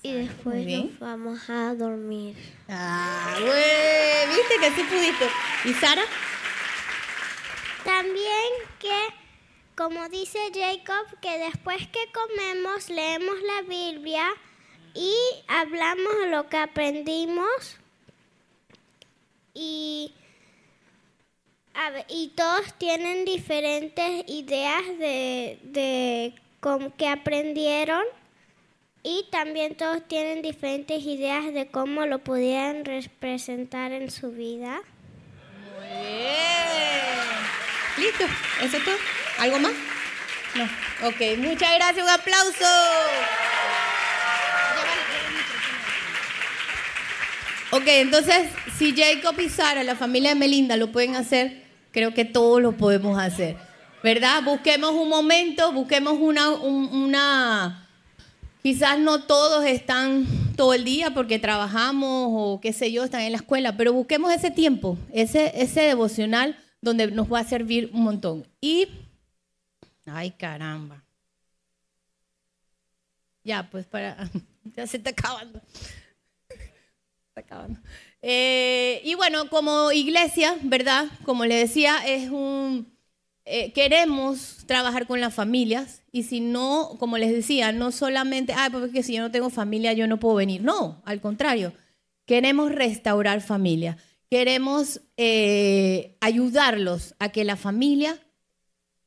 y 0.02 0.12
después 0.12 0.64
nos 0.66 0.98
vamos 1.00 1.50
a 1.50 1.74
dormir. 1.74 2.36
Ah, 2.68 3.34
güey, 3.40 4.36
viste 4.36 4.54
que 4.60 4.70
sí 4.76 4.82
pudiste. 4.88 5.26
¿Y 5.64 5.72
Sara? 5.74 6.02
También 7.88 8.50
que, 8.78 8.98
como 9.74 10.10
dice 10.10 10.38
Jacob, 10.52 11.06
que 11.22 11.38
después 11.38 11.78
que 11.88 12.00
comemos 12.12 12.90
leemos 12.90 13.36
la 13.40 13.62
Biblia 13.62 14.26
y 14.92 15.14
hablamos 15.46 16.12
lo 16.30 16.50
que 16.50 16.58
aprendimos 16.58 17.78
y, 19.54 20.12
y 22.10 22.28
todos 22.36 22.74
tienen 22.76 23.24
diferentes 23.24 24.22
ideas 24.28 24.86
de, 24.98 25.58
de 25.62 26.34
con 26.60 26.90
qué 26.90 27.08
aprendieron 27.08 28.04
y 29.02 29.28
también 29.30 29.78
todos 29.78 30.06
tienen 30.06 30.42
diferentes 30.42 31.02
ideas 31.04 31.54
de 31.54 31.68
cómo 31.68 32.04
lo 32.04 32.18
pudieran 32.18 32.84
representar 32.84 33.92
en 33.92 34.10
su 34.10 34.30
vida. 34.30 34.82
¿Listo? 37.98 38.24
¿Eso 38.62 38.76
es 38.76 38.84
todo? 38.84 38.94
¿Algo 39.38 39.58
más? 39.58 39.72
No. 40.54 40.64
Ok, 41.08 41.38
muchas 41.38 41.74
gracias. 41.74 42.04
Un 42.04 42.10
aplauso. 42.10 42.64
Ok, 47.70 47.82
entonces, 47.86 48.48
si 48.78 48.94
Jacob 48.96 49.38
y 49.40 49.48
Sara, 49.48 49.82
la 49.84 49.94
familia 49.94 50.30
de 50.30 50.36
Melinda, 50.36 50.76
lo 50.76 50.90
pueden 50.90 51.16
hacer, 51.16 51.62
creo 51.92 52.14
que 52.14 52.24
todos 52.24 52.62
lo 52.62 52.72
podemos 52.72 53.18
hacer. 53.18 53.56
¿Verdad? 54.02 54.42
Busquemos 54.44 54.92
un 54.92 55.08
momento, 55.08 55.72
busquemos 55.72 56.14
una, 56.20 56.50
un- 56.50 56.88
una 56.92 57.84
Quizás 58.62 58.98
no 58.98 59.22
todos 59.22 59.64
están 59.64 60.26
todo 60.56 60.74
el 60.74 60.84
día 60.84 61.14
porque 61.14 61.38
trabajamos 61.38 62.28
o 62.32 62.60
qué 62.60 62.72
sé 62.72 62.90
yo, 62.92 63.04
están 63.04 63.22
en 63.22 63.32
la 63.32 63.38
escuela, 63.38 63.76
pero 63.76 63.92
busquemos 63.92 64.32
ese 64.32 64.50
tiempo, 64.50 64.98
ese, 65.12 65.52
ese 65.54 65.82
devocional 65.82 66.56
donde 66.80 67.10
nos 67.10 67.32
va 67.32 67.40
a 67.40 67.44
servir 67.44 67.90
un 67.92 68.02
montón. 68.02 68.46
Y, 68.60 68.88
ay 70.06 70.30
caramba. 70.32 71.02
Ya, 73.44 73.68
pues 73.70 73.86
para, 73.86 74.30
ya 74.76 74.86
se 74.86 74.98
está 74.98 75.10
acabando. 75.10 75.60
Está 76.48 77.40
acabando. 77.40 77.80
Eh, 78.20 79.00
y 79.04 79.14
bueno, 79.14 79.48
como 79.48 79.92
iglesia, 79.92 80.56
¿verdad? 80.62 81.06
Como 81.24 81.44
le 81.46 81.54
decía, 81.54 81.98
es 82.06 82.30
un 82.30 82.98
eh, 83.50 83.72
queremos 83.72 84.58
trabajar 84.66 85.06
con 85.06 85.22
las 85.22 85.32
familias 85.32 86.02
y 86.12 86.24
si 86.24 86.40
no, 86.40 86.96
como 86.98 87.16
les 87.16 87.32
decía, 87.32 87.72
no 87.72 87.92
solamente, 87.92 88.52
ah, 88.54 88.68
porque 88.70 89.02
si 89.02 89.14
yo 89.14 89.22
no 89.22 89.30
tengo 89.30 89.48
familia 89.48 89.94
yo 89.94 90.06
no 90.06 90.20
puedo 90.20 90.34
venir. 90.34 90.60
No, 90.60 91.00
al 91.06 91.22
contrario, 91.22 91.72
queremos 92.26 92.70
restaurar 92.70 93.40
familia. 93.40 93.96
Queremos 94.30 95.00
eh, 95.16 96.16
ayudarlos 96.20 97.14
a 97.18 97.30
que 97.30 97.44
la 97.44 97.56
familia, 97.56 98.18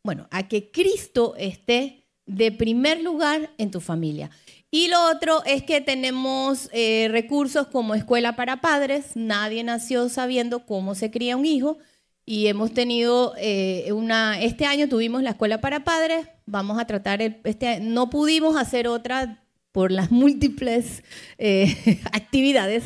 bueno, 0.04 0.28
a 0.32 0.48
que 0.48 0.72
Cristo 0.72 1.36
esté 1.38 2.08
de 2.26 2.52
primer 2.52 3.02
lugar 3.02 3.52
en 3.58 3.72
tu 3.72 3.82
familia. 3.82 4.30
Y 4.72 4.88
lo 4.88 5.12
otro 5.12 5.44
es 5.46 5.64
que 5.64 5.82
tenemos 5.82 6.70
eh, 6.72 7.08
recursos 7.12 7.68
como 7.68 7.94
escuela 7.94 8.36
para 8.36 8.62
padres. 8.62 9.12
Nadie 9.16 9.64
nació 9.64 10.08
sabiendo 10.10 10.66
cómo 10.66 10.96
se 10.96 11.12
cría 11.12 11.36
un 11.36 11.46
hijo 11.46 11.78
y 12.26 12.48
hemos 12.48 12.74
tenido 12.74 13.34
eh, 13.38 13.92
una, 13.92 14.40
este 14.40 14.66
año 14.66 14.88
tuvimos 14.88 15.24
la 15.24 15.32
escuela 15.32 15.60
para 15.60 15.84
padres, 15.84 16.28
vamos 16.46 16.80
a 16.80 16.86
tratar, 16.86 17.22
este, 17.22 17.80
no 17.80 18.10
pudimos 18.10 18.56
hacer 18.56 18.88
otra 18.88 19.44
por 19.72 19.92
las 19.92 20.12
múltiples 20.12 21.04
eh, 21.38 22.00
actividades, 22.14 22.84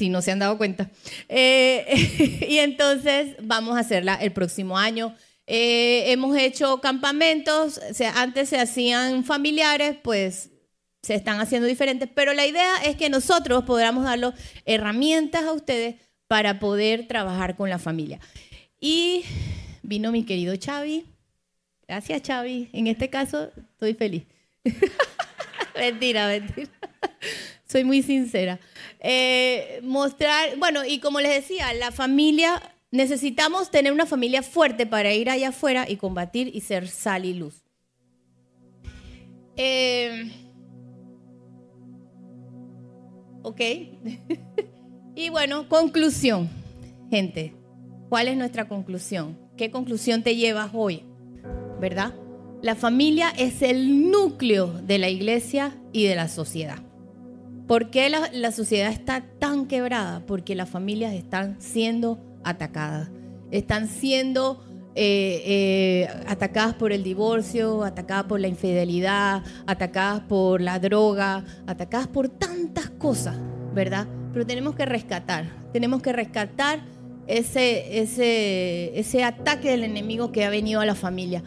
si 0.00 0.08
no 0.08 0.22
se 0.22 0.32
han 0.32 0.38
dado 0.38 0.56
cuenta. 0.56 0.90
Eh, 1.28 2.46
y 2.48 2.56
entonces 2.56 3.36
vamos 3.42 3.76
a 3.76 3.80
hacerla 3.80 4.14
el 4.14 4.32
próximo 4.32 4.78
año. 4.78 5.14
hemos 5.46 6.38
hecho 6.38 6.80
campamentos, 6.80 7.78
antes 8.14 8.48
se 8.48 8.58
hacían 8.58 9.24
familiares, 9.24 9.96
pues 10.02 10.48
se 11.02 11.14
están 11.14 11.38
haciendo 11.38 11.68
diferentes, 11.68 12.08
pero 12.14 12.32
la 12.32 12.46
idea 12.46 12.76
es 12.82 12.96
que 12.96 13.10
nosotros 13.10 13.64
podamos 13.64 14.04
darle 14.04 14.32
herramientas 14.64 15.44
a 15.44 15.52
ustedes 15.52 15.96
para 16.28 16.58
poder 16.58 17.06
trabajar 17.06 17.56
con 17.56 17.68
la 17.68 17.78
familia. 17.78 18.20
Y 18.80 19.24
vino 19.82 20.12
mi 20.12 20.24
querido 20.24 20.54
Xavi. 20.58 21.04
Gracias, 21.86 22.22
Xavi. 22.26 22.70
En 22.72 22.86
este 22.86 23.10
caso, 23.10 23.50
estoy 23.72 23.92
feliz. 23.92 24.22
mentira, 25.76 26.26
mentira. 26.28 26.70
Soy 27.70 27.84
muy 27.84 28.02
sincera. 28.02 28.58
Eh, 28.98 29.78
mostrar, 29.84 30.58
bueno, 30.58 30.84
y 30.84 30.98
como 30.98 31.20
les 31.20 31.32
decía, 31.32 31.72
la 31.72 31.92
familia, 31.92 32.60
necesitamos 32.90 33.70
tener 33.70 33.92
una 33.92 34.06
familia 34.06 34.42
fuerte 34.42 34.86
para 34.86 35.12
ir 35.12 35.30
allá 35.30 35.50
afuera 35.50 35.88
y 35.88 35.94
combatir 35.94 36.50
y 36.52 36.62
ser 36.62 36.88
sal 36.88 37.24
y 37.24 37.34
luz. 37.34 37.62
Eh, 39.56 40.32
ok. 43.42 43.60
Y 45.16 45.28
bueno, 45.28 45.68
conclusión, 45.68 46.48
gente. 47.10 47.52
¿Cuál 48.08 48.28
es 48.28 48.36
nuestra 48.36 48.68
conclusión? 48.68 49.38
¿Qué 49.56 49.70
conclusión 49.70 50.22
te 50.22 50.34
llevas 50.36 50.70
hoy? 50.72 51.04
¿Verdad? 51.78 52.14
La 52.62 52.74
familia 52.74 53.28
es 53.36 53.60
el 53.60 54.10
núcleo 54.10 54.68
de 54.82 54.98
la 54.98 55.10
iglesia 55.10 55.76
y 55.92 56.06
de 56.06 56.14
la 56.14 56.28
sociedad. 56.28 56.89
¿Por 57.70 57.90
qué 57.90 58.10
la, 58.10 58.50
sociedad 58.50 58.90
está 58.90 59.20
tan 59.38 59.66
quebrada? 59.66 60.26
Porque 60.26 60.56
las 60.56 60.68
familias 60.68 61.14
están 61.14 61.62
siendo 61.62 62.18
atacadas. 62.42 63.10
Están 63.52 63.86
siendo 63.86 64.64
eh, 64.96 65.40
eh, 65.46 66.08
atacadas 66.26 66.74
por 66.74 66.90
el 66.90 67.04
divorcio, 67.04 67.84
atacadas 67.84 68.24
por 68.24 68.40
la 68.40 68.48
infidelidad, 68.48 69.44
atacadas 69.68 70.22
por 70.22 70.60
la 70.60 70.80
droga, 70.80 71.44
atacadas 71.68 72.08
por 72.08 72.28
tantas 72.28 72.90
cosas, 72.90 73.36
¿verdad? 73.72 74.08
pero 74.32 74.44
tenemos 74.44 74.74
que 74.74 74.84
rescatar, 74.84 75.44
tenemos 75.72 76.02
que 76.02 76.12
rescatar 76.12 76.80
ese, 77.28 78.00
ese, 78.00 78.98
ese 78.98 79.22
ataque 79.22 79.70
del 79.70 79.84
enemigo 79.84 80.32
que 80.32 80.44
ha 80.44 80.50
venido 80.50 80.80
a 80.80 80.86
la 80.86 80.96
familia. 80.96 81.44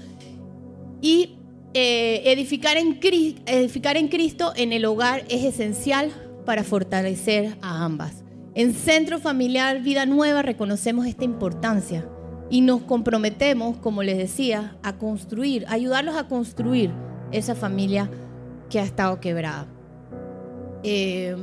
Y 1.02 1.36
eh, 1.74 2.22
edificar, 2.32 2.78
en, 2.78 3.00
edificar 3.46 3.98
en 3.98 4.08
Cristo 4.08 4.54
en 4.56 4.74
el 4.74 4.86
hogar 4.86 5.24
es 5.30 5.44
esencial 5.44 6.12
para 6.46 6.64
fortalecer 6.64 7.58
a 7.62 7.84
ambas. 7.84 8.24
En 8.56 8.74
Centro 8.74 9.20
Familiar 9.20 9.82
Vida 9.82 10.06
Nueva 10.06 10.44
reconocemos 10.44 11.08
esta 11.08 11.24
importancia 11.24 12.08
y 12.52 12.62
nos 12.62 12.84
comprometemos, 12.84 13.78
como 13.78 14.04
les 14.04 14.18
decía, 14.18 14.78
a 14.84 14.98
construir, 14.98 15.66
a 15.66 15.74
ayudarlos 15.74 16.16
a 16.16 16.28
construir 16.28 16.92
esa 17.32 17.56
familia 17.56 18.10
que 18.70 18.80
ha 18.80 18.84
estado 18.84 19.20
quebrada. 19.20 19.66
Eh, 20.84 21.36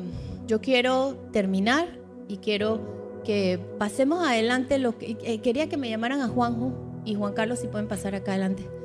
yo 0.46 0.60
quiero 0.60 1.16
terminar 1.32 1.88
y 2.28 2.36
quiero 2.36 3.20
que 3.24 3.58
pasemos 3.78 4.24
adelante. 4.26 4.80
Eh, 5.00 5.40
quería 5.40 5.68
que 5.68 5.76
me 5.76 5.88
llamaran 5.88 6.20
a 6.20 6.28
Juanjo 6.28 6.72
y 7.04 7.16
Juan 7.16 7.32
Carlos 7.32 7.58
si 7.58 7.66
pueden 7.66 7.88
pasar 7.88 8.14
acá 8.14 8.32
adelante. 8.32 8.79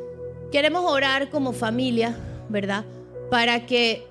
Queremos 0.52 0.84
orar 0.86 1.30
como 1.30 1.54
familia, 1.54 2.16
¿verdad? 2.50 2.86
Para 3.30 3.66
que 3.66 4.08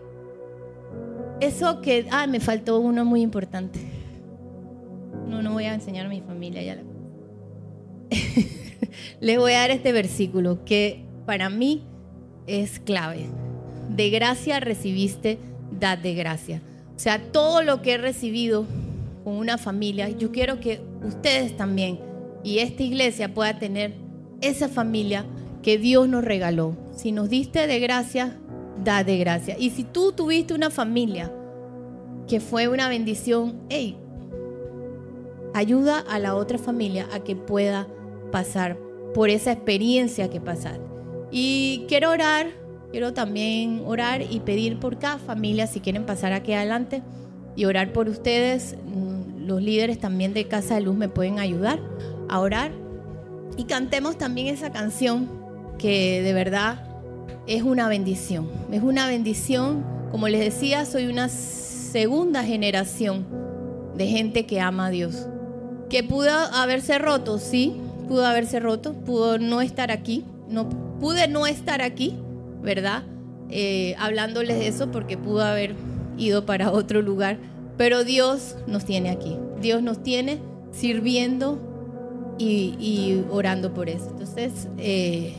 eso 1.41 1.81
que... 1.81 2.07
Ah, 2.11 2.27
me 2.27 2.41
faltó 2.41 2.79
uno 2.81 3.05
muy 3.05 3.23
importante. 3.23 3.81
No, 5.27 5.43
no 5.43 5.53
voy 5.53 5.65
a 5.65 5.75
enseñar 5.75 6.07
a 6.07 6.09
mi 6.09 6.21
familia 6.21 6.63
ya. 6.63 6.83
Les 9.21 9.39
voy 9.39 9.53
a 9.53 9.61
dar 9.61 9.71
este 9.71 9.93
versículo 9.93 10.65
que 10.65 11.05
para 11.27 11.51
mí 11.51 11.85
es 12.47 12.81
clave. 12.81 13.27
De 13.89 14.11
gracia 14.11 14.61
recibiste, 14.61 15.39
dad 15.79 15.99
de 15.99 16.15
gracia. 16.15 16.63
O 16.95 16.99
sea, 16.99 17.21
todo 17.33 17.63
lo 17.63 17.83
que 17.83 17.93
he 17.93 17.99
recibido 17.99 18.67
con 19.25 19.35
una 19.35 19.59
familia, 19.59 20.09
yo 20.11 20.31
quiero 20.31 20.61
que 20.61 20.81
ustedes 21.03 21.57
también 21.57 21.99
y 22.43 22.59
esta 22.59 22.83
iglesia 22.83 23.33
pueda 23.33 23.59
tener 23.59 23.95
esa 24.41 24.69
familia 24.69 25.25
que 25.65 25.79
Dios 25.79 26.09
nos 26.09 26.23
regaló. 26.23 26.77
Si 26.95 27.11
nos 27.11 27.29
diste 27.29 27.67
de 27.67 27.81
gracia, 27.81 28.37
da 28.85 29.03
de 29.03 29.19
gracia. 29.19 29.57
Y 29.59 29.71
si 29.71 29.83
tú 29.83 30.13
tuviste 30.13 30.55
una 30.55 30.71
familia 30.71 31.33
que 32.29 32.39
fue 32.39 32.69
una 32.69 32.89
bendición, 32.89 33.61
ayuda 35.55 35.99
a 35.99 36.21
la 36.21 36.37
otra 36.37 36.59
familia 36.59 37.09
a 37.13 37.19
que 37.21 37.35
pueda 37.35 37.89
pasar 38.31 38.79
por 39.13 39.31
esa 39.31 39.51
experiencia 39.51 40.31
que 40.31 40.41
pasaste. 40.41 40.81
Y 41.33 41.85
quiero 41.89 42.11
orar 42.11 42.65
Quiero 42.95 43.13
también 43.13 43.83
orar 43.87 44.23
y 44.23 44.39
pedir 44.39 44.79
por 44.79 45.01
cada 45.01 45.19
familia, 45.19 45.67
si 45.67 45.81
quieren 45.81 46.07
pasar 46.07 46.33
aquí 46.33 46.53
adelante, 46.53 47.03
y 47.57 47.65
orar 47.65 47.93
por 47.93 48.09
ustedes. 48.09 48.77
Mm, 48.87 49.49
los 49.49 49.61
líderes 49.61 49.99
también 49.99 50.33
de 50.33 50.47
Casa 50.47 50.77
de 50.77 50.83
Luz 50.83 50.95
me 50.95 51.09
pueden 51.09 51.41
ayudar 51.41 51.81
a 52.29 52.39
orar. 52.39 52.71
Y 53.57 53.65
cantemos 53.65 54.17
también 54.17 54.47
esa 54.47 54.71
canción 54.71 55.44
que 55.79 56.23
de 56.23 56.33
verdad 56.33 56.79
es 57.47 57.63
una 57.63 57.89
bendición. 57.89 58.49
Es 58.73 58.83
una 58.83 59.07
bendición. 59.07 59.85
Como 60.11 60.29
les 60.29 60.41
decía, 60.41 60.85
soy 60.85 61.07
una 61.07 61.29
segunda 61.29 62.45
generación 62.45 63.27
de 63.97 64.07
gente 64.07 64.47
que 64.47 64.61
ama 64.61 64.87
a 64.87 64.91
Dios. 64.91 65.27
Que 65.89 66.03
pudo 66.03 66.31
haberse 66.31 66.99
roto, 66.99 67.39
sí, 67.39 67.77
pudo 68.09 68.27
haberse 68.27 68.61
roto, 68.61 68.95
pudo 68.95 69.39
no 69.39 69.61
estar 69.61 69.91
aquí, 69.91 70.25
no 70.49 70.69
pude 71.01 71.29
no 71.29 71.47
estar 71.47 71.83
aquí, 71.83 72.17
¿verdad? 72.63 73.03
Eh, 73.51 73.95
hablándoles 73.99 74.59
de 74.59 74.69
eso 74.69 74.91
porque 74.91 75.17
pudo 75.17 75.43
haber 75.43 75.75
ido 76.17 76.47
para 76.47 76.73
otro 76.73 77.03
lugar. 77.03 77.39
Pero 77.77 78.05
Dios 78.05 78.57
nos 78.67 78.85
tiene 78.85 79.11
aquí. 79.11 79.37
Dios 79.61 79.83
nos 79.83 80.03
tiene 80.03 80.39
sirviendo 80.73 81.59
y, 82.39 83.23
orando 83.31 83.75
por 83.75 83.89
eso. 83.89 84.09
Entonces, 84.11 84.69
eh, 84.79 85.35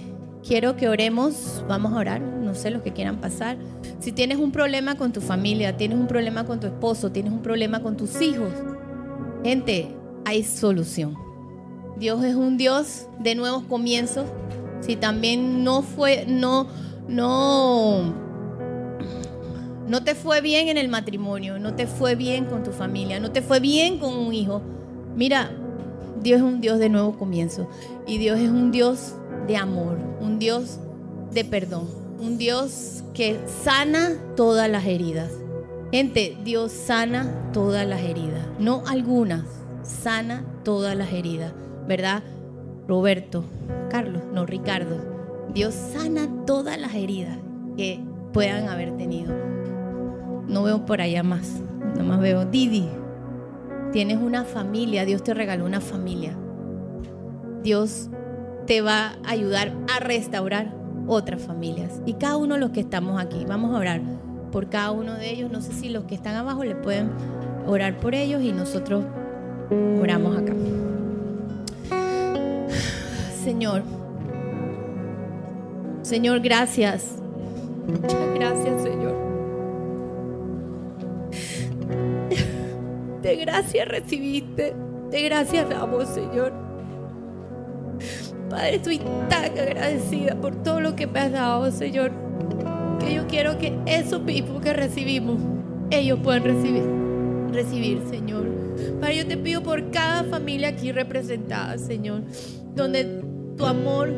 quiero 0.45 0.75
que 0.75 0.87
oremos. 0.87 1.63
Vamos 1.67 1.93
a 1.93 1.97
orar. 1.97 2.21
No 2.21 2.53
sé 2.53 2.69
los 2.69 2.81
que 2.81 2.93
quieran 2.93 3.19
pasar. 3.19 3.57
Si 3.99 4.11
tienes 4.11 4.37
un 4.37 4.51
problema 4.51 4.95
con 4.95 5.11
tu 5.11 5.21
familia, 5.21 5.75
tienes 5.77 5.97
un 5.97 6.07
problema 6.07 6.45
con 6.45 6.59
tu 6.59 6.67
esposo, 6.67 7.11
tienes 7.11 7.33
un 7.33 7.41
problema 7.41 7.81
con 7.81 7.97
tus 7.97 8.21
hijos, 8.21 8.51
gente, 9.43 9.95
hay 10.25 10.43
solución. 10.43 11.15
Dios 11.97 12.23
es 12.23 12.35
un 12.35 12.57
Dios 12.57 13.07
de 13.19 13.35
nuevos 13.35 13.63
comienzos. 13.63 14.25
Si 14.81 14.95
también 14.95 15.63
no 15.63 15.81
fue, 15.81 16.25
no, 16.27 16.67
no, 17.07 18.13
no 19.87 20.03
te 20.03 20.13
fue 20.13 20.41
bien 20.41 20.67
en 20.67 20.77
el 20.77 20.89
matrimonio, 20.89 21.57
no 21.57 21.73
te 21.73 21.87
fue 21.87 22.15
bien 22.15 22.45
con 22.45 22.61
tu 22.61 22.71
familia, 22.71 23.19
no 23.19 23.31
te 23.31 23.41
fue 23.41 23.59
bien 23.59 23.97
con 23.97 24.13
un 24.13 24.33
hijo. 24.33 24.61
Mira, 25.15 25.51
Dios 26.21 26.39
es 26.39 26.43
un 26.43 26.61
Dios 26.61 26.77
de 26.77 26.89
nuevo 26.89 27.17
comienzo 27.17 27.67
y 28.05 28.17
Dios 28.17 28.39
es 28.39 28.49
un 28.49 28.71
Dios 28.71 29.15
de 29.47 29.57
amor, 29.57 29.97
un 30.19 30.39
Dios 30.39 30.79
de 31.31 31.45
perdón, 31.45 31.87
un 32.19 32.37
Dios 32.37 33.03
que 33.13 33.39
sana 33.63 34.11
todas 34.35 34.69
las 34.69 34.85
heridas. 34.85 35.31
Gente, 35.91 36.37
Dios 36.43 36.71
sana 36.71 37.51
todas 37.53 37.87
las 37.87 38.01
heridas, 38.01 38.45
no 38.59 38.83
algunas, 38.87 39.43
sana 39.83 40.43
todas 40.63 40.95
las 40.95 41.13
heridas, 41.13 41.53
¿verdad? 41.87 42.23
Roberto, 42.87 43.43
Carlos, 43.89 44.23
no 44.33 44.45
Ricardo. 44.45 44.97
Dios 45.53 45.73
sana 45.73 46.27
todas 46.45 46.79
las 46.79 46.95
heridas 46.95 47.37
que 47.77 48.03
puedan 48.33 48.67
haber 48.67 48.97
tenido. 48.97 49.33
No 50.47 50.63
veo 50.63 50.85
por 50.85 51.01
allá 51.01 51.23
más, 51.23 51.61
nada 51.79 52.03
más 52.03 52.19
veo 52.19 52.45
Didi. 52.45 52.87
Tienes 53.91 54.17
una 54.17 54.43
familia, 54.43 55.05
Dios 55.05 55.23
te 55.23 55.33
regaló 55.33 55.65
una 55.65 55.81
familia. 55.81 56.37
Dios 57.63 58.09
te 58.65 58.81
va 58.81 59.15
a 59.23 59.31
ayudar 59.31 59.71
a 59.95 59.99
restaurar 59.99 60.73
otras 61.07 61.41
familias. 61.41 62.01
Y 62.05 62.13
cada 62.13 62.37
uno 62.37 62.55
de 62.55 62.59
los 62.59 62.71
que 62.71 62.79
estamos 62.79 63.21
aquí, 63.21 63.45
vamos 63.47 63.75
a 63.75 63.79
orar 63.79 64.01
por 64.51 64.69
cada 64.69 64.91
uno 64.91 65.13
de 65.13 65.29
ellos. 65.29 65.51
No 65.51 65.61
sé 65.61 65.73
si 65.73 65.89
los 65.89 66.05
que 66.05 66.15
están 66.15 66.35
abajo 66.35 66.63
le 66.63 66.75
pueden 66.75 67.09
orar 67.67 67.97
por 67.97 68.15
ellos 68.15 68.41
y 68.41 68.51
nosotros 68.51 69.03
oramos 69.99 70.37
acá. 70.37 70.53
Señor, 73.43 73.83
Señor, 76.01 76.39
gracias. 76.39 77.15
Muchas 77.87 78.33
gracias, 78.33 78.81
Señor. 78.81 79.15
De 83.21 83.35
gracias 83.37 83.87
recibiste, 83.87 84.75
de 85.11 85.21
gracias 85.23 85.69
damos, 85.69 86.07
Señor. 86.09 86.64
Padre, 88.49 88.75
estoy 88.75 88.99
tan 89.29 89.45
agradecida 89.45 90.35
por 90.35 90.63
todo 90.63 90.79
lo 90.79 90.95
que 90.95 91.07
me 91.07 91.19
has 91.19 91.31
dado, 91.31 91.71
Señor, 91.71 92.11
que 92.99 93.13
yo 93.13 93.27
quiero 93.27 93.57
que 93.57 93.77
esos 93.85 94.21
mismos 94.21 94.61
que 94.61 94.73
recibimos, 94.73 95.39
ellos 95.89 96.19
puedan 96.23 96.43
recibir, 96.43 96.83
recibir, 97.51 98.01
Señor. 98.09 98.47
Padre, 98.99 99.17
yo 99.17 99.27
te 99.27 99.37
pido 99.37 99.63
por 99.63 99.89
cada 99.91 100.23
familia 100.25 100.69
aquí 100.69 100.91
representada, 100.91 101.77
Señor, 101.77 102.21
donde 102.75 103.21
tu 103.57 103.65
amor 103.65 104.09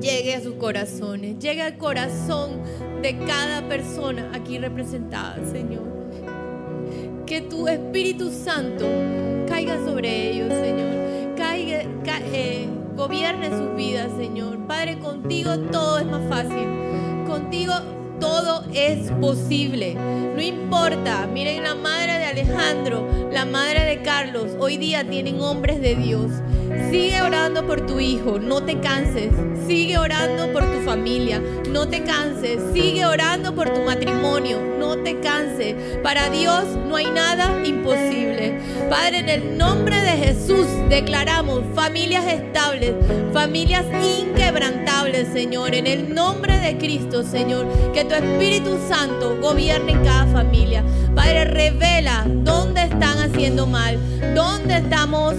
llegue 0.00 0.34
a 0.34 0.40
sus 0.40 0.54
corazones, 0.54 1.38
llegue 1.38 1.62
al 1.62 1.76
corazón 1.78 2.62
de 3.02 3.18
cada 3.26 3.68
persona 3.68 4.30
aquí 4.34 4.58
representada, 4.58 5.38
Señor. 5.50 5.84
Que 7.26 7.40
tu 7.40 7.66
Espíritu 7.66 8.30
Santo 8.30 8.86
caiga 9.48 9.84
sobre 9.84 10.30
ellos, 10.30 10.48
Señor. 10.48 11.34
Caiga, 11.36 11.82
eh, 12.32 12.66
gobierne 12.96 13.50
sus 13.50 13.76
vidas, 13.76 14.10
Señor. 14.16 14.58
Padre, 14.66 14.98
contigo 14.98 15.58
todo 15.70 15.98
es 15.98 16.06
más 16.06 16.28
fácil. 16.28 16.66
Contigo 17.26 17.74
todo 18.18 18.64
es 18.72 19.10
posible. 19.20 19.94
No 20.34 20.40
importa. 20.40 21.26
Miren 21.26 21.62
la 21.62 21.74
madre 21.74 22.18
de 22.18 22.24
Alejandro, 22.24 23.06
la 23.30 23.44
madre 23.44 23.84
de 23.84 24.02
Carlos. 24.02 24.52
Hoy 24.58 24.78
día 24.78 25.08
tienen 25.08 25.40
hombres 25.40 25.80
de 25.80 25.94
Dios. 25.94 26.30
Sigue 26.90 27.20
orando 27.22 27.66
por 27.66 27.84
tu 27.86 28.00
hijo, 28.00 28.38
no 28.38 28.62
te 28.62 28.80
canses. 28.80 29.32
Sigue 29.66 29.98
orando 29.98 30.52
por 30.52 30.62
tu 30.70 30.80
familia, 30.82 31.42
no 31.70 31.88
te 31.88 32.04
canses. 32.04 32.60
Sigue 32.72 33.04
orando 33.04 33.52
por 33.52 33.68
tu 33.68 33.80
matrimonio, 33.80 34.60
no 34.78 34.96
te 34.98 35.18
canses. 35.18 35.74
Para 36.04 36.30
Dios 36.30 36.64
no 36.88 36.94
hay 36.94 37.06
nada 37.06 37.66
imposible. 37.66 38.60
Padre, 38.88 39.18
en 39.18 39.28
el 39.28 39.58
nombre 39.58 40.00
de 40.00 40.12
Jesús 40.12 40.68
declaramos 40.88 41.64
familias 41.74 42.24
estables, 42.26 42.94
familias 43.32 43.84
inquebrantables, 44.00 45.32
Señor. 45.32 45.74
En 45.74 45.88
el 45.88 46.14
nombre 46.14 46.58
de 46.60 46.78
Cristo, 46.78 47.24
Señor, 47.24 47.66
que 47.92 48.04
tu 48.04 48.14
Espíritu 48.14 48.78
Santo 48.88 49.36
gobierne 49.40 49.92
en 49.92 50.04
cada 50.04 50.26
familia. 50.26 50.84
Padre, 51.16 51.44
revela 51.44 52.24
dónde 52.28 52.82
están 52.82 53.18
haciendo 53.18 53.66
mal, 53.66 53.98
dónde 54.32 54.76
estamos 54.76 55.34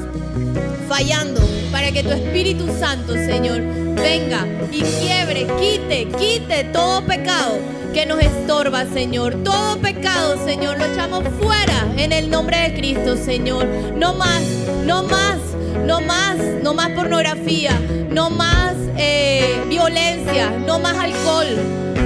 fallando, 0.87 1.41
para 1.77 1.91
que 1.91 2.01
tu 2.01 2.09
Espíritu 2.09 2.65
Santo, 2.79 3.13
Señor, 3.13 3.61
venga 3.93 4.47
y 4.71 4.81
quiebre, 4.81 5.45
quite, 5.59 6.07
quite 6.17 6.63
todo 6.73 7.05
pecado 7.05 7.59
que 7.93 8.03
nos 8.07 8.19
estorba, 8.19 8.83
Señor. 8.87 9.35
Todo 9.43 9.77
pecado, 9.77 10.43
Señor, 10.43 10.79
lo 10.79 10.85
echamos 10.85 11.23
fuera 11.39 11.85
en 11.95 12.13
el 12.13 12.31
nombre 12.31 12.57
de 12.57 12.73
Cristo, 12.73 13.15
Señor. 13.15 13.67
No 13.95 14.15
más, 14.15 14.41
no 14.87 15.03
más, 15.03 15.37
no 15.85 16.01
más, 16.01 16.37
no 16.63 16.73
más 16.73 16.89
pornografía, 16.93 17.79
no 18.09 18.31
más 18.31 18.73
eh, 18.97 19.63
violencia, 19.69 20.49
no 20.65 20.79
más 20.79 20.97
alcohol, 20.97 21.45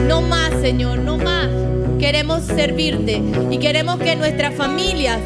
no 0.05 0.21
más, 0.21 0.51
Señor, 0.59 0.99
no 0.99 1.15
más. 1.15 1.47
Queremos 1.97 2.43
servirte 2.43 3.23
y 3.49 3.57
queremos 3.57 3.99
que 3.99 4.17
nuestras 4.17 4.53
familias 4.53 5.19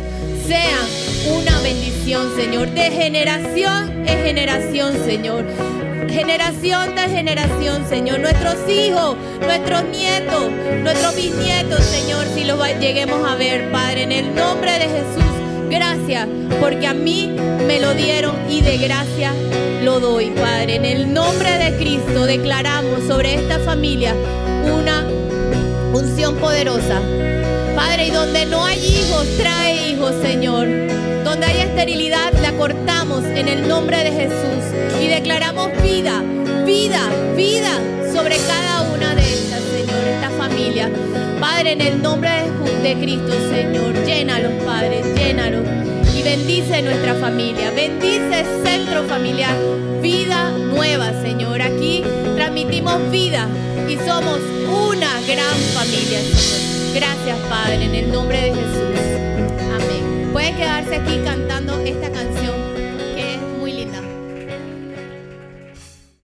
sean 0.47 0.85
una 1.33 1.59
bendición, 1.61 2.35
Señor, 2.35 2.69
de 2.71 2.91
generación 2.91 4.07
en 4.07 4.23
generación, 4.23 4.93
Señor. 5.05 5.45
Generación 6.09 6.95
de 6.95 7.01
generación, 7.01 7.87
Señor. 7.89 8.19
Nuestros 8.19 8.55
hijos, 8.69 9.17
nuestros 9.41 9.83
nietos, 9.85 10.51
nuestros 10.83 11.15
bisnietos, 11.15 11.83
Señor, 11.83 12.25
si 12.33 12.43
los 12.43 12.59
lleguemos 12.79 13.27
a 13.27 13.35
ver, 13.35 13.71
Padre, 13.71 14.03
en 14.03 14.11
el 14.11 14.35
nombre 14.35 14.71
de 14.73 14.85
Jesús. 14.85 15.23
Gracias, 15.69 16.27
porque 16.59 16.87
a 16.87 16.93
mí 16.93 17.35
me 17.65 17.79
lo 17.79 17.93
dieron 17.93 18.35
y 18.49 18.61
de 18.61 18.77
gracia 18.77 19.33
lo 19.83 19.99
doy, 19.99 20.29
Padre. 20.29 20.75
En 20.75 20.85
el 20.85 21.13
nombre 21.13 21.57
de 21.57 21.75
Cristo 21.77 22.25
declaramos 22.25 23.03
sobre 23.07 23.35
esta 23.35 23.59
familia 23.59 24.13
una 24.63 25.05
unción 25.93 26.35
poderosa 26.35 27.01
Padre, 27.75 28.07
y 28.07 28.11
donde 28.11 28.45
no 28.45 28.63
hay 28.63 28.77
hijos, 28.79 29.27
trae 29.37 29.89
hijos, 29.89 30.13
Señor. 30.21 30.67
Donde 31.25 31.45
hay 31.45 31.61
esterilidad, 31.61 32.31
la 32.41 32.53
cortamos 32.53 33.23
en 33.25 33.49
el 33.49 33.67
nombre 33.67 33.97
de 33.97 34.11
Jesús. 34.11 34.63
Y 35.01 35.07
declaramos 35.07 35.69
vida, 35.81 36.23
vida, 36.65 37.01
vida 37.35 37.79
sobre 38.13 38.37
cada 38.37 38.83
una 38.93 39.13
de 39.13 39.21
estas, 39.21 39.61
Señor, 39.61 40.07
esta 40.07 40.29
familia. 40.37 40.89
Padre, 41.39 41.73
en 41.73 41.81
el 41.81 42.01
nombre 42.01 42.29
de, 42.81 42.93
Cristo, 42.93 43.33
Señor, 43.49 43.93
llénalos, 44.05 44.53
Padre, 44.63 45.01
llénalos. 45.15 45.65
Y 46.15 46.23
bendice 46.23 46.81
nuestra 46.81 47.15
familia, 47.15 47.71
bendice 47.71 48.45
centro 48.63 49.03
familiar, 49.03 49.53
vida 50.01 50.51
nueva, 50.51 51.11
Señor. 51.21 51.61
Aquí 51.61 52.03
transmitimos 52.37 53.11
vida 53.11 53.49
y 53.89 53.97
somos 54.07 54.39
una 54.69 55.19
gran 55.27 55.57
familia, 55.73 56.21
Señor. 56.21 56.74
Gracias, 56.95 57.37
Padre, 57.49 57.83
en 57.83 57.93
el 57.93 58.09
nombre 58.09 58.39
de 58.39 58.53
Jesús. 58.53 58.99
Amén. 59.75 60.29
Puede 60.31 60.55
quedarse 60.55 60.95
aquí 60.95 61.19
cantando 61.25 61.77
esta 61.81 62.09
canción. 62.09 62.64